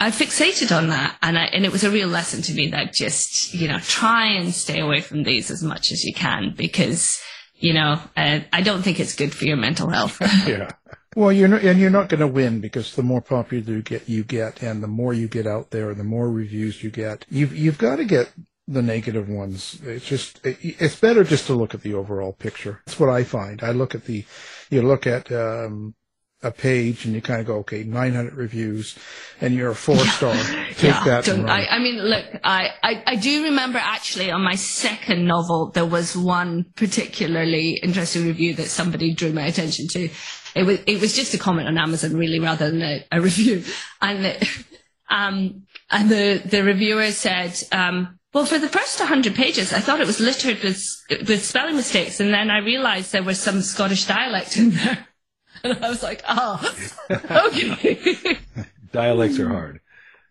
I 0.00 0.10
fixated 0.10 0.76
on 0.76 0.88
that, 0.88 1.16
and 1.22 1.38
I, 1.38 1.44
and 1.46 1.64
it 1.64 1.72
was 1.72 1.82
a 1.82 1.90
real 1.90 2.08
lesson 2.08 2.42
to 2.42 2.54
me 2.54 2.68
that 2.68 2.92
just 2.92 3.54
you 3.54 3.68
know 3.68 3.78
try 3.78 4.26
and 4.26 4.54
stay 4.54 4.80
away 4.80 5.00
from 5.00 5.24
these 5.24 5.50
as 5.50 5.62
much 5.62 5.90
as 5.90 6.04
you 6.04 6.12
can 6.14 6.54
because 6.56 7.20
you 7.54 7.72
know 7.72 8.00
uh, 8.16 8.40
I 8.52 8.60
don't 8.60 8.82
think 8.82 9.00
it's 9.00 9.16
good 9.16 9.34
for 9.34 9.44
your 9.46 9.56
mental 9.56 9.88
health. 9.88 10.20
yeah. 10.46 10.70
Well, 11.16 11.32
you're 11.32 11.48
not, 11.48 11.62
and 11.64 11.80
you're 11.80 11.90
not 11.90 12.10
going 12.10 12.20
to 12.20 12.28
win 12.28 12.60
because 12.60 12.94
the 12.94 13.02
more 13.02 13.20
popular 13.22 13.72
you 13.72 13.82
get, 13.82 14.08
you 14.08 14.22
get, 14.22 14.62
and 14.62 14.82
the 14.82 14.86
more 14.86 15.12
you 15.12 15.26
get 15.26 15.48
out 15.48 15.70
there, 15.70 15.92
the 15.94 16.04
more 16.04 16.30
reviews 16.30 16.84
you 16.84 16.90
get. 16.90 17.24
You've 17.28 17.56
you've 17.56 17.78
got 17.78 17.96
to 17.96 18.04
get 18.04 18.30
the 18.68 18.82
negative 18.82 19.28
ones. 19.28 19.80
It's 19.82 20.06
just 20.06 20.44
it, 20.46 20.58
it's 20.60 20.96
better 21.00 21.24
just 21.24 21.46
to 21.46 21.54
look 21.54 21.74
at 21.74 21.80
the 21.80 21.94
overall 21.94 22.34
picture. 22.34 22.82
That's 22.86 23.00
what 23.00 23.08
I 23.08 23.24
find. 23.24 23.62
I 23.62 23.72
look 23.72 23.94
at 23.94 24.04
the 24.04 24.24
you 24.70 24.82
look 24.82 25.06
at 25.06 25.32
um, 25.32 25.94
a 26.42 26.52
page 26.52 27.04
and 27.04 27.14
you 27.14 27.20
kind 27.20 27.40
of 27.40 27.46
go, 27.46 27.56
okay, 27.56 27.82
900 27.82 28.34
reviews 28.34 28.96
and 29.40 29.54
you're 29.54 29.70
a 29.70 29.74
four 29.74 29.96
star. 29.96 30.34
Take 30.74 30.82
yeah, 30.82 31.04
that. 31.04 31.28
I, 31.28 31.66
I, 31.66 31.78
mean, 31.80 31.96
look, 31.96 32.24
I, 32.44 32.68
I, 32.82 33.02
I, 33.06 33.16
do 33.16 33.44
remember 33.44 33.78
actually 33.78 34.30
on 34.30 34.42
my 34.42 34.54
second 34.54 35.26
novel, 35.26 35.72
there 35.72 35.86
was 35.86 36.16
one 36.16 36.66
particularly 36.76 37.80
interesting 37.82 38.26
review 38.26 38.54
that 38.54 38.66
somebody 38.66 39.14
drew 39.14 39.32
my 39.32 39.46
attention 39.46 39.88
to. 39.88 40.08
It 40.54 40.62
was, 40.62 40.78
it 40.86 41.00
was 41.00 41.16
just 41.16 41.34
a 41.34 41.38
comment 41.38 41.66
on 41.66 41.76
Amazon 41.76 42.14
really 42.16 42.38
rather 42.38 42.70
than 42.70 42.82
a, 42.82 43.04
a 43.10 43.20
review. 43.20 43.64
And, 44.00 44.24
the, 44.24 44.64
um, 45.10 45.66
and 45.90 46.08
the, 46.08 46.40
the 46.44 46.62
reviewer 46.62 47.10
said, 47.10 47.60
um, 47.72 48.17
well, 48.34 48.44
for 48.44 48.58
the 48.58 48.68
first 48.68 48.98
100 49.00 49.34
pages, 49.34 49.72
I 49.72 49.80
thought 49.80 50.00
it 50.00 50.06
was 50.06 50.20
littered 50.20 50.62
with, 50.62 50.82
with 51.26 51.44
spelling 51.44 51.76
mistakes. 51.76 52.20
And 52.20 52.32
then 52.32 52.50
I 52.50 52.58
realized 52.58 53.12
there 53.12 53.22
was 53.22 53.40
some 53.40 53.62
Scottish 53.62 54.06
dialect 54.06 54.56
in 54.56 54.70
there. 54.70 55.06
And 55.64 55.84
I 55.84 55.88
was 55.88 56.04
like, 56.04 56.22
oh, 56.28 56.62
okay. 57.48 58.38
Dialects 58.92 59.40
are 59.40 59.48
hard. 59.48 59.80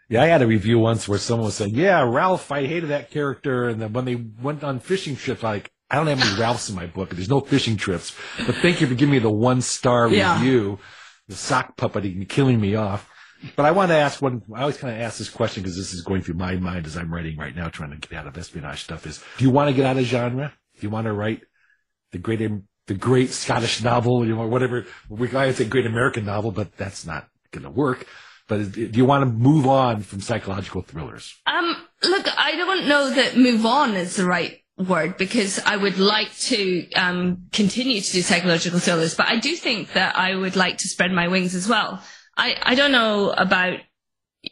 Yeah, 0.08 0.24
I 0.24 0.28
had 0.28 0.42
a 0.42 0.48
review 0.48 0.80
once 0.80 1.06
where 1.06 1.20
someone 1.20 1.48
was 1.48 1.56
saying, 1.56 1.76
"Yeah, 1.76 2.02
Ralph, 2.10 2.50
I 2.50 2.66
hated 2.66 2.92
that 2.92 3.12
character," 3.12 3.68
and 3.68 3.82
then 3.82 3.92
when 3.92 4.06
they 4.06 4.16
went 4.16 4.64
on 4.64 4.80
fishing 4.80 5.18
trips, 5.18 5.44
I 5.44 5.50
like 5.50 5.72
I 5.92 5.98
don't 5.98 6.08
have 6.08 6.22
any 6.22 6.40
Ralphs 6.40 6.70
in 6.70 6.76
my 6.76 6.86
book. 6.86 7.10
There's 7.10 7.28
no 7.28 7.42
fishing 7.42 7.76
trips, 7.76 8.16
but 8.46 8.56
thank 8.56 8.80
you 8.80 8.88
for 8.88 8.94
giving 8.96 9.12
me 9.12 9.20
the 9.20 9.30
one 9.30 9.60
star 9.62 10.08
Yeah. 10.08 10.40
review. 10.40 10.80
The 11.28 11.36
sock 11.36 11.76
puppeting 11.76 12.28
killing 12.30 12.62
me 12.62 12.76
off. 12.76 13.10
But 13.56 13.66
I 13.66 13.72
want 13.72 13.90
to 13.90 13.96
ask 13.96 14.22
one. 14.22 14.42
I 14.54 14.62
always 14.62 14.78
kind 14.78 14.96
of 14.96 15.02
ask 15.02 15.18
this 15.18 15.30
question 15.30 15.64
because 15.64 15.78
this 15.78 15.94
is 15.94 16.02
going 16.02 16.22
through 16.22 16.36
my 16.36 16.56
mind 16.56 16.86
as 16.86 16.98
I'm 16.98 17.14
writing 17.14 17.38
right 17.38 17.56
now, 17.56 17.70
trying 17.70 17.92
to 17.92 17.98
get 17.98 18.18
out 18.18 18.28
of 18.28 18.38
espionage 18.38 18.84
stuff. 18.84 19.06
Is 19.06 19.24
do 19.38 19.46
you 19.46 19.52
want 19.52 19.70
to 19.70 19.76
get 19.76 19.86
out 19.86 19.98
of 19.98 20.04
genre? 20.04 20.54
Do 20.76 20.82
you 20.82 20.90
want 20.90 21.06
to 21.06 21.14
write 21.14 21.42
the 22.12 22.18
great 22.18 22.42
the 22.88 22.94
great 22.94 23.32
Scottish 23.32 23.84
novel, 23.84 24.26
you 24.26 24.36
know, 24.36 24.48
whatever. 24.48 24.86
We 25.10 25.30
I 25.36 25.52
say 25.52 25.66
great 25.66 25.86
American 25.86 26.26
novel, 26.26 26.52
but 26.52 26.76
that's 26.78 27.06
not 27.06 27.28
going 27.52 27.64
to 27.64 27.70
work. 27.70 28.08
But 28.48 28.72
do 28.72 28.90
you 28.94 29.06
want 29.06 29.24
to 29.24 29.26
move 29.26 29.68
on 29.68 30.02
from 30.02 30.22
psychological 30.22 30.82
thrillers? 30.82 31.36
Um, 31.46 31.76
look, 32.02 32.26
I 32.38 32.56
don't 32.56 32.88
know 32.88 33.10
that 33.10 33.36
move 33.36 33.66
on 33.66 33.96
is 33.96 34.16
the 34.16 34.26
right 34.26 34.60
word 34.78 35.18
because 35.18 35.60
I 35.66 35.76
would 35.76 36.00
like 36.00 36.34
to 36.38 36.90
um, 36.94 37.48
continue 37.52 38.00
to 38.00 38.12
do 38.12 38.22
psychological 38.22 38.80
thrillers, 38.80 39.16
but 39.16 39.28
I 39.28 39.38
do 39.40 39.54
think 39.56 39.94
that 39.94 40.18
I 40.18 40.34
would 40.34 40.56
like 40.56 40.78
to 40.80 40.88
spread 40.88 41.12
my 41.12 41.28
wings 41.28 41.56
as 41.56 41.68
well. 41.68 42.02
I, 42.38 42.56
I 42.62 42.76
don't 42.76 42.92
know 42.92 43.32
about 43.32 43.80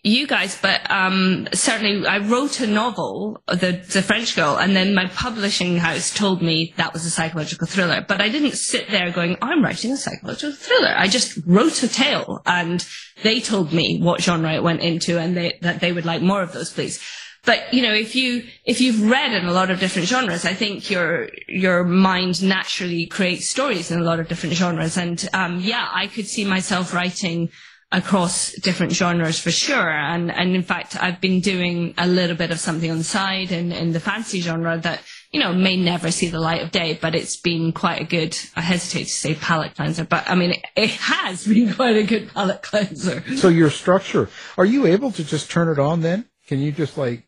you 0.04 0.28
guys, 0.28 0.60
but 0.62 0.90
um, 0.90 1.48
certainly 1.54 2.06
I 2.06 2.18
wrote 2.18 2.60
a 2.60 2.68
novel, 2.68 3.42
the 3.48 3.84
the 3.94 4.02
French 4.02 4.36
Girl, 4.36 4.58
and 4.58 4.76
then 4.76 4.94
my 4.94 5.08
publishing 5.08 5.78
house 5.78 6.14
told 6.14 6.42
me 6.42 6.74
that 6.78 6.94
was 6.94 7.06
a 7.06 7.10
psychological 7.10 7.68
thriller. 7.68 8.04
But 8.06 8.22
I 8.22 8.30
didn't 8.30 8.58
sit 8.58 8.90
there 8.90 9.12
going, 9.12 9.38
"I'm 9.42 9.64
writing 9.64 9.92
a 9.92 9.98
psychological 9.98 10.54
thriller." 10.54 10.94
I 10.96 11.08
just 11.08 11.40
wrote 11.46 11.82
a 11.84 11.88
tale, 11.88 12.42
and 12.46 12.86
they 13.24 13.40
told 13.40 13.72
me 13.72 14.00
what 14.02 14.22
genre 14.22 14.54
it 14.54 14.64
went 14.64 14.82
into, 14.82 15.20
and 15.20 15.38
they, 15.38 15.58
that 15.62 15.80
they 15.80 15.92
would 15.92 16.06
like 16.06 16.22
more 16.22 16.42
of 16.42 16.52
those, 16.52 16.74
please. 16.74 17.00
But 17.46 17.74
you 17.74 17.84
know, 17.84 17.94
if 17.94 18.16
you 18.16 18.44
if 18.66 18.82
you've 18.82 19.10
read 19.10 19.32
in 19.34 19.46
a 19.46 19.54
lot 19.54 19.70
of 19.70 19.80
different 19.80 20.08
genres, 20.08 20.46
I 20.46 20.56
think 20.56 20.90
your 20.90 21.30
your 21.48 21.84
mind 21.84 22.44
naturally 22.44 23.06
creates 23.06 23.48
stories 23.48 23.92
in 23.92 24.00
a 24.00 24.04
lot 24.04 24.20
of 24.20 24.28
different 24.28 24.56
genres. 24.56 24.98
And 24.98 25.30
um, 25.34 25.60
yeah, 25.60 25.88
I 25.94 26.08
could 26.08 26.28
see 26.28 26.44
myself 26.44 26.94
writing 26.94 27.50
across 27.92 28.52
different 28.54 28.92
genres 28.92 29.40
for 29.40 29.52
sure. 29.52 29.90
And, 29.90 30.32
and 30.32 30.56
in 30.56 30.64
fact, 30.64 31.02
I've 31.02 31.22
been 31.22 31.40
doing 31.40 31.94
a 31.98 32.08
little 32.08 32.36
bit 32.36 32.52
of 32.52 32.60
something 32.60 32.90
on 32.90 32.98
the 32.98 33.04
side 33.04 33.52
in, 33.52 33.72
in 33.72 33.94
the 33.94 34.00
fantasy 34.00 34.42
genre 34.42 34.78
that, 34.80 35.02
you 35.32 35.40
know, 35.40 35.54
may 35.54 35.78
never 35.78 36.12
see 36.12 36.28
the 36.28 36.40
light 36.40 36.62
of 36.62 36.72
day, 36.72 36.98
but 37.00 37.16
it's 37.16 37.38
been 37.38 37.72
quite 37.72 38.02
a 38.02 38.04
good, 38.04 38.38
I 38.56 38.62
hesitate 38.62 39.06
to 39.06 39.10
say 39.12 39.36
palate 39.36 39.76
cleanser, 39.76 40.04
but 40.04 40.30
I 40.30 40.36
mean, 40.36 40.52
it, 40.52 40.66
it 40.76 40.90
has 40.92 41.46
been 41.48 41.74
quite 41.74 41.96
a 41.96 42.04
good 42.04 42.34
palate 42.34 42.64
cleanser. 42.64 43.24
So 43.38 43.50
your 43.50 43.70
structure, 43.70 44.30
are 44.58 44.66
you 44.66 44.88
able 44.88 45.12
to 45.12 45.24
just 45.24 45.52
turn 45.52 45.70
it 45.70 45.80
on 45.80 46.02
then? 46.02 46.26
Can 46.48 46.60
you 46.60 46.72
just 46.72 46.98
like, 46.98 47.28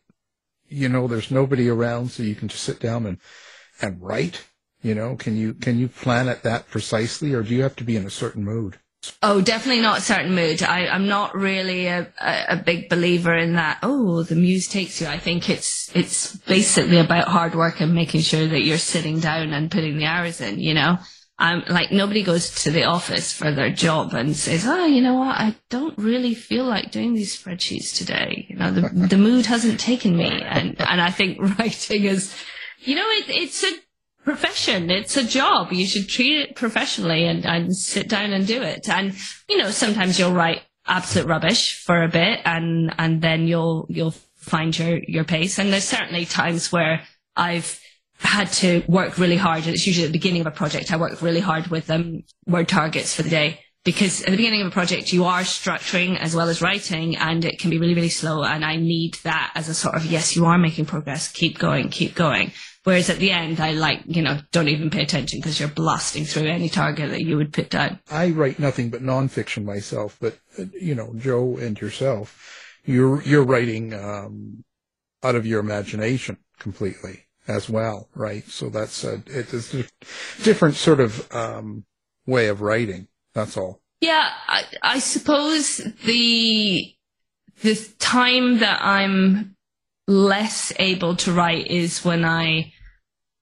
you 0.68 0.88
know, 0.88 1.06
there's 1.06 1.30
nobody 1.30 1.68
around 1.68 2.10
so 2.10 2.22
you 2.22 2.34
can 2.34 2.48
just 2.48 2.64
sit 2.64 2.80
down 2.80 3.06
and, 3.06 3.18
and 3.80 4.02
write? 4.02 4.44
You 4.82 4.94
know, 4.94 5.16
can 5.16 5.36
you, 5.36 5.54
can 5.54 5.78
you 5.78 5.88
plan 5.88 6.28
it 6.28 6.42
that 6.42 6.68
precisely 6.68 7.32
or 7.32 7.42
do 7.42 7.54
you 7.54 7.62
have 7.62 7.76
to 7.76 7.84
be 7.84 7.96
in 7.96 8.06
a 8.06 8.10
certain 8.10 8.44
mood? 8.44 8.78
Oh, 9.22 9.40
definitely 9.40 9.82
not 9.82 9.98
a 9.98 10.02
certain 10.02 10.34
mood. 10.34 10.62
I, 10.62 10.88
I'm 10.88 11.06
not 11.06 11.34
really 11.34 11.86
a, 11.86 12.12
a, 12.20 12.44
a 12.50 12.56
big 12.56 12.88
believer 12.88 13.34
in 13.34 13.54
that. 13.54 13.78
Oh, 13.82 14.22
the 14.22 14.34
muse 14.34 14.68
takes 14.68 15.00
you. 15.00 15.06
I 15.06 15.18
think 15.18 15.48
it's 15.48 15.94
it's 15.94 16.36
basically 16.36 16.98
about 16.98 17.28
hard 17.28 17.54
work 17.54 17.80
and 17.80 17.94
making 17.94 18.22
sure 18.22 18.46
that 18.46 18.62
you're 18.62 18.78
sitting 18.78 19.20
down 19.20 19.52
and 19.52 19.70
putting 19.70 19.98
the 19.98 20.06
hours 20.06 20.40
in. 20.40 20.58
You 20.58 20.74
know, 20.74 20.98
I'm 21.38 21.62
like 21.68 21.92
nobody 21.92 22.24
goes 22.24 22.62
to 22.64 22.72
the 22.72 22.84
office 22.84 23.32
for 23.32 23.52
their 23.52 23.70
job 23.70 24.14
and 24.14 24.36
says, 24.36 24.66
"Oh, 24.66 24.86
you 24.86 25.00
know 25.00 25.14
what? 25.14 25.36
I 25.36 25.56
don't 25.70 25.96
really 25.96 26.34
feel 26.34 26.64
like 26.64 26.90
doing 26.90 27.14
these 27.14 27.40
spreadsheets 27.40 27.96
today. 27.96 28.46
You 28.48 28.56
know, 28.56 28.72
the 28.72 28.88
the 28.88 29.18
mood 29.18 29.46
hasn't 29.46 29.78
taken 29.78 30.16
me." 30.16 30.42
And 30.42 30.80
and 30.80 31.00
I 31.00 31.10
think 31.10 31.38
writing 31.58 32.04
is, 32.04 32.34
you 32.80 32.96
know, 32.96 33.06
it, 33.06 33.26
it's 33.28 33.62
a 33.62 33.72
profession. 34.28 34.90
It's 34.90 35.16
a 35.16 35.24
job. 35.24 35.72
You 35.72 35.86
should 35.86 36.06
treat 36.06 36.36
it 36.42 36.54
professionally 36.54 37.24
and, 37.24 37.46
and 37.46 37.74
sit 37.74 38.10
down 38.10 38.34
and 38.34 38.46
do 38.46 38.60
it. 38.60 38.86
And, 38.86 39.14
you 39.48 39.56
know, 39.56 39.70
sometimes 39.70 40.18
you'll 40.18 40.34
write 40.34 40.60
absolute 40.86 41.26
rubbish 41.26 41.82
for 41.82 42.02
a 42.02 42.08
bit 42.08 42.40
and, 42.44 42.94
and 42.98 43.22
then 43.22 43.48
you'll, 43.48 43.86
you'll 43.88 44.14
find 44.36 44.78
your, 44.78 44.98
your 44.98 45.24
pace. 45.24 45.58
And 45.58 45.72
there's 45.72 45.84
certainly 45.84 46.26
times 46.26 46.70
where 46.70 47.04
I've 47.36 47.80
had 48.18 48.52
to 48.54 48.82
work 48.86 49.16
really 49.16 49.38
hard. 49.38 49.64
And 49.64 49.72
it's 49.72 49.86
usually 49.86 50.04
at 50.04 50.12
the 50.12 50.18
beginning 50.18 50.42
of 50.42 50.46
a 50.46 50.50
project. 50.50 50.92
I 50.92 50.98
work 50.98 51.22
really 51.22 51.40
hard 51.40 51.68
with 51.68 51.90
um, 51.90 52.22
word 52.46 52.68
targets 52.68 53.14
for 53.14 53.22
the 53.22 53.30
day 53.30 53.60
because 53.82 54.20
at 54.24 54.30
the 54.30 54.36
beginning 54.36 54.60
of 54.60 54.66
a 54.66 54.72
project, 54.72 55.10
you 55.10 55.24
are 55.24 55.40
structuring 55.40 56.18
as 56.18 56.36
well 56.36 56.50
as 56.50 56.60
writing 56.60 57.16
and 57.16 57.46
it 57.46 57.58
can 57.58 57.70
be 57.70 57.78
really, 57.78 57.94
really 57.94 58.10
slow. 58.10 58.42
And 58.42 58.62
I 58.62 58.76
need 58.76 59.14
that 59.22 59.52
as 59.54 59.70
a 59.70 59.74
sort 59.74 59.94
of, 59.94 60.04
yes, 60.04 60.36
you 60.36 60.44
are 60.44 60.58
making 60.58 60.84
progress. 60.84 61.32
Keep 61.32 61.58
going, 61.58 61.88
keep 61.88 62.14
going. 62.14 62.52
Whereas 62.88 63.10
at 63.10 63.18
the 63.18 63.32
end, 63.32 63.60
I 63.60 63.72
like, 63.72 64.00
you 64.06 64.22
know, 64.22 64.38
don't 64.50 64.68
even 64.68 64.88
pay 64.88 65.02
attention 65.02 65.40
because 65.40 65.60
you're 65.60 65.68
blasting 65.68 66.24
through 66.24 66.46
any 66.46 66.70
target 66.70 67.10
that 67.10 67.20
you 67.20 67.36
would 67.36 67.52
put 67.52 67.68
down. 67.68 68.00
I 68.10 68.30
write 68.30 68.58
nothing 68.58 68.88
but 68.88 69.02
nonfiction 69.02 69.66
myself, 69.66 70.16
but 70.18 70.38
uh, 70.58 70.64
you 70.72 70.94
know, 70.94 71.12
Joe 71.14 71.58
and 71.58 71.78
yourself, 71.78 72.72
you're 72.86 73.20
you're 73.24 73.44
writing 73.44 73.92
um, 73.92 74.64
out 75.22 75.34
of 75.34 75.44
your 75.44 75.60
imagination 75.60 76.38
completely 76.58 77.26
as 77.46 77.68
well, 77.68 78.08
right? 78.14 78.48
So 78.48 78.70
that's 78.70 79.04
a 79.04 79.22
it's 79.26 79.74
a 79.74 79.84
different 80.42 80.76
sort 80.76 81.00
of 81.00 81.30
um, 81.30 81.84
way 82.24 82.48
of 82.48 82.62
writing. 82.62 83.08
That's 83.34 83.58
all. 83.58 83.82
Yeah, 84.00 84.30
I, 84.46 84.64
I 84.82 84.98
suppose 85.00 85.82
the 86.06 86.94
the 87.60 87.88
time 87.98 88.60
that 88.60 88.80
I'm 88.80 89.56
less 90.06 90.72
able 90.78 91.16
to 91.16 91.32
write 91.32 91.66
is 91.66 92.02
when 92.02 92.24
I 92.24 92.72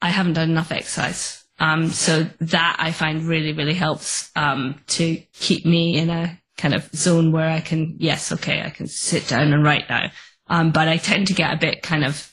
I 0.06 0.10
haven't 0.10 0.34
done 0.34 0.50
enough 0.50 0.70
exercise. 0.70 1.44
Um, 1.58 1.88
so 1.88 2.26
that 2.40 2.76
I 2.78 2.92
find 2.92 3.24
really, 3.24 3.52
really 3.52 3.74
helps 3.74 4.30
um, 4.36 4.80
to 4.88 5.16
keep 5.32 5.66
me 5.66 5.96
in 5.96 6.10
a 6.10 6.40
kind 6.56 6.74
of 6.74 6.88
zone 6.94 7.32
where 7.32 7.50
I 7.50 7.60
can, 7.60 7.96
yes, 7.98 8.30
okay, 8.32 8.62
I 8.62 8.70
can 8.70 8.86
sit 8.86 9.26
down 9.26 9.52
and 9.52 9.64
write 9.64 9.88
now. 9.88 10.10
Um, 10.46 10.70
but 10.70 10.86
I 10.86 10.98
tend 10.98 11.26
to 11.26 11.34
get 11.34 11.52
a 11.52 11.56
bit 11.56 11.82
kind 11.82 12.04
of 12.04 12.32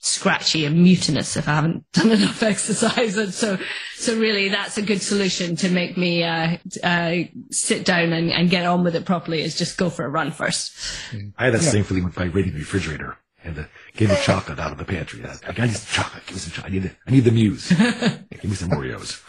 scratchy 0.00 0.66
and 0.66 0.82
mutinous 0.82 1.34
if 1.36 1.48
I 1.48 1.54
haven't 1.54 1.84
done 1.92 2.10
enough 2.10 2.42
exercise. 2.42 3.16
And 3.16 3.32
so, 3.32 3.56
so 3.94 4.18
really 4.18 4.50
that's 4.50 4.76
a 4.76 4.82
good 4.82 5.00
solution 5.00 5.56
to 5.56 5.70
make 5.70 5.96
me, 5.96 6.24
uh, 6.24 6.58
uh, 6.82 7.14
sit 7.50 7.86
down 7.86 8.12
and, 8.12 8.30
and 8.30 8.50
get 8.50 8.66
on 8.66 8.84
with 8.84 8.96
it 8.96 9.06
properly 9.06 9.40
is 9.40 9.56
just 9.56 9.78
go 9.78 9.88
for 9.88 10.04
a 10.04 10.10
run 10.10 10.30
first. 10.30 10.76
I 11.38 11.46
had 11.46 11.54
that 11.54 11.62
yeah. 11.62 11.70
same 11.70 11.84
feeling 11.84 12.04
with 12.04 12.18
my 12.18 12.24
raiding 12.24 12.52
the 12.52 12.58
refrigerator 12.58 13.16
and 13.42 13.56
the, 13.56 13.68
give 13.96 14.10
me 14.10 14.16
chocolate 14.22 14.58
out 14.58 14.72
of 14.72 14.78
the 14.78 14.84
pantry. 14.84 15.24
I, 15.24 15.36
I 15.46 15.66
need 15.66 15.76
some 15.76 16.04
chocolate. 16.04 16.26
Give 16.26 16.36
me 16.36 16.40
some 16.40 16.52
chocolate. 16.52 16.72
I 16.72 16.74
need 16.74 16.82
the, 16.82 16.90
I 17.06 17.10
need 17.10 17.24
the 17.24 17.30
muse. 17.30 17.68
give 18.30 18.44
me 18.44 18.54
some 18.54 18.70
Oreos. 18.70 19.20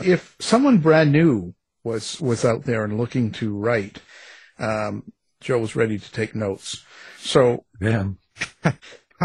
if 0.00 0.36
someone 0.40 0.78
brand 0.78 1.12
new 1.12 1.54
was, 1.84 2.20
was 2.20 2.44
out 2.44 2.64
there 2.64 2.84
and 2.84 2.98
looking 2.98 3.30
to 3.32 3.56
write, 3.56 4.00
um, 4.58 5.12
Joe 5.40 5.58
was 5.58 5.76
ready 5.76 5.98
to 5.98 6.12
take 6.12 6.34
notes. 6.34 6.84
So, 7.18 7.64
yeah. 7.80 8.10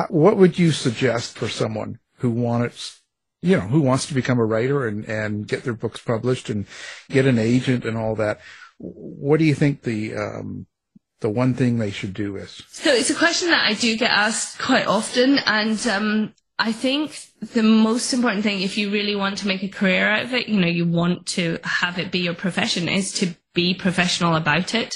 what 0.09 0.37
would 0.37 0.59
you 0.59 0.71
suggest 0.71 1.37
for 1.37 1.47
someone 1.47 1.99
who 2.17 2.31
wants, 2.31 3.01
you 3.41 3.57
know, 3.57 3.67
who 3.67 3.81
wants 3.81 4.05
to 4.07 4.13
become 4.13 4.39
a 4.39 4.45
writer 4.45 4.87
and, 4.87 5.05
and 5.05 5.47
get 5.47 5.63
their 5.63 5.73
books 5.73 5.99
published 5.99 6.49
and 6.49 6.65
get 7.09 7.25
an 7.25 7.39
agent 7.39 7.85
and 7.85 7.97
all 7.97 8.15
that? 8.15 8.39
What 8.77 9.39
do 9.39 9.45
you 9.45 9.55
think 9.55 9.83
the, 9.83 10.15
um, 10.15 10.67
the 11.19 11.29
one 11.29 11.53
thing 11.53 11.77
they 11.77 11.91
should 11.91 12.13
do 12.13 12.35
is? 12.35 12.63
So 12.69 12.93
it's 12.93 13.09
a 13.09 13.15
question 13.15 13.49
that 13.49 13.65
I 13.65 13.73
do 13.73 13.97
get 13.97 14.11
asked 14.11 14.59
quite 14.59 14.87
often. 14.87 15.39
And, 15.39 15.85
um, 15.87 16.33
I 16.59 16.71
think 16.71 17.19
the 17.53 17.61
most 17.61 18.13
important 18.13 18.43
thing, 18.43 18.61
if 18.61 18.77
you 18.77 18.89
really 18.89 19.15
want 19.15 19.37
to 19.39 19.47
make 19.47 19.61
a 19.61 19.67
career 19.67 20.09
out 20.09 20.25
of 20.25 20.33
it, 20.33 20.49
you 20.49 20.59
know, 20.59 20.67
you 20.67 20.87
want 20.87 21.27
to 21.27 21.59
have 21.63 21.99
it 21.99 22.11
be 22.11 22.19
your 22.19 22.33
profession 22.33 22.89
is 22.89 23.11
to 23.13 23.35
be 23.53 23.75
professional 23.75 24.35
about 24.35 24.73
it. 24.73 24.95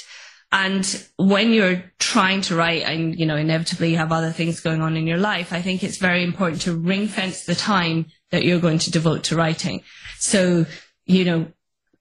And 0.51 1.07
when 1.17 1.51
you're 1.51 1.83
trying 1.99 2.41
to 2.41 2.55
write 2.55 2.83
and, 2.83 3.17
you 3.17 3.25
know, 3.25 3.37
inevitably 3.37 3.91
you 3.91 3.97
have 3.97 4.11
other 4.11 4.31
things 4.31 4.59
going 4.59 4.81
on 4.81 4.97
in 4.97 5.07
your 5.07 5.19
life, 5.19 5.53
I 5.53 5.61
think 5.61 5.83
it's 5.83 5.97
very 5.97 6.23
important 6.23 6.61
to 6.63 6.75
ring 6.75 7.07
fence 7.07 7.45
the 7.45 7.55
time 7.55 8.07
that 8.31 8.43
you're 8.43 8.59
going 8.59 8.79
to 8.79 8.91
devote 8.91 9.23
to 9.25 9.35
writing. 9.35 9.83
So, 10.17 10.65
you 11.05 11.25
know, 11.25 11.47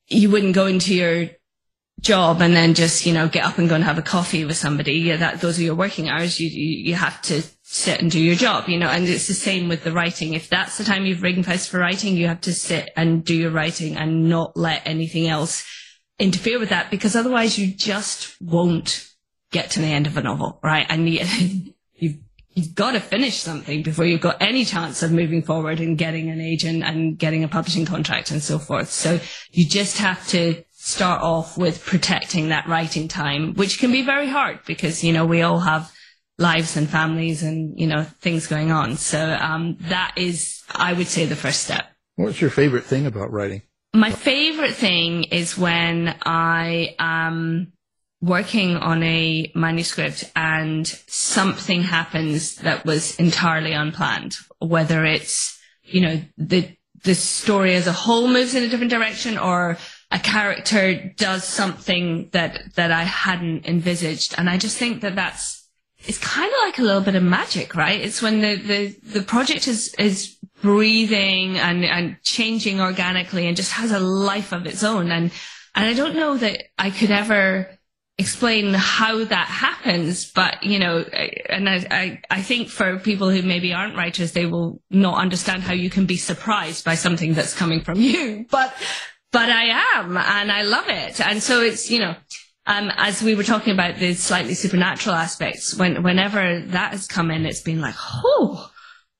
you 0.08 0.30
wouldn't 0.30 0.54
go 0.54 0.66
into 0.66 0.94
your 0.94 1.28
job 2.00 2.40
and 2.40 2.54
then 2.54 2.74
just, 2.74 3.06
you 3.06 3.12
know, 3.12 3.28
get 3.28 3.44
up 3.44 3.58
and 3.58 3.68
go 3.68 3.74
and 3.74 3.84
have 3.84 3.98
a 3.98 4.02
coffee 4.02 4.44
with 4.44 4.56
somebody. 4.56 4.94
Yeah, 4.94 5.16
that, 5.16 5.40
those 5.40 5.58
are 5.58 5.62
your 5.62 5.74
working 5.74 6.08
hours. 6.08 6.40
You, 6.40 6.48
you, 6.48 6.90
you 6.90 6.94
have 6.94 7.20
to 7.22 7.42
sit 7.62 8.00
and 8.00 8.10
do 8.10 8.20
your 8.20 8.34
job, 8.34 8.68
you 8.68 8.78
know, 8.78 8.88
and 8.88 9.06
it's 9.06 9.28
the 9.28 9.34
same 9.34 9.68
with 9.68 9.84
the 9.84 9.92
writing. 9.92 10.34
If 10.34 10.48
that's 10.48 10.78
the 10.78 10.84
time 10.84 11.06
you've 11.06 11.22
ring 11.22 11.42
fenced 11.42 11.70
for 11.70 11.78
writing, 11.78 12.16
you 12.16 12.26
have 12.26 12.40
to 12.42 12.52
sit 12.52 12.90
and 12.96 13.24
do 13.24 13.34
your 13.34 13.50
writing 13.50 13.96
and 13.96 14.28
not 14.28 14.56
let 14.56 14.82
anything 14.86 15.28
else 15.28 15.64
interfere 16.18 16.58
with 16.58 16.70
that 16.70 16.90
because 16.90 17.16
otherwise 17.16 17.58
you 17.58 17.72
just 17.72 18.36
won't 18.40 19.06
get 19.52 19.70
to 19.70 19.80
the 19.80 19.86
end 19.86 20.06
of 20.06 20.16
a 20.16 20.22
novel, 20.22 20.58
right? 20.62 20.86
And 20.88 21.08
you, 21.08 21.24
you've, 21.94 22.18
you've 22.50 22.74
got 22.74 22.92
to 22.92 23.00
finish 23.00 23.38
something 23.38 23.82
before 23.82 24.04
you've 24.04 24.20
got 24.20 24.40
any 24.40 24.64
chance 24.64 25.02
of 25.02 25.12
moving 25.12 25.42
forward 25.42 25.80
and 25.80 25.96
getting 25.96 26.30
an 26.30 26.40
agent 26.40 26.82
and 26.82 27.18
getting 27.18 27.44
a 27.44 27.48
publishing 27.48 27.86
contract 27.86 28.30
and 28.30 28.42
so 28.42 28.58
forth. 28.58 28.90
So 28.90 29.20
you 29.52 29.66
just 29.66 29.98
have 29.98 30.26
to 30.28 30.64
start 30.90 31.22
off 31.22 31.56
with 31.56 31.84
protecting 31.84 32.48
that 32.48 32.66
writing 32.66 33.08
time, 33.08 33.54
which 33.54 33.78
can 33.78 33.92
be 33.92 34.02
very 34.02 34.28
hard 34.28 34.60
because, 34.66 35.04
you 35.04 35.12
know, 35.12 35.24
we 35.24 35.42
all 35.42 35.60
have 35.60 35.90
lives 36.38 36.76
and 36.76 36.88
families 36.88 37.42
and, 37.42 37.78
you 37.78 37.86
know, 37.86 38.02
things 38.02 38.46
going 38.46 38.72
on. 38.72 38.96
So, 38.96 39.36
um, 39.40 39.76
that 39.82 40.14
is, 40.16 40.62
I 40.70 40.92
would 40.92 41.06
say 41.06 41.26
the 41.26 41.36
first 41.36 41.62
step. 41.62 41.84
What's 42.16 42.40
your 42.40 42.50
favorite 42.50 42.84
thing 42.84 43.06
about 43.06 43.30
writing? 43.30 43.62
My 43.92 44.10
favorite 44.10 44.74
thing 44.74 45.24
is 45.24 45.58
when 45.58 46.14
I 46.22 46.94
am 46.98 47.72
working 48.20 48.76
on 48.76 49.02
a 49.02 49.50
manuscript 49.54 50.30
and 50.36 50.86
something 50.86 51.82
happens 51.82 52.56
that 52.56 52.84
was 52.84 53.16
entirely 53.16 53.72
unplanned, 53.72 54.36
whether 54.58 55.04
it's, 55.04 55.58
you 55.82 56.02
know, 56.02 56.20
the, 56.36 56.76
the 57.04 57.14
story 57.14 57.74
as 57.74 57.86
a 57.86 57.92
whole 57.92 58.28
moves 58.28 58.54
in 58.54 58.62
a 58.62 58.68
different 58.68 58.92
direction 58.92 59.38
or 59.38 59.78
a 60.10 60.18
character 60.18 61.12
does 61.16 61.44
something 61.44 62.28
that, 62.32 62.74
that 62.74 62.90
I 62.90 63.04
hadn't 63.04 63.66
envisaged. 63.66 64.34
And 64.36 64.50
I 64.50 64.58
just 64.58 64.76
think 64.76 65.02
that 65.02 65.14
that's, 65.14 65.68
it's 65.98 66.18
kind 66.18 66.48
of 66.48 66.58
like 66.64 66.78
a 66.78 66.82
little 66.82 67.02
bit 67.02 67.14
of 67.14 67.22
magic, 67.22 67.74
right? 67.74 68.00
It's 68.00 68.20
when 68.20 68.40
the, 68.40 68.56
the, 68.56 68.96
the 69.18 69.22
project 69.22 69.68
is, 69.68 69.94
is 69.94 70.36
breathing 70.62 71.58
and, 71.58 71.84
and 71.84 72.16
changing 72.22 72.80
organically 72.80 73.46
and 73.46 73.56
just 73.56 73.72
has 73.72 73.92
a 73.92 74.00
life 74.00 74.52
of 74.52 74.66
its 74.66 74.82
own. 74.82 75.12
And, 75.12 75.30
and 75.74 75.86
I 75.86 75.94
don't 75.94 76.16
know 76.16 76.36
that 76.36 76.64
I 76.78 76.90
could 76.90 77.10
ever 77.10 77.68
explain 78.18 78.74
how 78.74 79.24
that 79.24 79.46
happens, 79.46 80.30
but 80.30 80.62
you 80.62 80.78
know, 80.78 80.98
and 80.98 81.68
I, 81.68 81.86
I, 81.90 82.20
I 82.30 82.42
think 82.42 82.68
for 82.68 82.98
people 82.98 83.30
who 83.30 83.42
maybe 83.42 83.72
aren't 83.72 83.96
writers, 83.96 84.32
they 84.32 84.44
will 84.44 84.82
not 84.90 85.16
understand 85.16 85.62
how 85.62 85.72
you 85.72 85.88
can 85.88 86.04
be 86.04 86.18
surprised 86.18 86.84
by 86.84 86.96
something 86.96 87.32
that's 87.32 87.54
coming 87.54 87.80
from 87.80 87.98
you. 88.00 88.44
But, 88.50 88.74
but 89.32 89.48
I 89.48 89.98
am 89.98 90.16
and 90.16 90.50
I 90.50 90.62
love 90.62 90.88
it. 90.88 91.20
And 91.20 91.42
so 91.42 91.62
it's, 91.62 91.90
you 91.90 92.00
know, 92.00 92.14
um, 92.66 92.90
as 92.96 93.22
we 93.22 93.34
were 93.34 93.44
talking 93.44 93.72
about 93.72 93.96
the 93.98 94.14
slightly 94.14 94.54
supernatural 94.54 95.14
aspects, 95.14 95.74
when, 95.74 96.02
whenever 96.02 96.60
that 96.60 96.92
has 96.92 97.06
come 97.06 97.30
in, 97.30 97.46
it's 97.46 97.62
been 97.62 97.80
like, 97.80 97.94
oh, 97.98 98.70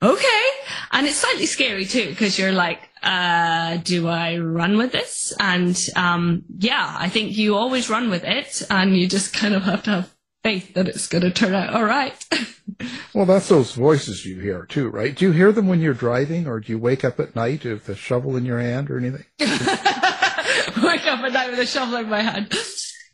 okay. 0.03 0.47
And 0.93 1.07
it's 1.07 1.17
slightly 1.17 1.47
scary 1.47 1.85
too, 1.85 2.09
because 2.09 2.39
you're 2.39 2.53
like, 2.53 2.81
uh, 3.03 3.79
do 3.79 4.09
I 4.09 4.39
run 4.39 4.77
with 4.77 4.93
this? 4.93 5.33
And, 5.39 5.77
um, 5.97 6.43
yeah, 6.59 6.95
I 6.99 7.09
think 7.09 7.37
you 7.37 7.57
always 7.57 7.89
run 7.89 8.11
with 8.11 8.25
it 8.25 8.63
and 8.69 8.97
you 8.97 9.09
just 9.09 9.33
kind 9.33 9.55
of 9.55 9.63
have 9.63 9.83
to 9.85 9.91
have 9.91 10.15
faith 10.43 10.75
that 10.75 10.89
it's 10.89 11.07
going 11.07 11.23
to 11.23 11.31
turn 11.31 11.55
out 11.55 11.75
all 11.75 11.85
right. 11.85 12.25
well, 13.15 13.27
that's 13.27 13.49
those 13.49 13.73
voices 13.73 14.25
you 14.25 14.41
hear 14.41 14.65
too, 14.65 14.89
right? 14.89 15.15
Do 15.15 15.27
you 15.27 15.33
hear 15.33 15.53
them 15.53 15.69
when 15.69 15.81
you're 15.81 15.95
driving 15.95 16.47
or 16.47 16.61
do 16.61 16.73
you 16.73 16.79
wake 16.79 17.05
up 17.05 17.21
at 17.21 17.37
night 17.37 17.65
with 17.65 17.89
a 17.89 17.95
shovel 17.95 18.37
in 18.37 18.45
your 18.45 18.61
hand 18.61 18.91
or 18.91 18.99
anything? 18.99 19.25
wake 20.91 21.07
up 21.07 21.21
at 21.21 21.33
night 21.33 21.51
with 21.51 21.59
a 21.59 21.67
shovel 21.67 21.97
in 21.97 22.09
my 22.09 22.23
hand 22.23 22.55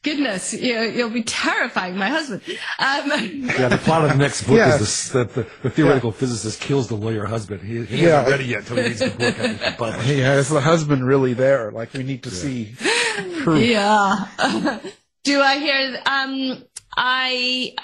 goodness, 0.06 0.54
you, 0.54 1.04
will 1.04 1.10
be 1.10 1.24
terrifying 1.24 1.96
my 1.96 2.08
husband. 2.08 2.40
Um, 2.78 3.10
yeah, 3.58 3.68
the 3.68 3.76
plot 3.78 4.04
of 4.04 4.10
the 4.10 4.16
next 4.16 4.44
book 4.44 4.56
yeah. 4.56 4.76
is 4.76 5.10
that 5.10 5.34
the, 5.34 5.46
the, 5.62 5.70
theoretical 5.70 6.10
yeah. 6.10 6.16
physicist 6.16 6.60
kills 6.60 6.86
the 6.86 6.94
lawyer 6.94 7.26
husband. 7.26 7.62
He, 7.62 7.84
he 7.84 8.04
yeah. 8.04 8.22
hasn't 8.22 8.30
ready 8.30 8.44
yet 8.44 8.58
until 8.60 8.76
he 8.76 8.82
reads 8.84 9.00
the 9.00 9.74
book. 9.76 9.96
yeah, 10.06 10.34
is 10.34 10.48
the 10.60 10.60
husband 10.60 11.04
really 11.04 11.34
there? 11.34 11.72
Like 11.72 11.92
we 11.92 12.04
need 12.04 12.22
to 12.22 12.30
yeah. 12.30 12.36
see 12.36 12.74
proof. 13.42 13.64
Yeah. 13.64 14.26
Do 15.24 15.40
I 15.40 15.58
hear? 15.58 16.00
Um, 16.06 16.64
I 16.96 17.74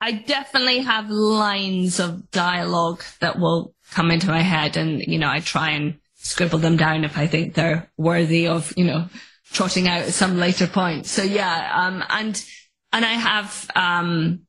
I 0.00 0.12
definitely 0.12 0.78
have 0.82 1.10
lines 1.10 1.98
of 1.98 2.30
dialogue 2.30 3.02
that 3.18 3.40
will 3.40 3.74
come 3.90 4.12
into 4.12 4.28
my 4.28 4.42
head, 4.42 4.76
and 4.76 5.02
you 5.02 5.18
know, 5.18 5.28
I 5.28 5.40
try 5.40 5.70
and 5.70 5.98
scribble 6.14 6.60
them 6.60 6.76
down 6.76 7.02
if 7.02 7.18
I 7.18 7.26
think 7.26 7.54
they're 7.54 7.90
worthy 7.96 8.46
of 8.46 8.72
you 8.76 8.84
know 8.84 9.08
trotting 9.54 9.88
out 9.88 10.02
at 10.02 10.12
some 10.12 10.36
later 10.36 10.66
point. 10.66 11.06
So 11.06 11.22
yeah, 11.22 11.70
um, 11.74 12.04
and 12.10 12.44
and 12.92 13.04
I 13.04 13.12
have 13.12 13.70
um, 13.74 14.40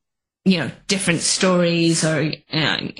you 0.44 0.58
know 0.58 0.70
different 0.88 1.20
stories 1.20 2.04
or 2.04 2.22
you 2.22 2.42
know, 2.52 2.90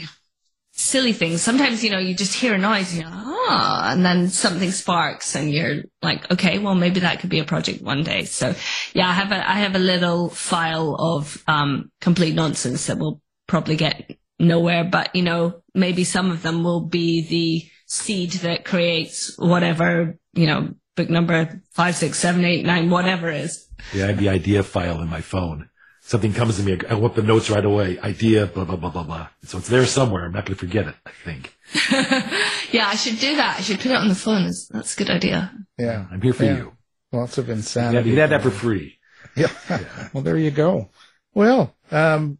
silly 0.73 1.13
things. 1.13 1.43
Sometimes 1.43 1.85
you 1.85 1.91
know 1.91 1.99
you 1.99 2.15
just 2.15 2.35
hear 2.35 2.55
a 2.55 2.59
noise, 2.59 2.93
and 2.93 3.03
you 3.03 3.09
ah, 3.09 3.93
and 3.93 4.05
then 4.05 4.29
something 4.29 4.71
sparks, 4.71 5.35
and 5.37 5.53
you're 5.53 5.83
like, 6.01 6.31
okay, 6.31 6.59
well 6.59 6.75
maybe 6.75 7.01
that 7.01 7.21
could 7.21 7.31
be 7.31 7.41
a 7.41 7.45
project 7.45 7.83
one 7.83 8.03
day. 8.03 8.25
So 8.25 8.55
yeah, 8.95 9.09
I 9.09 9.13
have 9.13 9.33
a 9.33 9.51
I 9.51 9.55
have 9.55 9.75
a 9.75 9.81
little 9.81 10.31
file 10.31 10.97
of 10.99 11.43
um, 11.47 11.91
complete 12.01 12.35
nonsense 12.35 12.87
that 12.87 12.99
will 12.99 13.21
probably 13.47 13.77
get 13.77 14.17
nowhere, 14.39 14.85
but 14.85 15.15
you 15.15 15.23
know 15.23 15.63
maybe 15.75 16.05
some 16.05 16.31
of 16.31 16.43
them 16.43 16.63
will 16.63 16.81
be 16.81 17.27
the 17.27 17.71
seed 17.89 18.33
that 18.33 18.65
creates 18.65 19.39
whatever 19.39 20.19
you 20.33 20.47
know 20.47 20.75
book 20.97 21.09
number 21.11 21.63
five, 21.71 21.95
six, 21.95 22.19
seven, 22.19 22.45
eight, 22.45 22.65
nine, 22.67 22.91
whatever 22.91 23.29
it 23.29 23.43
is. 23.43 23.69
Yeah, 23.95 24.05
I 24.05 24.07
have 24.09 24.19
the 24.19 24.29
idea 24.31 24.63
file 24.63 25.01
in 25.03 25.09
my 25.09 25.21
phone. 25.21 25.69
Something 26.01 26.33
comes 26.33 26.57
to 26.57 26.63
me, 26.63 26.79
I 26.89 26.95
want 26.95 27.17
the 27.17 27.23
notes 27.23 27.51
right 27.51 27.65
away. 27.65 27.99
Idea, 27.99 28.47
blah, 28.47 28.65
blah, 28.65 28.77
blah, 28.77 28.91
blah, 28.91 29.03
blah. 29.03 29.29
So 29.45 29.59
it's 29.59 29.69
there 29.69 29.85
somewhere. 29.87 30.25
I'm 30.25 30.33
not 30.33 30.45
going 30.47 30.55
to 30.57 30.61
forget 30.67 30.87
it, 30.89 30.95
I 31.05 31.11
think. 31.25 31.55
Yeah, 32.73 32.89
I 32.89 32.97
should 32.97 33.19
do 33.21 33.37
that. 33.37 33.59
I 33.59 33.63
should 33.63 33.79
put 33.79 33.93
it 33.93 33.97
on 33.97 34.09
the 34.09 34.15
phone. 34.15 34.43
That's- 34.43 34.69
That's 34.73 34.95
a 34.95 34.99
good 34.99 35.11
idea. 35.11 35.53
Yeah. 35.79 36.07
I'm 36.11 36.21
here 36.21 36.33
for 36.33 36.45
Yeah. 36.45 36.57
you. 36.57 36.73
Lots 37.13 37.39
of 37.39 37.47
Yeah, 37.49 37.55
insanity. 37.55 38.09
you 38.11 38.15
can 38.17 38.21
have 38.21 38.31
that 38.31 38.43
for 38.43 38.51
free. 38.51 38.99
Yeah. 39.37 39.49
well, 40.13 40.23
there 40.23 40.37
you 40.39 40.51
go. 40.51 40.89
Well, 41.35 41.75
um, 41.91 42.39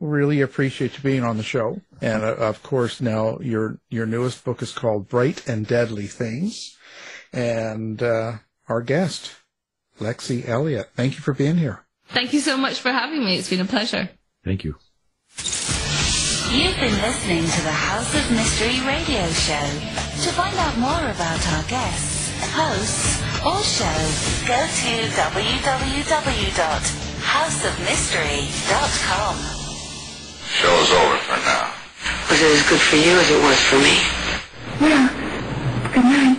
really 0.00 0.42
appreciate 0.42 0.94
you 0.96 1.02
being 1.02 1.24
on 1.24 1.36
the 1.38 1.42
show. 1.42 1.80
And 2.02 2.22
uh, 2.22 2.34
of 2.36 2.62
course, 2.62 3.00
now 3.00 3.38
your, 3.40 3.78
your 3.88 4.06
newest 4.06 4.44
book 4.44 4.60
is 4.62 4.70
called 4.72 5.08
Bright 5.08 5.46
and 5.48 5.66
Deadly 5.66 6.06
Things. 6.06 6.73
And, 7.34 8.02
uh, 8.02 8.38
our 8.68 8.80
guest, 8.80 9.32
Lexie 10.00 10.48
Elliott. 10.48 10.90
Thank 10.94 11.14
you 11.14 11.20
for 11.20 11.34
being 11.34 11.56
here. 11.56 11.84
Thank 12.08 12.32
you 12.32 12.40
so 12.40 12.56
much 12.56 12.78
for 12.80 12.92
having 12.92 13.24
me. 13.24 13.36
It's 13.36 13.50
been 13.50 13.60
a 13.60 13.64
pleasure. 13.64 14.08
Thank 14.44 14.64
you. 14.64 14.76
You've 16.54 16.78
been 16.78 16.94
listening 17.02 17.42
to 17.42 17.60
the 17.62 17.72
House 17.74 18.14
of 18.14 18.30
Mystery 18.30 18.78
radio 18.86 19.26
show. 19.32 19.66
To 20.22 20.30
find 20.30 20.54
out 20.56 20.78
more 20.78 21.10
about 21.10 21.42
our 21.52 21.64
guests, 21.66 22.30
hosts, 22.54 23.18
or 23.42 23.58
show, 23.66 23.98
go 24.46 24.54
to 24.54 25.08
www.houseofmystery.com. 28.14 29.34
Show's 30.46 30.90
over 30.92 31.16
for 31.18 31.38
now. 31.42 31.72
Was 32.30 32.40
it 32.40 32.52
as 32.54 32.62
good 32.68 32.80
for 32.80 32.96
you 32.96 33.18
as 33.18 33.30
it 33.30 33.42
was 33.42 33.58
for 33.64 33.78
me? 33.82 33.98
Well, 34.80 35.08
good 35.92 36.04
night. 36.04 36.38